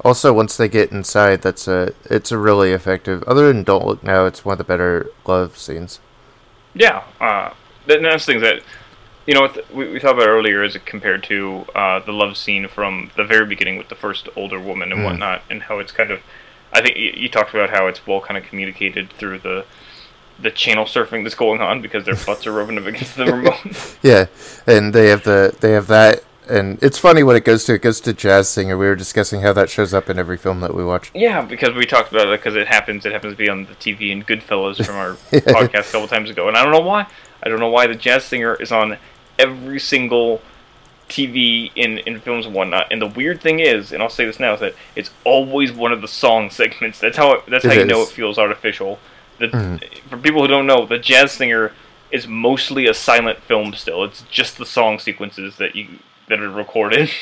also 0.04 0.34
once 0.34 0.58
they 0.58 0.68
get 0.68 0.92
inside, 0.92 1.42
that's 1.42 1.68
a 1.68 1.94
it's 2.06 2.32
a 2.32 2.38
really 2.38 2.72
effective. 2.72 3.24
Other 3.24 3.48
than 3.52 3.64
Don't 3.64 3.86
Look 3.86 4.04
Now, 4.04 4.26
it's 4.26 4.44
one 4.46 4.54
of 4.54 4.58
the 4.58 4.64
better 4.64 5.08
love 5.26 5.58
scenes. 5.58 6.00
Yeah, 6.74 7.04
uh, 7.20 7.52
that, 7.88 8.02
that's 8.02 8.26
things 8.26 8.42
that 8.42 8.62
you 9.28 9.34
know 9.36 9.52
we, 9.74 9.90
we 9.92 10.00
talked 10.00 10.16
about 10.18 10.28
earlier 10.28 10.64
as 10.64 10.76
it 10.76 10.86
compared 10.86 11.24
to 11.24 11.66
uh, 11.76 12.00
the 12.00 12.12
love 12.14 12.38
scene 12.38 12.68
from 12.68 13.12
the 13.18 13.24
very 13.24 13.46
beginning 13.46 13.78
with 13.78 13.90
the 13.90 13.96
first 13.96 14.28
older 14.36 14.60
woman 14.60 14.92
and 14.92 15.02
Mm. 15.02 15.06
whatnot, 15.06 15.42
and 15.50 15.64
how 15.64 15.80
it's 15.80 15.92
kind 15.92 16.12
of. 16.12 16.22
I 16.74 16.82
think 16.82 16.98
you, 16.98 17.12
you 17.16 17.30
talked 17.30 17.54
about 17.54 17.70
how 17.70 17.88
it's 17.88 18.06
well 18.06 18.22
kind 18.22 18.38
of 18.38 18.44
communicated 18.44 19.12
through 19.14 19.40
the 19.40 19.66
the 20.42 20.52
channel 20.52 20.86
surfing 20.86 21.24
that's 21.24 21.36
going 21.36 21.60
on 21.62 21.82
because 21.82 22.06
their 22.06 22.16
butts 22.16 22.48
are 22.48 22.54
rubbing 22.54 22.78
up 22.78 22.86
against 22.86 23.16
the 23.18 23.26
remote. 23.26 23.98
Yeah, 24.02 24.28
and 24.66 24.94
they 24.94 25.08
have 25.10 25.24
the 25.24 25.54
they 25.60 25.72
have 25.72 25.88
that, 25.88 26.24
and 26.50 26.82
it's 26.82 26.98
funny 26.98 27.24
what 27.24 27.36
it 27.36 27.44
goes 27.44 27.66
to. 27.66 27.74
It 27.74 27.82
goes 27.82 28.00
to 28.02 28.14
Jazz 28.14 28.48
Singer. 28.48 28.78
We 28.78 28.86
were 28.86 28.96
discussing 28.96 29.42
how 29.42 29.52
that 29.54 29.70
shows 29.70 29.94
up 29.94 30.10
in 30.10 30.18
every 30.18 30.38
film 30.38 30.62
that 30.62 30.74
we 30.74 30.84
watch. 30.86 31.12
Yeah, 31.14 31.42
because 31.42 31.74
we 31.76 31.86
talked 31.86 32.12
about 32.12 32.28
it 32.28 32.40
because 32.40 32.56
it 32.56 32.68
happens. 32.68 33.06
It 33.06 33.12
happens 33.12 33.34
to 33.34 33.38
be 33.38 33.50
on 33.50 33.66
the 33.66 33.74
TV 33.76 34.12
in 34.12 34.24
Goodfellas 34.24 34.84
from 34.86 34.96
our 34.96 35.18
Yeah. 35.34 35.40
podcast 35.42 35.90
a 35.90 35.92
couple 35.92 36.08
times 36.08 36.30
ago, 36.30 36.48
and 36.48 36.56
I 36.56 36.64
don't 36.64 36.72
know 36.72 36.80
why. 36.80 37.08
I 37.44 37.50
don't 37.50 37.60
know 37.60 37.70
why 37.70 37.88
the 37.88 37.96
jazz 37.96 38.24
singer 38.24 38.56
is 38.56 38.72
on 38.72 38.98
every 39.38 39.80
single 39.80 40.42
TV 41.10 41.72
in 41.76 41.98
in 42.00 42.20
films 42.20 42.46
and 42.46 42.56
whatnot. 42.56 42.88
And 42.92 43.02
the 43.02 43.08
weird 43.08 43.42
thing 43.42 43.60
is, 43.60 43.92
and 43.92 44.02
I'll 44.02 44.10
say 44.10 44.26
this 44.26 44.40
now, 44.40 44.54
is 44.54 44.60
that 44.62 44.76
it's 44.96 45.10
always 45.24 45.72
one 45.72 45.92
of 45.92 46.02
the 46.02 46.08
song 46.08 46.50
segments. 46.62 47.00
That's 47.00 47.18
how 47.18 47.34
it, 47.34 47.44
that's 47.48 47.66
It 47.66 47.70
how 47.74 47.80
you 47.80 47.86
know 47.86 48.02
it 48.04 48.10
feels 48.10 48.38
artificial. 48.38 49.00
The, 49.40 49.48
Mhm. 49.48 49.84
For 50.10 50.18
people 50.18 50.42
who 50.42 50.48
don't 50.48 50.68
know, 50.68 50.86
the 50.86 51.00
jazz 51.00 51.32
singer 51.32 51.72
is 52.12 52.28
mostly 52.28 52.88
a 52.88 52.94
silent 52.94 53.40
film. 53.44 53.74
Still, 53.74 54.04
it's 54.04 54.24
just 54.32 54.58
the 54.58 54.66
song 54.66 55.00
sequences 55.00 55.58
that 55.58 55.76
you 55.76 55.88
that 56.28 56.40
are 56.40 56.50
recorded. 56.50 57.10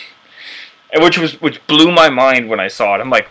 And 0.94 1.04
which 1.04 1.18
was 1.18 1.42
which 1.42 1.60
blew 1.68 1.92
my 1.92 2.10
mind 2.10 2.48
when 2.48 2.62
I 2.62 2.70
saw 2.70 2.96
it. 2.96 3.02
I'm 3.02 3.10
like, 3.10 3.28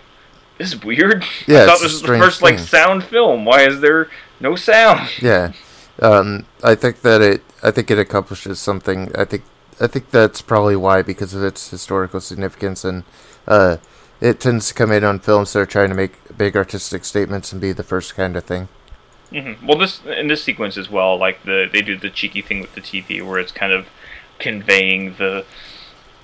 this 0.58 0.74
is 0.74 0.84
weird. 0.84 1.24
Yeah, 1.46 1.62
I 1.62 1.66
thought 1.66 1.80
this 1.80 1.92
was 1.92 2.02
the 2.02 2.08
first 2.18 2.42
like 2.42 2.58
sound 2.58 3.02
film. 3.02 3.46
Why 3.46 3.66
is 3.66 3.80
there 3.80 4.10
no 4.40 4.56
sound? 4.56 5.08
Yeah, 5.22 5.52
um, 6.00 6.44
I 6.62 6.74
think 6.74 7.00
that 7.00 7.22
it. 7.22 7.42
I 7.62 7.70
think 7.70 7.90
it 7.90 7.98
accomplishes 7.98 8.60
something. 8.60 9.10
I 9.16 9.24
think. 9.24 9.42
I 9.80 9.86
think 9.86 10.10
that's 10.10 10.40
probably 10.42 10.76
why 10.76 11.02
because 11.02 11.34
of 11.34 11.42
its 11.42 11.70
historical 11.70 12.20
significance 12.20 12.84
and 12.84 13.04
uh, 13.46 13.76
it 14.20 14.40
tends 14.40 14.68
to 14.68 14.74
come 14.74 14.90
in 14.92 15.04
on 15.04 15.18
films 15.18 15.52
that 15.52 15.60
are 15.60 15.66
trying 15.66 15.90
to 15.90 15.94
make 15.94 16.36
big 16.36 16.56
artistic 16.56 17.04
statements 17.04 17.52
and 17.52 17.60
be 17.60 17.72
the 17.72 17.82
first 17.82 18.14
kind 18.16 18.36
of 18.36 18.44
thing. 18.44 18.68
hmm 19.30 19.52
Well, 19.66 19.78
this 19.78 20.00
in 20.04 20.28
this 20.28 20.42
sequence 20.42 20.76
as 20.78 20.88
well, 20.90 21.18
like 21.18 21.42
the 21.44 21.68
they 21.70 21.82
do 21.82 21.96
the 21.98 22.10
cheeky 22.10 22.42
thing 22.42 22.60
with 22.60 22.74
the 22.74 22.80
TV 22.80 23.20
where 23.22 23.38
it's 23.38 23.52
kind 23.52 23.72
of 23.72 23.86
conveying 24.38 25.14
the 25.16 25.44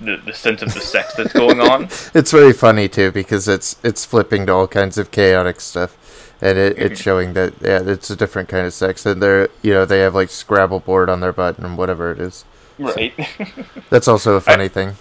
the, 0.00 0.16
the 0.16 0.32
sense 0.34 0.62
of 0.62 0.72
the 0.74 0.80
sex 0.80 1.14
that's 1.14 1.32
going 1.32 1.60
on. 1.60 1.84
It's 2.14 2.32
very 2.32 2.52
funny 2.52 2.88
too 2.88 3.12
because 3.12 3.48
it's 3.48 3.76
it's 3.84 4.04
flipping 4.04 4.46
to 4.46 4.52
all 4.52 4.66
kinds 4.68 4.98
of 4.98 5.10
chaotic 5.10 5.60
stuff, 5.60 5.96
and 6.40 6.58
it, 6.58 6.78
it's 6.78 7.00
Mhm. 7.00 7.04
showing 7.04 7.32
that 7.34 7.54
yeah, 7.60 7.82
it's 7.84 8.10
a 8.10 8.16
different 8.16 8.48
kind 8.48 8.66
of 8.66 8.72
sex, 8.72 9.04
and 9.06 9.22
they're 9.22 9.48
you 9.62 9.72
know 9.74 9.84
they 9.84 10.00
have 10.00 10.14
like 10.14 10.30
Scrabble 10.30 10.80
board 10.80 11.08
on 11.10 11.20
their 11.20 11.32
butt 11.32 11.58
and 11.58 11.76
whatever 11.78 12.10
it 12.12 12.20
is. 12.20 12.44
Right. 12.84 13.14
That's 13.90 14.08
also 14.08 14.34
a 14.34 14.40
funny 14.40 14.68
thing. 14.68 14.96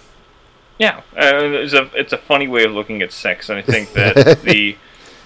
Yeah, 0.78 0.98
uh, 1.16 1.44
it's 1.62 1.74
a 1.74 1.90
it's 1.94 2.12
a 2.12 2.18
funny 2.18 2.48
way 2.48 2.64
of 2.64 2.72
looking 2.72 3.02
at 3.02 3.12
sex, 3.12 3.48
and 3.48 3.58
I 3.58 3.62
think 3.62 3.92
that 3.94 4.42
the 4.42 4.76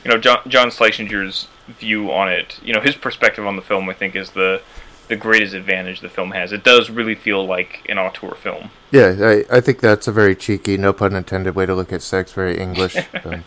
you 0.04 0.10
know 0.10 0.18
John 0.18 0.38
John 0.48 0.68
Schlesinger's 0.68 1.48
view 1.66 2.12
on 2.12 2.30
it, 2.30 2.60
you 2.62 2.74
know 2.74 2.80
his 2.80 2.94
perspective 2.94 3.46
on 3.46 3.56
the 3.56 3.62
film, 3.62 3.88
I 3.88 3.94
think 3.94 4.16
is 4.16 4.30
the 4.30 4.60
the 5.08 5.16
greatest 5.16 5.54
advantage 5.54 6.00
the 6.00 6.08
film 6.08 6.32
has. 6.32 6.52
It 6.52 6.64
does 6.64 6.90
really 6.90 7.14
feel 7.14 7.46
like 7.46 7.86
an 7.88 7.96
auteur 7.96 8.34
film. 8.34 8.70
Yeah, 8.90 9.14
I, 9.20 9.56
I 9.58 9.60
think 9.60 9.80
that's 9.80 10.08
a 10.08 10.12
very 10.12 10.34
cheeky, 10.34 10.76
no 10.76 10.92
pun 10.92 11.14
intended, 11.14 11.54
way 11.54 11.64
to 11.64 11.74
look 11.74 11.92
at 11.92 12.02
sex. 12.02 12.32
Very 12.32 12.58
English. 12.58 12.96
um, 13.24 13.44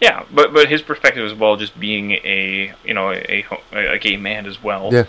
Yeah, 0.00 0.24
but 0.32 0.52
but 0.52 0.68
his 0.68 0.80
perspective 0.80 1.24
as 1.24 1.34
well, 1.34 1.56
just 1.56 1.78
being 1.78 2.12
a 2.12 2.72
you 2.84 2.94
know 2.94 3.12
a 3.12 3.44
a, 3.72 3.94
a 3.94 3.98
gay 3.98 4.16
man 4.16 4.46
as 4.46 4.62
well, 4.62 4.90
Yeah. 4.92 5.04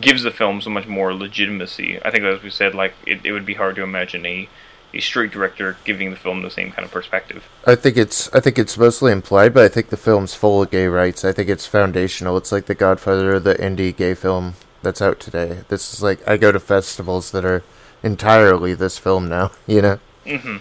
Gives 0.00 0.22
the 0.22 0.30
film 0.30 0.60
so 0.60 0.70
much 0.70 0.86
more 0.86 1.14
legitimacy. 1.14 2.00
I 2.04 2.10
think 2.10 2.24
as 2.24 2.42
we 2.42 2.50
said, 2.50 2.74
like 2.74 2.94
it, 3.06 3.24
it 3.24 3.32
would 3.32 3.46
be 3.46 3.54
hard 3.54 3.76
to 3.76 3.82
imagine 3.82 4.24
a 4.26 4.48
a 4.94 5.00
straight 5.00 5.30
director 5.30 5.76
giving 5.84 6.10
the 6.10 6.16
film 6.16 6.42
the 6.42 6.50
same 6.50 6.72
kind 6.72 6.84
of 6.84 6.90
perspective. 6.90 7.46
I 7.66 7.74
think 7.74 7.96
it's 7.96 8.32
I 8.34 8.40
think 8.40 8.58
it's 8.58 8.78
mostly 8.78 9.12
implied, 9.12 9.52
but 9.54 9.64
I 9.64 9.68
think 9.68 9.88
the 9.88 9.96
film's 9.96 10.34
full 10.34 10.62
of 10.62 10.70
gay 10.70 10.86
rights. 10.86 11.24
I 11.24 11.32
think 11.32 11.48
it's 11.48 11.66
foundational. 11.66 12.36
It's 12.36 12.52
like 12.52 12.66
The 12.66 12.74
Godfather, 12.74 13.34
of 13.34 13.44
the 13.44 13.54
indie 13.56 13.94
gay 13.94 14.14
film 14.14 14.54
that's 14.82 15.02
out 15.02 15.20
today. 15.20 15.60
This 15.68 15.92
is 15.92 16.02
like 16.02 16.26
I 16.26 16.36
go 16.36 16.52
to 16.52 16.60
festivals 16.60 17.30
that 17.32 17.44
are 17.44 17.62
entirely 18.02 18.74
this 18.74 18.98
film 18.98 19.28
now. 19.28 19.50
You 19.66 19.82
know. 19.82 19.98
hmm 20.26 20.56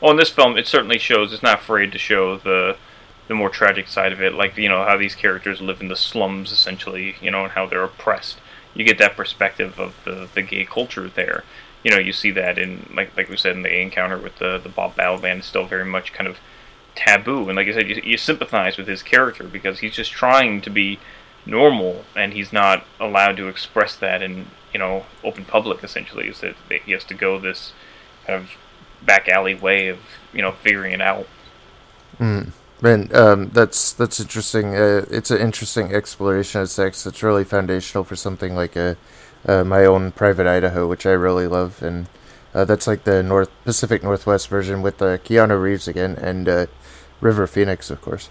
Well, 0.00 0.12
in 0.12 0.16
this 0.16 0.30
film, 0.30 0.56
it 0.56 0.68
certainly 0.68 0.98
shows. 0.98 1.32
It's 1.32 1.42
not 1.42 1.60
afraid 1.60 1.90
to 1.92 1.98
show 1.98 2.36
the 2.36 2.76
the 3.26 3.34
more 3.34 3.48
tragic 3.48 3.88
side 3.88 4.12
of 4.12 4.20
it, 4.20 4.34
like 4.34 4.56
you 4.56 4.68
know 4.68 4.84
how 4.84 4.96
these 4.96 5.14
characters 5.14 5.60
live 5.60 5.80
in 5.80 5.88
the 5.88 5.96
slums 5.96 6.52
essentially, 6.52 7.16
you 7.20 7.30
know, 7.30 7.44
and 7.44 7.52
how 7.52 7.66
they're 7.66 7.82
oppressed. 7.82 8.38
You 8.74 8.84
get 8.84 8.98
that 8.98 9.16
perspective 9.16 9.78
of 9.78 9.94
the 10.04 10.28
the 10.34 10.42
gay 10.42 10.64
culture 10.64 11.08
there. 11.08 11.44
You 11.82 11.90
know, 11.90 11.98
you 11.98 12.12
see 12.12 12.30
that 12.32 12.58
in 12.58 12.88
like 12.94 13.16
like 13.16 13.28
we 13.28 13.36
said 13.36 13.56
in 13.56 13.62
the 13.62 13.80
encounter 13.80 14.18
with 14.18 14.38
the 14.38 14.58
the 14.58 14.68
Bob 14.68 14.96
Balaban, 14.96 15.40
is 15.40 15.46
still 15.46 15.66
very 15.66 15.84
much 15.84 16.12
kind 16.12 16.28
of 16.28 16.38
taboo. 16.94 17.48
And 17.48 17.56
like 17.56 17.68
I 17.68 17.72
said, 17.72 17.88
you, 17.88 18.00
you 18.04 18.16
sympathize 18.16 18.76
with 18.76 18.86
his 18.86 19.02
character 19.02 19.44
because 19.44 19.80
he's 19.80 19.94
just 19.94 20.12
trying 20.12 20.60
to 20.62 20.70
be 20.70 20.98
normal, 21.46 22.04
and 22.16 22.32
he's 22.32 22.52
not 22.52 22.84
allowed 22.98 23.36
to 23.36 23.48
express 23.48 23.96
that 23.96 24.22
in 24.22 24.46
you 24.72 24.78
know 24.78 25.06
open 25.22 25.44
public. 25.44 25.84
Essentially, 25.84 26.28
is 26.28 26.40
that 26.40 26.56
he 26.84 26.92
has 26.92 27.04
to 27.04 27.14
go 27.14 27.38
this 27.38 27.72
kind 28.26 28.42
of 28.42 28.50
back 29.04 29.28
alley 29.28 29.54
way 29.54 29.88
of 29.88 29.98
you 30.32 30.42
know 30.42 30.52
figuring 30.52 30.92
it 30.92 31.00
out. 31.00 31.26
Mm. 32.18 32.52
Man, 32.84 33.08
um, 33.16 33.48
that's 33.48 33.94
that's 33.94 34.20
interesting. 34.20 34.76
Uh, 34.76 35.06
it's 35.10 35.30
an 35.30 35.40
interesting 35.40 35.94
exploration 35.94 36.60
of 36.60 36.68
sex. 36.68 37.06
It's 37.06 37.22
really 37.22 37.42
foundational 37.42 38.04
for 38.04 38.14
something 38.14 38.54
like 38.54 38.76
a, 38.76 38.98
uh, 39.48 39.64
my 39.64 39.86
own 39.86 40.12
Private 40.12 40.46
Idaho, 40.46 40.86
which 40.86 41.06
I 41.06 41.12
really 41.12 41.46
love, 41.46 41.82
and 41.82 42.08
uh, 42.52 42.66
that's 42.66 42.86
like 42.86 43.04
the 43.04 43.22
North 43.22 43.48
Pacific 43.64 44.02
Northwest 44.02 44.48
version 44.48 44.82
with 44.82 45.00
uh, 45.00 45.16
Keanu 45.16 45.62
Reeves 45.62 45.88
again 45.88 46.16
and 46.16 46.46
uh, 46.46 46.66
River 47.22 47.46
Phoenix, 47.46 47.88
of 47.88 48.02
course. 48.02 48.28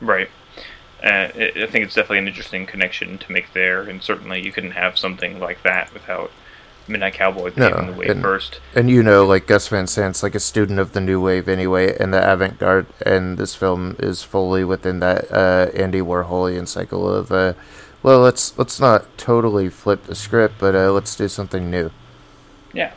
Right. 0.00 0.30
Uh, 1.02 1.28
I 1.36 1.52
I 1.54 1.66
think 1.66 1.84
it's 1.84 1.94
definitely 1.94 2.20
an 2.20 2.28
interesting 2.28 2.64
connection 2.64 3.18
to 3.18 3.32
make 3.32 3.52
there, 3.52 3.82
and 3.82 4.02
certainly 4.02 4.42
you 4.42 4.50
couldn't 4.50 4.70
have 4.70 4.96
something 4.96 5.38
like 5.38 5.62
that 5.62 5.92
without 5.92 6.30
Midnight 6.86 7.14
Cowboy 7.14 7.50
paving 7.50 7.86
the 7.86 7.92
way 7.92 8.06
and, 8.06 8.20
first. 8.20 8.60
and 8.74 8.90
you 8.90 9.02
know, 9.02 9.24
like 9.24 9.46
Gus 9.46 9.68
Van 9.68 9.86
Sant's 9.86 10.22
like 10.22 10.34
a 10.34 10.40
student 10.40 10.78
of 10.78 10.92
the 10.92 11.00
new 11.00 11.20
wave 11.20 11.48
anyway, 11.48 11.96
and 11.98 12.12
the 12.12 12.32
avant 12.32 12.58
garde, 12.58 12.86
and 13.04 13.38
this 13.38 13.54
film 13.54 13.96
is 13.98 14.22
fully 14.22 14.64
within 14.64 15.00
that 15.00 15.30
uh, 15.32 15.70
Andy 15.74 16.00
Warholian 16.00 16.68
cycle 16.68 17.08
of, 17.08 17.32
uh, 17.32 17.54
well, 18.02 18.20
let's 18.20 18.56
let's 18.58 18.78
not 18.78 19.16
totally 19.16 19.70
flip 19.70 20.04
the 20.04 20.14
script, 20.14 20.56
but 20.58 20.74
uh, 20.74 20.92
let's 20.92 21.16
do 21.16 21.26
something 21.26 21.70
new. 21.70 21.90
Yeah, 22.74 22.92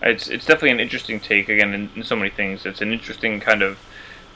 it's 0.00 0.28
it's 0.28 0.46
definitely 0.46 0.70
an 0.70 0.80
interesting 0.80 1.18
take. 1.18 1.48
Again, 1.48 1.74
in, 1.74 1.90
in 1.96 2.02
so 2.04 2.14
many 2.14 2.30
things, 2.30 2.64
it's 2.64 2.80
an 2.80 2.92
interesting 2.92 3.40
kind 3.40 3.62
of 3.62 3.78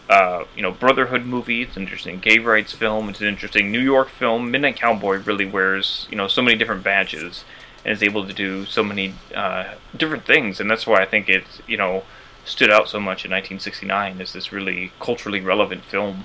uh, 0.09 0.44
you 0.57 0.62
know 0.62 0.72
brotherhood 0.72 1.24
movie. 1.24 1.62
It's 1.62 1.76
an 1.76 1.84
interesting 1.84 2.18
gay 2.18 2.38
rights 2.38 2.72
film. 2.72 3.09
It's 3.09 3.20
an 3.20 3.28
interesting 3.28 3.70
New 3.70 3.80
York 3.80 4.09
film. 4.09 4.51
Midnight 4.51 4.74
Cowboy 4.74 5.18
really 5.18 5.46
wears 5.46 6.09
you 6.11 6.16
know 6.16 6.26
so 6.26 6.42
many 6.42 6.57
different 6.59 6.82
badges 6.82 7.44
and 7.84 7.92
is 7.92 8.02
able 8.02 8.26
to 8.26 8.32
do 8.32 8.64
so 8.66 8.82
many 8.82 9.14
uh, 9.34 9.74
different 9.96 10.24
things, 10.24 10.60
and 10.60 10.70
that's 10.70 10.86
why 10.86 11.00
I 11.02 11.06
think 11.06 11.28
it 11.28 11.44
you 11.66 11.76
know 11.76 12.04
stood 12.44 12.70
out 12.70 12.88
so 12.88 12.98
much 12.98 13.24
in 13.24 13.30
1969 13.30 14.20
as 14.20 14.32
this 14.32 14.52
really 14.52 14.90
culturally 15.00 15.40
relevant 15.40 15.84
film. 15.84 16.24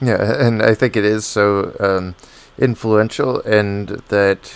Yeah, 0.00 0.46
and 0.46 0.62
I 0.62 0.74
think 0.74 0.96
it 0.96 1.04
is 1.04 1.24
so 1.26 1.76
um, 1.80 2.14
influential, 2.58 3.40
and 3.42 3.88
that 4.08 4.52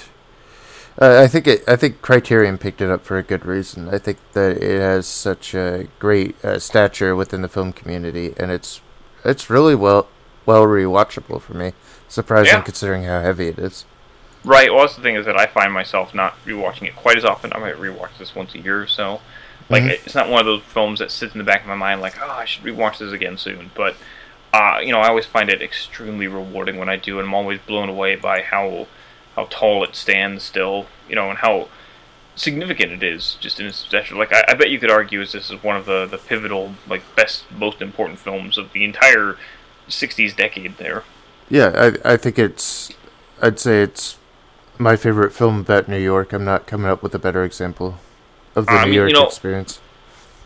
uh, 1.00 1.20
I 1.22 1.28
think 1.28 1.46
it. 1.46 1.62
I 1.68 1.76
think 1.76 2.02
Criterion 2.02 2.58
picked 2.58 2.80
it 2.80 2.90
up 2.90 3.04
for 3.04 3.18
a 3.18 3.22
good 3.22 3.46
reason. 3.46 3.88
I 3.88 3.98
think 3.98 4.18
that 4.32 4.56
it 4.58 4.80
has 4.80 5.06
such 5.06 5.54
a 5.54 5.86
great 5.98 6.42
uh, 6.44 6.58
stature 6.58 7.14
within 7.14 7.42
the 7.42 7.48
film 7.48 7.72
community, 7.72 8.34
and 8.36 8.50
it's 8.50 8.80
it's 9.24 9.48
really 9.48 9.74
well 9.76 10.08
well 10.44 10.64
rewatchable 10.64 11.40
for 11.40 11.54
me. 11.54 11.72
Surprising 12.08 12.54
Yeah. 12.54 12.62
considering 12.62 13.04
how 13.04 13.20
heavy 13.20 13.48
it 13.48 13.58
is. 13.58 13.84
Right. 14.44 14.72
Well, 14.72 14.82
that's 14.82 14.96
the 14.96 15.02
thing 15.02 15.16
is 15.16 15.26
that 15.26 15.36
I 15.38 15.46
find 15.46 15.72
myself 15.72 16.14
not 16.14 16.34
rewatching 16.46 16.84
it 16.84 16.96
quite 16.96 17.16
as 17.18 17.24
often. 17.24 17.52
I 17.52 17.58
might 17.58 17.76
rewatch 17.76 18.16
this 18.18 18.34
once 18.34 18.54
a 18.54 18.58
year 18.58 18.80
or 18.82 18.86
so. 18.86 19.20
Like 19.68 19.82
Mhm. 19.82 19.90
it's 19.90 20.14
not 20.14 20.28
one 20.30 20.40
of 20.40 20.46
those 20.46 20.62
films 20.62 21.00
that 21.00 21.10
sits 21.10 21.34
in 21.34 21.38
the 21.38 21.44
back 21.44 21.60
of 21.62 21.66
my 21.66 21.74
mind 21.74 22.00
like, 22.00 22.14
oh, 22.22 22.30
I 22.30 22.44
should 22.46 22.62
rewatch 22.64 22.98
this 22.98 23.12
again 23.12 23.36
soon. 23.36 23.70
But 23.74 23.96
uh, 24.54 24.78
you 24.82 24.92
know, 24.92 25.00
I 25.00 25.08
always 25.08 25.26
find 25.26 25.50
it 25.50 25.60
extremely 25.60 26.26
rewarding 26.26 26.78
when 26.78 26.88
I 26.88 26.96
do, 26.96 27.18
and 27.18 27.28
I'm 27.28 27.34
always 27.34 27.60
blown 27.66 27.88
away 27.90 28.16
by 28.16 28.40
how 28.42 28.86
how 29.36 29.44
tall 29.50 29.84
it 29.84 29.94
stands 29.94 30.42
still. 30.44 30.86
You 31.08 31.16
know, 31.16 31.28
and 31.28 31.38
how 31.40 31.68
significant 32.34 32.92
it 32.92 33.02
is 33.02 33.36
just 33.40 33.58
in 33.60 33.66
its 33.66 33.76
stature. 33.78 34.14
Like 34.14 34.32
I, 34.32 34.44
I 34.48 34.54
bet 34.54 34.70
you 34.70 34.78
could 34.78 34.90
argue 34.90 35.20
as 35.20 35.32
this 35.32 35.50
is 35.50 35.62
one 35.62 35.76
of 35.76 35.84
the 35.84 36.06
the 36.06 36.16
pivotal, 36.16 36.74
like 36.88 37.02
best, 37.16 37.44
most 37.50 37.82
important 37.82 38.20
films 38.20 38.56
of 38.56 38.72
the 38.72 38.84
entire 38.84 39.36
'60s 39.88 40.34
decade. 40.34 40.78
There. 40.78 41.02
Yeah, 41.50 41.92
I 42.04 42.12
I 42.14 42.16
think 42.16 42.38
it's. 42.38 42.90
I'd 43.42 43.60
say 43.60 43.82
it's 43.82 44.16
my 44.78 44.96
favorite 44.96 45.32
film 45.32 45.60
about 45.60 45.88
New 45.88 45.98
York. 45.98 46.32
I'm 46.32 46.44
not 46.44 46.66
coming 46.66 46.86
up 46.90 47.02
with 47.02 47.14
a 47.14 47.18
better 47.18 47.44
example 47.44 47.98
of 48.54 48.68
the 48.68 48.76
I 48.76 48.84
New 48.84 48.90
mean, 48.90 48.94
York 48.94 49.10
you 49.10 49.14
know, 49.14 49.26
experience. 49.26 49.80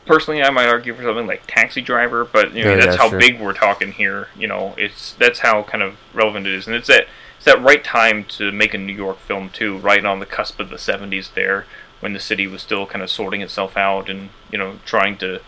personally, 0.07 0.43
I 0.43 0.51
might 0.51 0.67
argue 0.67 0.95
for 0.95 1.03
something 1.03 1.27
like 1.27 1.45
Taxi 1.47 1.81
Driver, 1.81 2.25
but 2.25 2.55
you 2.55 2.65
know 2.65 2.73
Yeah, 2.73 2.77
that's 2.77 2.97
yeah, 2.97 2.97
how 2.97 3.11
sure. 3.11 3.19
big 3.19 3.41
we're 3.41 3.53
talking 3.55 3.93
here. 3.93 4.29
You 4.37 4.47
know, 4.49 4.75
it's 4.77 5.13
that's 5.15 5.41
how 5.41 5.63
kind 5.65 5.83
of 5.83 5.97
relevant 6.15 6.47
it 6.47 6.53
is, 6.55 6.67
and 6.67 6.75
it's 6.77 6.89
that 6.89 7.07
it's 7.37 7.45
that 7.47 7.61
right 7.63 7.83
time 7.83 8.25
to 8.25 8.53
make 8.53 8.75
a 8.75 8.79
New 8.79 8.95
York 8.95 9.19
film 9.21 9.51
too, 9.51 9.79
right 9.79 10.05
on 10.05 10.21
the 10.21 10.27
cusp 10.27 10.61
of 10.61 10.71
the 10.71 10.79
'70s 10.79 11.33
there, 11.35 11.67
when 12.01 12.13
the 12.13 12.21
city 12.21 12.47
was 12.47 12.63
still 12.63 12.87
kind 12.87 13.03
of 13.03 13.11
sorting 13.11 13.43
itself 13.43 13.77
out 13.77 14.09
and 14.11 14.31
you 14.51 14.59
know 14.59 14.79
trying 14.85 15.17
to 15.19 15.41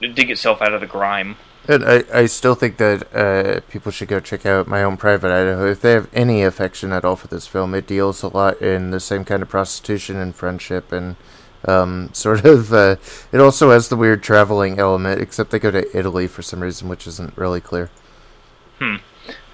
dig 0.00 0.30
itself 0.30 0.62
out 0.62 0.72
of 0.74 0.80
the 0.80 0.86
grime. 0.86 1.36
And 1.70 1.84
I, 1.84 2.04
I 2.12 2.26
still 2.26 2.54
think 2.56 2.78
that 2.78 3.14
uh, 3.14 3.60
people 3.70 3.92
should 3.92 4.08
go 4.08 4.18
check 4.18 4.44
out 4.44 4.66
My 4.66 4.82
Own 4.82 4.96
Private 4.96 5.30
Idaho. 5.30 5.70
If 5.70 5.80
they 5.80 5.92
have 5.92 6.08
any 6.12 6.42
affection 6.42 6.92
at 6.92 7.04
all 7.04 7.14
for 7.16 7.28
this 7.28 7.46
film, 7.46 7.74
it 7.74 7.86
deals 7.86 8.22
a 8.24 8.28
lot 8.28 8.60
in 8.60 8.90
the 8.90 8.98
same 8.98 9.24
kind 9.24 9.40
of 9.42 9.48
prostitution 9.48 10.16
and 10.16 10.34
friendship 10.34 10.90
and 10.90 11.14
um, 11.68 12.10
sort 12.12 12.44
of. 12.44 12.72
Uh, 12.72 12.96
it 13.30 13.38
also 13.40 13.70
has 13.70 13.88
the 13.88 13.96
weird 13.96 14.22
traveling 14.22 14.78
element, 14.80 15.20
except 15.20 15.50
they 15.50 15.58
go 15.60 15.70
to 15.70 15.96
Italy 15.96 16.26
for 16.26 16.42
some 16.42 16.60
reason, 16.60 16.88
which 16.88 17.06
isn't 17.06 17.36
really 17.36 17.60
clear. 17.60 17.88
Hmm, 18.80 18.96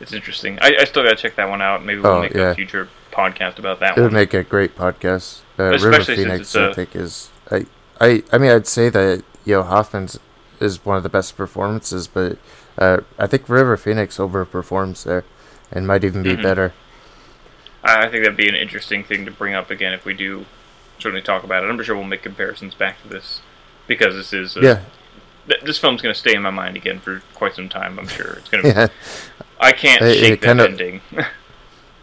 it's 0.00 0.12
interesting. 0.14 0.58
I, 0.62 0.76
I 0.80 0.84
still 0.84 1.02
gotta 1.02 1.16
check 1.16 1.36
that 1.36 1.48
one 1.50 1.60
out. 1.60 1.84
Maybe 1.84 2.00
we'll 2.00 2.12
Oh, 2.12 2.20
make 2.22 2.32
yeah. 2.32 2.52
a 2.52 2.54
future 2.54 2.88
podcast 3.12 3.58
about 3.58 3.80
that 3.80 3.98
It 3.98 4.00
would 4.00 4.12
make 4.12 4.32
a 4.34 4.42
great 4.44 4.74
podcast. 4.76 5.40
Uh, 5.58 5.64
River 5.70 6.02
Phoenix, 6.04 6.40
it's 6.40 6.56
I 6.56 6.68
a- 6.70 6.74
think, 6.74 6.94
is. 6.96 7.30
I, 7.50 7.66
I, 8.00 8.22
I 8.32 8.38
mean, 8.38 8.50
I'd 8.52 8.66
say 8.66 8.88
that 8.88 9.22
Yo 9.44 9.62
Hoffman's 9.62 10.18
is 10.60 10.84
one 10.84 10.96
of 10.96 11.02
the 11.02 11.08
best 11.08 11.36
performances, 11.36 12.06
but 12.08 12.38
uh, 12.78 12.98
I 13.18 13.26
think 13.26 13.48
River 13.48 13.76
Phoenix 13.76 14.16
overperforms 14.18 15.04
there 15.04 15.24
and 15.72 15.86
might 15.86 16.04
even 16.04 16.22
be 16.22 16.36
Mhm. 16.36 16.42
better. 16.42 16.72
I 17.84 18.08
think 18.08 18.24
that'd 18.24 18.36
be 18.36 18.48
an 18.48 18.54
interesting 18.54 19.04
thing 19.04 19.24
to 19.26 19.30
bring 19.30 19.54
up 19.54 19.70
again 19.70 19.92
if 19.92 20.04
we 20.04 20.12
do 20.14 20.44
certainly 20.98 21.22
talk 21.22 21.44
about 21.44 21.62
it. 21.62 21.70
I'm 21.70 21.82
sure 21.82 21.94
we'll 21.94 22.04
make 22.04 22.22
comparisons 22.22 22.74
back 22.74 23.00
to 23.02 23.08
this 23.08 23.40
because 23.86 24.14
this 24.14 24.32
is 24.32 24.56
uh, 24.56 24.60
Yeah. 24.60 24.78
th- 25.48 25.62
this 25.64 25.78
film's 25.78 26.02
going 26.02 26.12
to 26.14 26.18
stay 26.18 26.34
in 26.34 26.42
my 26.42 26.50
mind 26.50 26.76
again 26.76 26.98
for 27.00 27.22
quite 27.34 27.54
some 27.54 27.68
time. 27.68 27.98
I'm 27.98 28.08
sure 28.08 28.32
it's 28.38 28.48
going 28.48 28.64
to. 28.64 28.68
Yeah. 28.68 28.86
I 29.60 29.72
can't 29.72 30.02
It- 30.02 30.18
shake 30.18 30.32
it 30.32 30.40
that 30.42 30.46
kinda- 30.48 30.64
ending. 30.64 31.00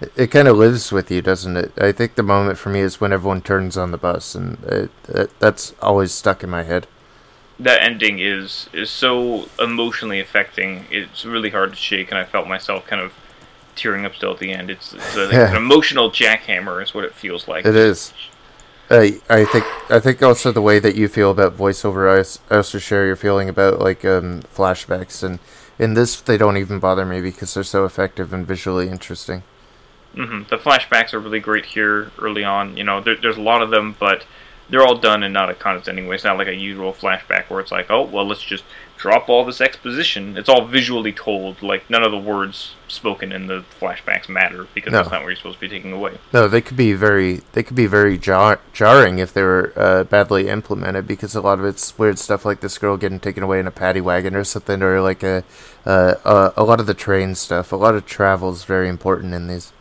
It, 0.01 0.11
it 0.15 0.31
kind 0.31 0.47
of 0.49 0.57
lives 0.57 0.91
with 0.91 1.09
you, 1.11 1.21
doesn't 1.21 1.55
it? 1.55 1.71
I 1.79 1.91
think 1.93 2.15
the 2.15 2.23
moment 2.23 2.57
for 2.57 2.69
me 2.69 2.79
is 2.81 2.99
when 2.99 3.13
everyone 3.13 3.41
turns 3.41 3.77
on 3.77 3.91
the 3.91 3.97
bus, 3.97 4.35
and 4.35 4.57
it, 4.65 4.91
it, 5.07 5.39
that's 5.39 5.73
always 5.81 6.11
stuck 6.11 6.43
in 6.43 6.49
my 6.49 6.63
head. 6.63 6.87
That 7.63 7.81
ending 7.81 8.19
is 8.19 8.69
is 8.73 8.89
so 8.89 9.49
emotionally 9.59 10.19
affecting. 10.19 10.85
It's 10.91 11.25
really 11.25 11.49
hard 11.49 11.71
to 11.71 11.75
shake, 11.75 12.09
and 12.11 12.17
I 12.17 12.23
felt 12.25 12.47
myself 12.47 12.85
kind 12.87 13.01
of 13.01 13.13
tearing 13.75 14.05
up 14.05 14.15
still 14.15 14.31
at 14.33 14.39
the 14.39 14.51
end. 14.51 14.69
It's, 14.69 14.93
it's 14.93 15.15
a, 15.15 15.29
Yeah. 15.31 15.49
an 15.51 15.55
emotional 15.55 16.11
jackhammer, 16.11 16.81
is 16.83 16.93
what 16.93 17.03
it 17.05 17.13
feels 17.13 17.47
like. 17.47 17.65
It 17.65 17.75
is. 17.75 18.13
I 18.89 19.19
I 19.29 19.45
think 19.45 19.65
I 19.89 19.99
think 19.99 20.21
also 20.21 20.51
the 20.51 20.61
way 20.61 20.79
that 20.79 20.95
you 20.95 21.07
feel 21.07 21.31
about 21.31 21.57
voiceover, 21.57 22.09
I, 22.09 22.53
I 22.53 22.57
also 22.57 22.77
share 22.79 23.05
your 23.05 23.15
feeling 23.15 23.49
about 23.49 23.79
like 23.79 24.03
um, 24.05 24.43
flashbacks, 24.55 25.23
and 25.23 25.39
in 25.79 25.93
this 25.95 26.19
they 26.21 26.37
don't 26.37 26.57
even 26.57 26.79
bother 26.79 27.05
me 27.05 27.21
because 27.21 27.53
they're 27.53 27.63
so 27.63 27.85
effective 27.85 28.33
and 28.33 28.45
visually 28.45 28.89
interesting. 28.89 29.43
hmm 30.13 30.43
The 30.49 30.57
flashbacks 30.57 31.13
are 31.13 31.19
really 31.19 31.39
great 31.39 31.65
here 31.65 32.11
early 32.19 32.43
on. 32.43 32.77
You 32.77 32.83
know, 32.83 33.01
there, 33.01 33.15
there's 33.15 33.37
a 33.37 33.41
lot 33.41 33.61
of 33.63 33.71
them, 33.71 33.95
but 33.99 34.25
they're 34.73 34.81
all 34.81 34.97
done 34.97 35.21
in 35.21 35.31
not 35.31 35.51
a 35.51 35.53
constant 35.53 36.07
way. 36.07 36.15
It's 36.15 36.23
not 36.23 36.39
like 36.39 36.47
a 36.47 36.55
usual 36.55 36.93
flashback 36.93 37.47
where 37.47 37.59
it's 37.59 37.71
like, 37.71 37.91
oh, 37.91 38.01
well, 38.01 38.25
let's 38.25 38.41
just 38.41 38.63
drop 38.97 39.29
all 39.29 39.45
this 39.45 39.61
exposition. 39.61 40.35
It's 40.35 40.49
all 40.49 40.65
visually 40.65 41.13
told. 41.13 41.61
Like 41.61 41.87
none 41.91 42.01
of 42.01 42.09
the 42.11 42.17
words 42.17 42.73
spoken 42.87 43.31
in 43.31 43.45
the 43.45 43.63
flashbacks 43.79 44.27
matter 44.27 44.65
because 44.73 44.91
No. 44.91 44.97
that's 44.97 45.11
not 45.11 45.21
what 45.21 45.27
you're 45.27 45.35
supposed 45.35 45.57
to 45.57 45.61
be 45.61 45.69
taking 45.69 45.93
away. 45.93 46.17
No, 46.33 46.47
they 46.47 46.59
could 46.59 46.75
be 46.75 46.93
very 46.93 47.41
they 47.51 47.61
could 47.61 47.75
be 47.75 47.85
very 47.85 48.17
jar- 48.17 48.61
jarring 48.73 49.19
if 49.19 49.31
they 49.31 49.43
were 49.43 49.73
uh, 49.75 50.05
badly 50.05 50.49
implemented 50.49 51.05
because 51.05 51.35
a 51.35 51.41
lot 51.41 51.59
of 51.59 51.65
it's 51.65 51.95
weird 51.99 52.17
stuff 52.17 52.43
like 52.43 52.61
this 52.61 52.79
girl 52.79 52.97
getting 52.97 53.19
taken 53.19 53.43
away 53.43 53.59
in 53.59 53.67
a 53.67 53.71
paddy 53.71 54.01
wagon 54.01 54.35
or 54.35 54.43
something, 54.43 54.81
or 54.81 55.01
like 55.01 55.21
a 55.21 55.43
uh, 55.85 56.15
uh, 56.25 56.49
a 56.57 56.63
lot 56.63 56.79
of 56.79 56.87
the 56.87 56.95
train 56.95 57.35
stuff. 57.35 57.71
A 57.71 57.75
lot 57.75 57.93
of 57.93 58.07
travel 58.07 58.49
is 58.49 58.63
very 58.63 58.89
important 58.89 59.35
in 59.35 59.45
these. 59.45 59.71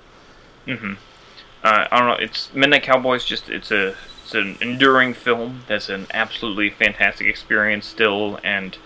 Mm-hmm. 0.67 0.93
Uh, 1.65 1.87
I 1.91 1.99
don't 1.99 2.09
know. 2.09 2.23
It's 2.23 2.53
Midnight 2.53 2.83
Cowboys. 2.83 3.25
Just 3.25 3.49
it's 3.49 3.71
a 3.71 3.95
it's 4.35 4.63
an 4.63 4.67
enduring 4.67 5.15
film. 5.15 5.63
That's 5.67 5.89
an 5.89 6.07
absolutely 6.13 6.71
fantastic 6.71 7.27
experience 7.27 7.87
still, 7.87 8.39
and 8.43 8.77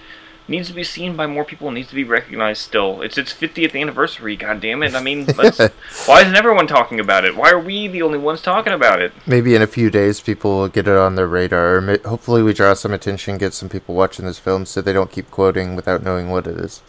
needs 0.49 0.69
to 0.69 0.75
be 0.75 0.85
seen 0.85 1.17
by 1.17 1.27
more 1.27 1.45
people. 1.45 1.71
Needs 1.71 1.89
to 1.91 1.95
be 1.95 2.05
recognized 2.05 2.63
still. 2.63 3.03
It's 3.03 3.19
its 3.19 3.33
50th 3.33 3.81
anniversary. 3.81 4.37
God 4.37 4.61
damn 4.61 4.83
it! 4.83 4.95
I 4.95 5.03
mean, 5.03 5.27
why 6.07 6.21
isn't 6.21 6.37
everyone 6.37 6.67
talking 6.67 7.01
about 7.01 7.25
it? 7.25 7.37
Why 7.37 7.51
are 7.51 7.61
we 7.61 7.89
the 7.89 8.03
only 8.03 8.19
ones 8.19 8.43
talking 8.43 8.73
about 8.73 9.01
it? 9.01 9.13
Maybe 9.27 9.55
in 9.55 9.63
a 9.63 9.67
few 9.67 9.91
days, 9.91 10.21
people 10.21 10.59
will 10.59 10.69
get 10.69 10.89
it 10.89 10.97
on 10.97 11.15
their 11.15 11.29
radar. 11.29 11.77
Or 11.77 11.99
hopefully, 12.05 12.43
we 12.43 12.53
draw 12.53 12.75
some 12.75 12.93
attention, 12.93 13.39
get 13.39 13.55
some 13.55 13.69
people 13.69 13.95
watching 13.95 14.27
this 14.27 14.39
film, 14.39 14.67
so 14.67 14.81
they 14.81 14.93
don't 14.93 15.13
keep 15.13 15.31
quoting 15.31 15.77
without 15.77 16.03
knowing 16.03 16.31
what 16.31 16.47
it 16.47 16.57
is. 16.57 16.83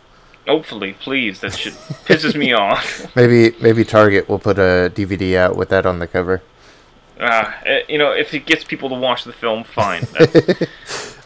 Hopefully, 0.47 0.93
please. 0.93 1.41
That 1.41 1.53
shit 1.53 1.73
pisses 1.73 2.35
me 2.35 2.53
off. 2.53 3.15
Maybe 3.15 3.55
maybe 3.61 3.83
Target 3.83 4.27
will 4.27 4.39
put 4.39 4.57
a 4.57 4.91
DVD 4.93 5.35
out 5.35 5.55
with 5.55 5.69
that 5.69 5.85
on 5.85 5.99
the 5.99 6.07
cover. 6.07 6.41
Uh, 7.19 7.51
you 7.89 7.97
know, 7.97 8.11
if 8.11 8.33
it 8.33 8.45
gets 8.45 8.63
people 8.63 8.89
to 8.89 8.95
watch 8.95 9.23
the 9.23 9.33
film, 9.33 9.63
fine. 9.63 10.05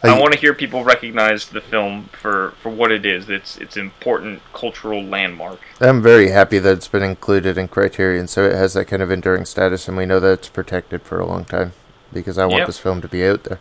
I 0.04 0.18
want 0.18 0.32
to 0.32 0.38
hear 0.38 0.52
people 0.52 0.82
recognize 0.84 1.46
the 1.46 1.60
film 1.60 2.06
for, 2.12 2.54
for 2.60 2.70
what 2.70 2.90
it 2.90 3.06
is. 3.06 3.28
It's 3.30 3.56
it's 3.58 3.76
important 3.76 4.42
cultural 4.52 5.02
landmark. 5.02 5.60
I'm 5.80 6.02
very 6.02 6.30
happy 6.30 6.58
that 6.58 6.72
it's 6.72 6.88
been 6.88 7.02
included 7.04 7.56
in 7.56 7.68
Criterion, 7.68 8.26
so 8.26 8.44
it 8.44 8.54
has 8.54 8.74
that 8.74 8.86
kind 8.86 9.02
of 9.02 9.10
enduring 9.12 9.44
status, 9.44 9.86
and 9.86 9.96
we 9.96 10.06
know 10.06 10.18
that 10.18 10.32
it's 10.32 10.48
protected 10.48 11.02
for 11.02 11.20
a 11.20 11.26
long 11.26 11.44
time 11.44 11.72
because 12.12 12.36
I 12.36 12.46
want 12.46 12.60
Yep. 12.60 12.66
this 12.66 12.78
film 12.78 13.00
to 13.00 13.08
be 13.08 13.24
out 13.24 13.44
there. 13.44 13.60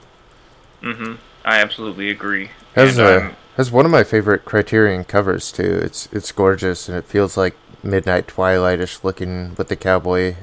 hmm 0.82 1.16
I 1.46 1.60
absolutely 1.60 2.10
agree. 2.10 2.52
Has 2.76 2.98
And 2.98 3.08
uh, 3.08 3.20
has 3.22 3.32
Has 3.58 3.72
one 3.72 3.86
of 3.86 3.92
my 3.92 4.04
favorite 4.04 4.46
Criterion 4.46 5.04
covers 5.04 5.52
too. 5.52 5.80
It's 5.84 6.08
it's 6.12 6.32
gorgeous 6.32 6.88
and 6.90 6.98
it 6.98 7.06
feels 7.06 7.38
like 7.38 7.56
midnight 7.84 8.28
twilightish 8.28 9.04
looking 9.04 9.54
with 9.56 9.68
the 9.68 9.76
cowboy. 9.76 10.36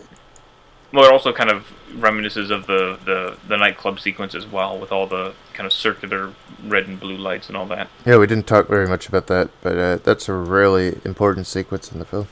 Well, 0.92 1.04
it 1.04 1.12
also 1.12 1.32
kind 1.32 1.50
of 1.50 1.66
reminisces 1.92 2.50
of 2.50 2.66
the, 2.66 2.98
the, 3.04 3.36
the 3.46 3.56
nightclub 3.56 4.00
sequence 4.00 4.34
as 4.34 4.46
well, 4.46 4.78
with 4.78 4.90
all 4.90 5.06
the 5.06 5.34
kind 5.52 5.66
of 5.66 5.72
circular 5.72 6.32
red 6.64 6.86
and 6.88 6.98
blue 6.98 7.16
lights 7.16 7.48
and 7.48 7.56
all 7.56 7.66
that. 7.66 7.88
Yeah, 8.06 8.16
we 8.16 8.26
didn't 8.26 8.46
talk 8.46 8.68
very 8.68 8.86
much 8.88 9.06
about 9.08 9.26
that, 9.26 9.50
but 9.62 9.76
uh, 9.78 9.96
that's 9.96 10.28
a 10.28 10.32
really 10.32 10.98
important 11.04 11.46
sequence 11.46 11.92
in 11.92 11.98
the 11.98 12.04
film. 12.06 12.28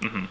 Mm-hmm. 0.00 0.24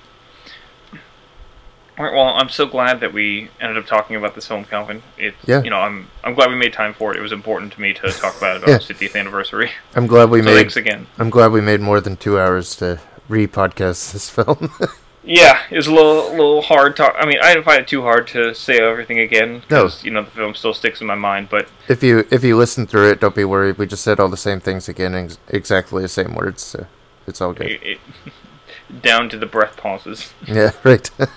All 1.97 2.05
right. 2.05 2.13
Well, 2.13 2.27
I'm 2.27 2.49
so 2.49 2.65
glad 2.65 3.01
that 3.01 3.11
we 3.13 3.49
ended 3.59 3.77
up 3.77 3.85
talking 3.85 4.15
about 4.15 4.33
this 4.35 4.47
film, 4.47 4.63
Calvin. 4.63 5.03
It's 5.17 5.35
Yeah. 5.45 5.61
you 5.63 5.69
know 5.69 5.79
I'm 5.79 6.07
I'm 6.23 6.33
glad 6.33 6.49
we 6.49 6.55
made 6.55 6.71
time 6.71 6.93
for 6.93 7.11
it. 7.11 7.17
It 7.17 7.21
was 7.21 7.33
important 7.33 7.73
to 7.73 7.81
me 7.81 7.91
to 7.93 8.09
talk 8.11 8.37
about 8.37 8.57
it 8.57 8.63
on 8.63 8.69
Yeah. 8.69 8.75
its 8.77 8.87
50th 8.87 9.19
anniversary. 9.19 9.71
I'm 9.95 10.07
glad 10.07 10.29
we 10.29 10.39
So 10.39 10.45
made. 10.45 10.55
thanks 10.55 10.77
again. 10.77 11.07
I'm 11.17 11.29
glad 11.29 11.51
we 11.51 11.59
made 11.59 11.81
more 11.81 11.99
than 11.99 12.15
two 12.15 12.39
hours 12.39 12.73
to 12.77 13.01
re-podcast 13.27 14.13
this 14.13 14.29
film. 14.29 14.71
Yeah, 15.23 15.59
it 15.69 15.75
was 15.75 15.87
a 15.87 15.93
little 15.93 16.29
little 16.31 16.61
hard 16.61 16.95
talk. 16.95 17.13
I 17.19 17.25
mean, 17.25 17.37
I 17.43 17.53
didn't 17.53 17.65
find 17.65 17.81
it 17.81 17.87
too 17.87 18.01
hard 18.03 18.25
to 18.29 18.53
say 18.55 18.79
everything 18.79 19.19
again 19.19 19.63
No. 19.69 19.89
you 20.01 20.11
know 20.11 20.23
the 20.23 20.31
film 20.31 20.55
still 20.55 20.73
sticks 20.73 21.01
in 21.01 21.07
my 21.07 21.15
mind. 21.15 21.49
But 21.49 21.67
if 21.89 22.01
you 22.01 22.25
if 22.31 22.43
you 22.43 22.55
listen 22.57 22.87
through 22.87 23.09
it, 23.09 23.19
don't 23.19 23.35
be 23.35 23.43
worried. 23.43 23.77
We 23.77 23.85
just 23.85 24.03
said 24.03 24.19
all 24.19 24.29
the 24.29 24.37
same 24.37 24.59
things 24.61 24.87
again, 24.87 25.13
ex- 25.13 25.37
exactly 25.49 26.01
the 26.01 26.07
same 26.07 26.35
words. 26.35 26.63
So 26.63 26.87
it's 27.27 27.41
all 27.41 27.53
good. 27.53 27.67
it, 27.67 27.83
it, 27.83 27.99
down 29.01 29.27
to 29.29 29.37
the 29.37 29.45
breath 29.45 29.75
pauses. 29.77 30.33
Yeah, 30.47 30.71
right. 30.83 31.09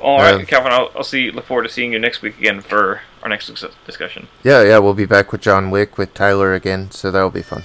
All 0.00 0.18
right, 0.18 0.34
Um, 0.34 0.44
Calvin. 0.44 0.70
I'll, 0.70 0.90
I'll 0.96 1.02
see. 1.02 1.30
Look 1.30 1.46
forward 1.46 1.62
to 1.62 1.70
seeing 1.70 1.94
you 1.94 1.98
next 1.98 2.20
week 2.20 2.38
again 2.38 2.60
for 2.60 3.00
our 3.22 3.28
next 3.30 3.46
discussion. 3.86 4.28
yeah, 4.42 4.62
yeah. 4.62 4.76
We'll 4.78 4.92
be 4.92 5.06
back 5.06 5.32
with 5.32 5.40
John 5.40 5.70
Wick 5.70 5.96
with 5.96 6.12
Tyler 6.12 6.52
again, 6.52 6.90
so 6.90 7.10
that'll 7.10 7.30
be 7.30 7.40
fun. 7.40 7.62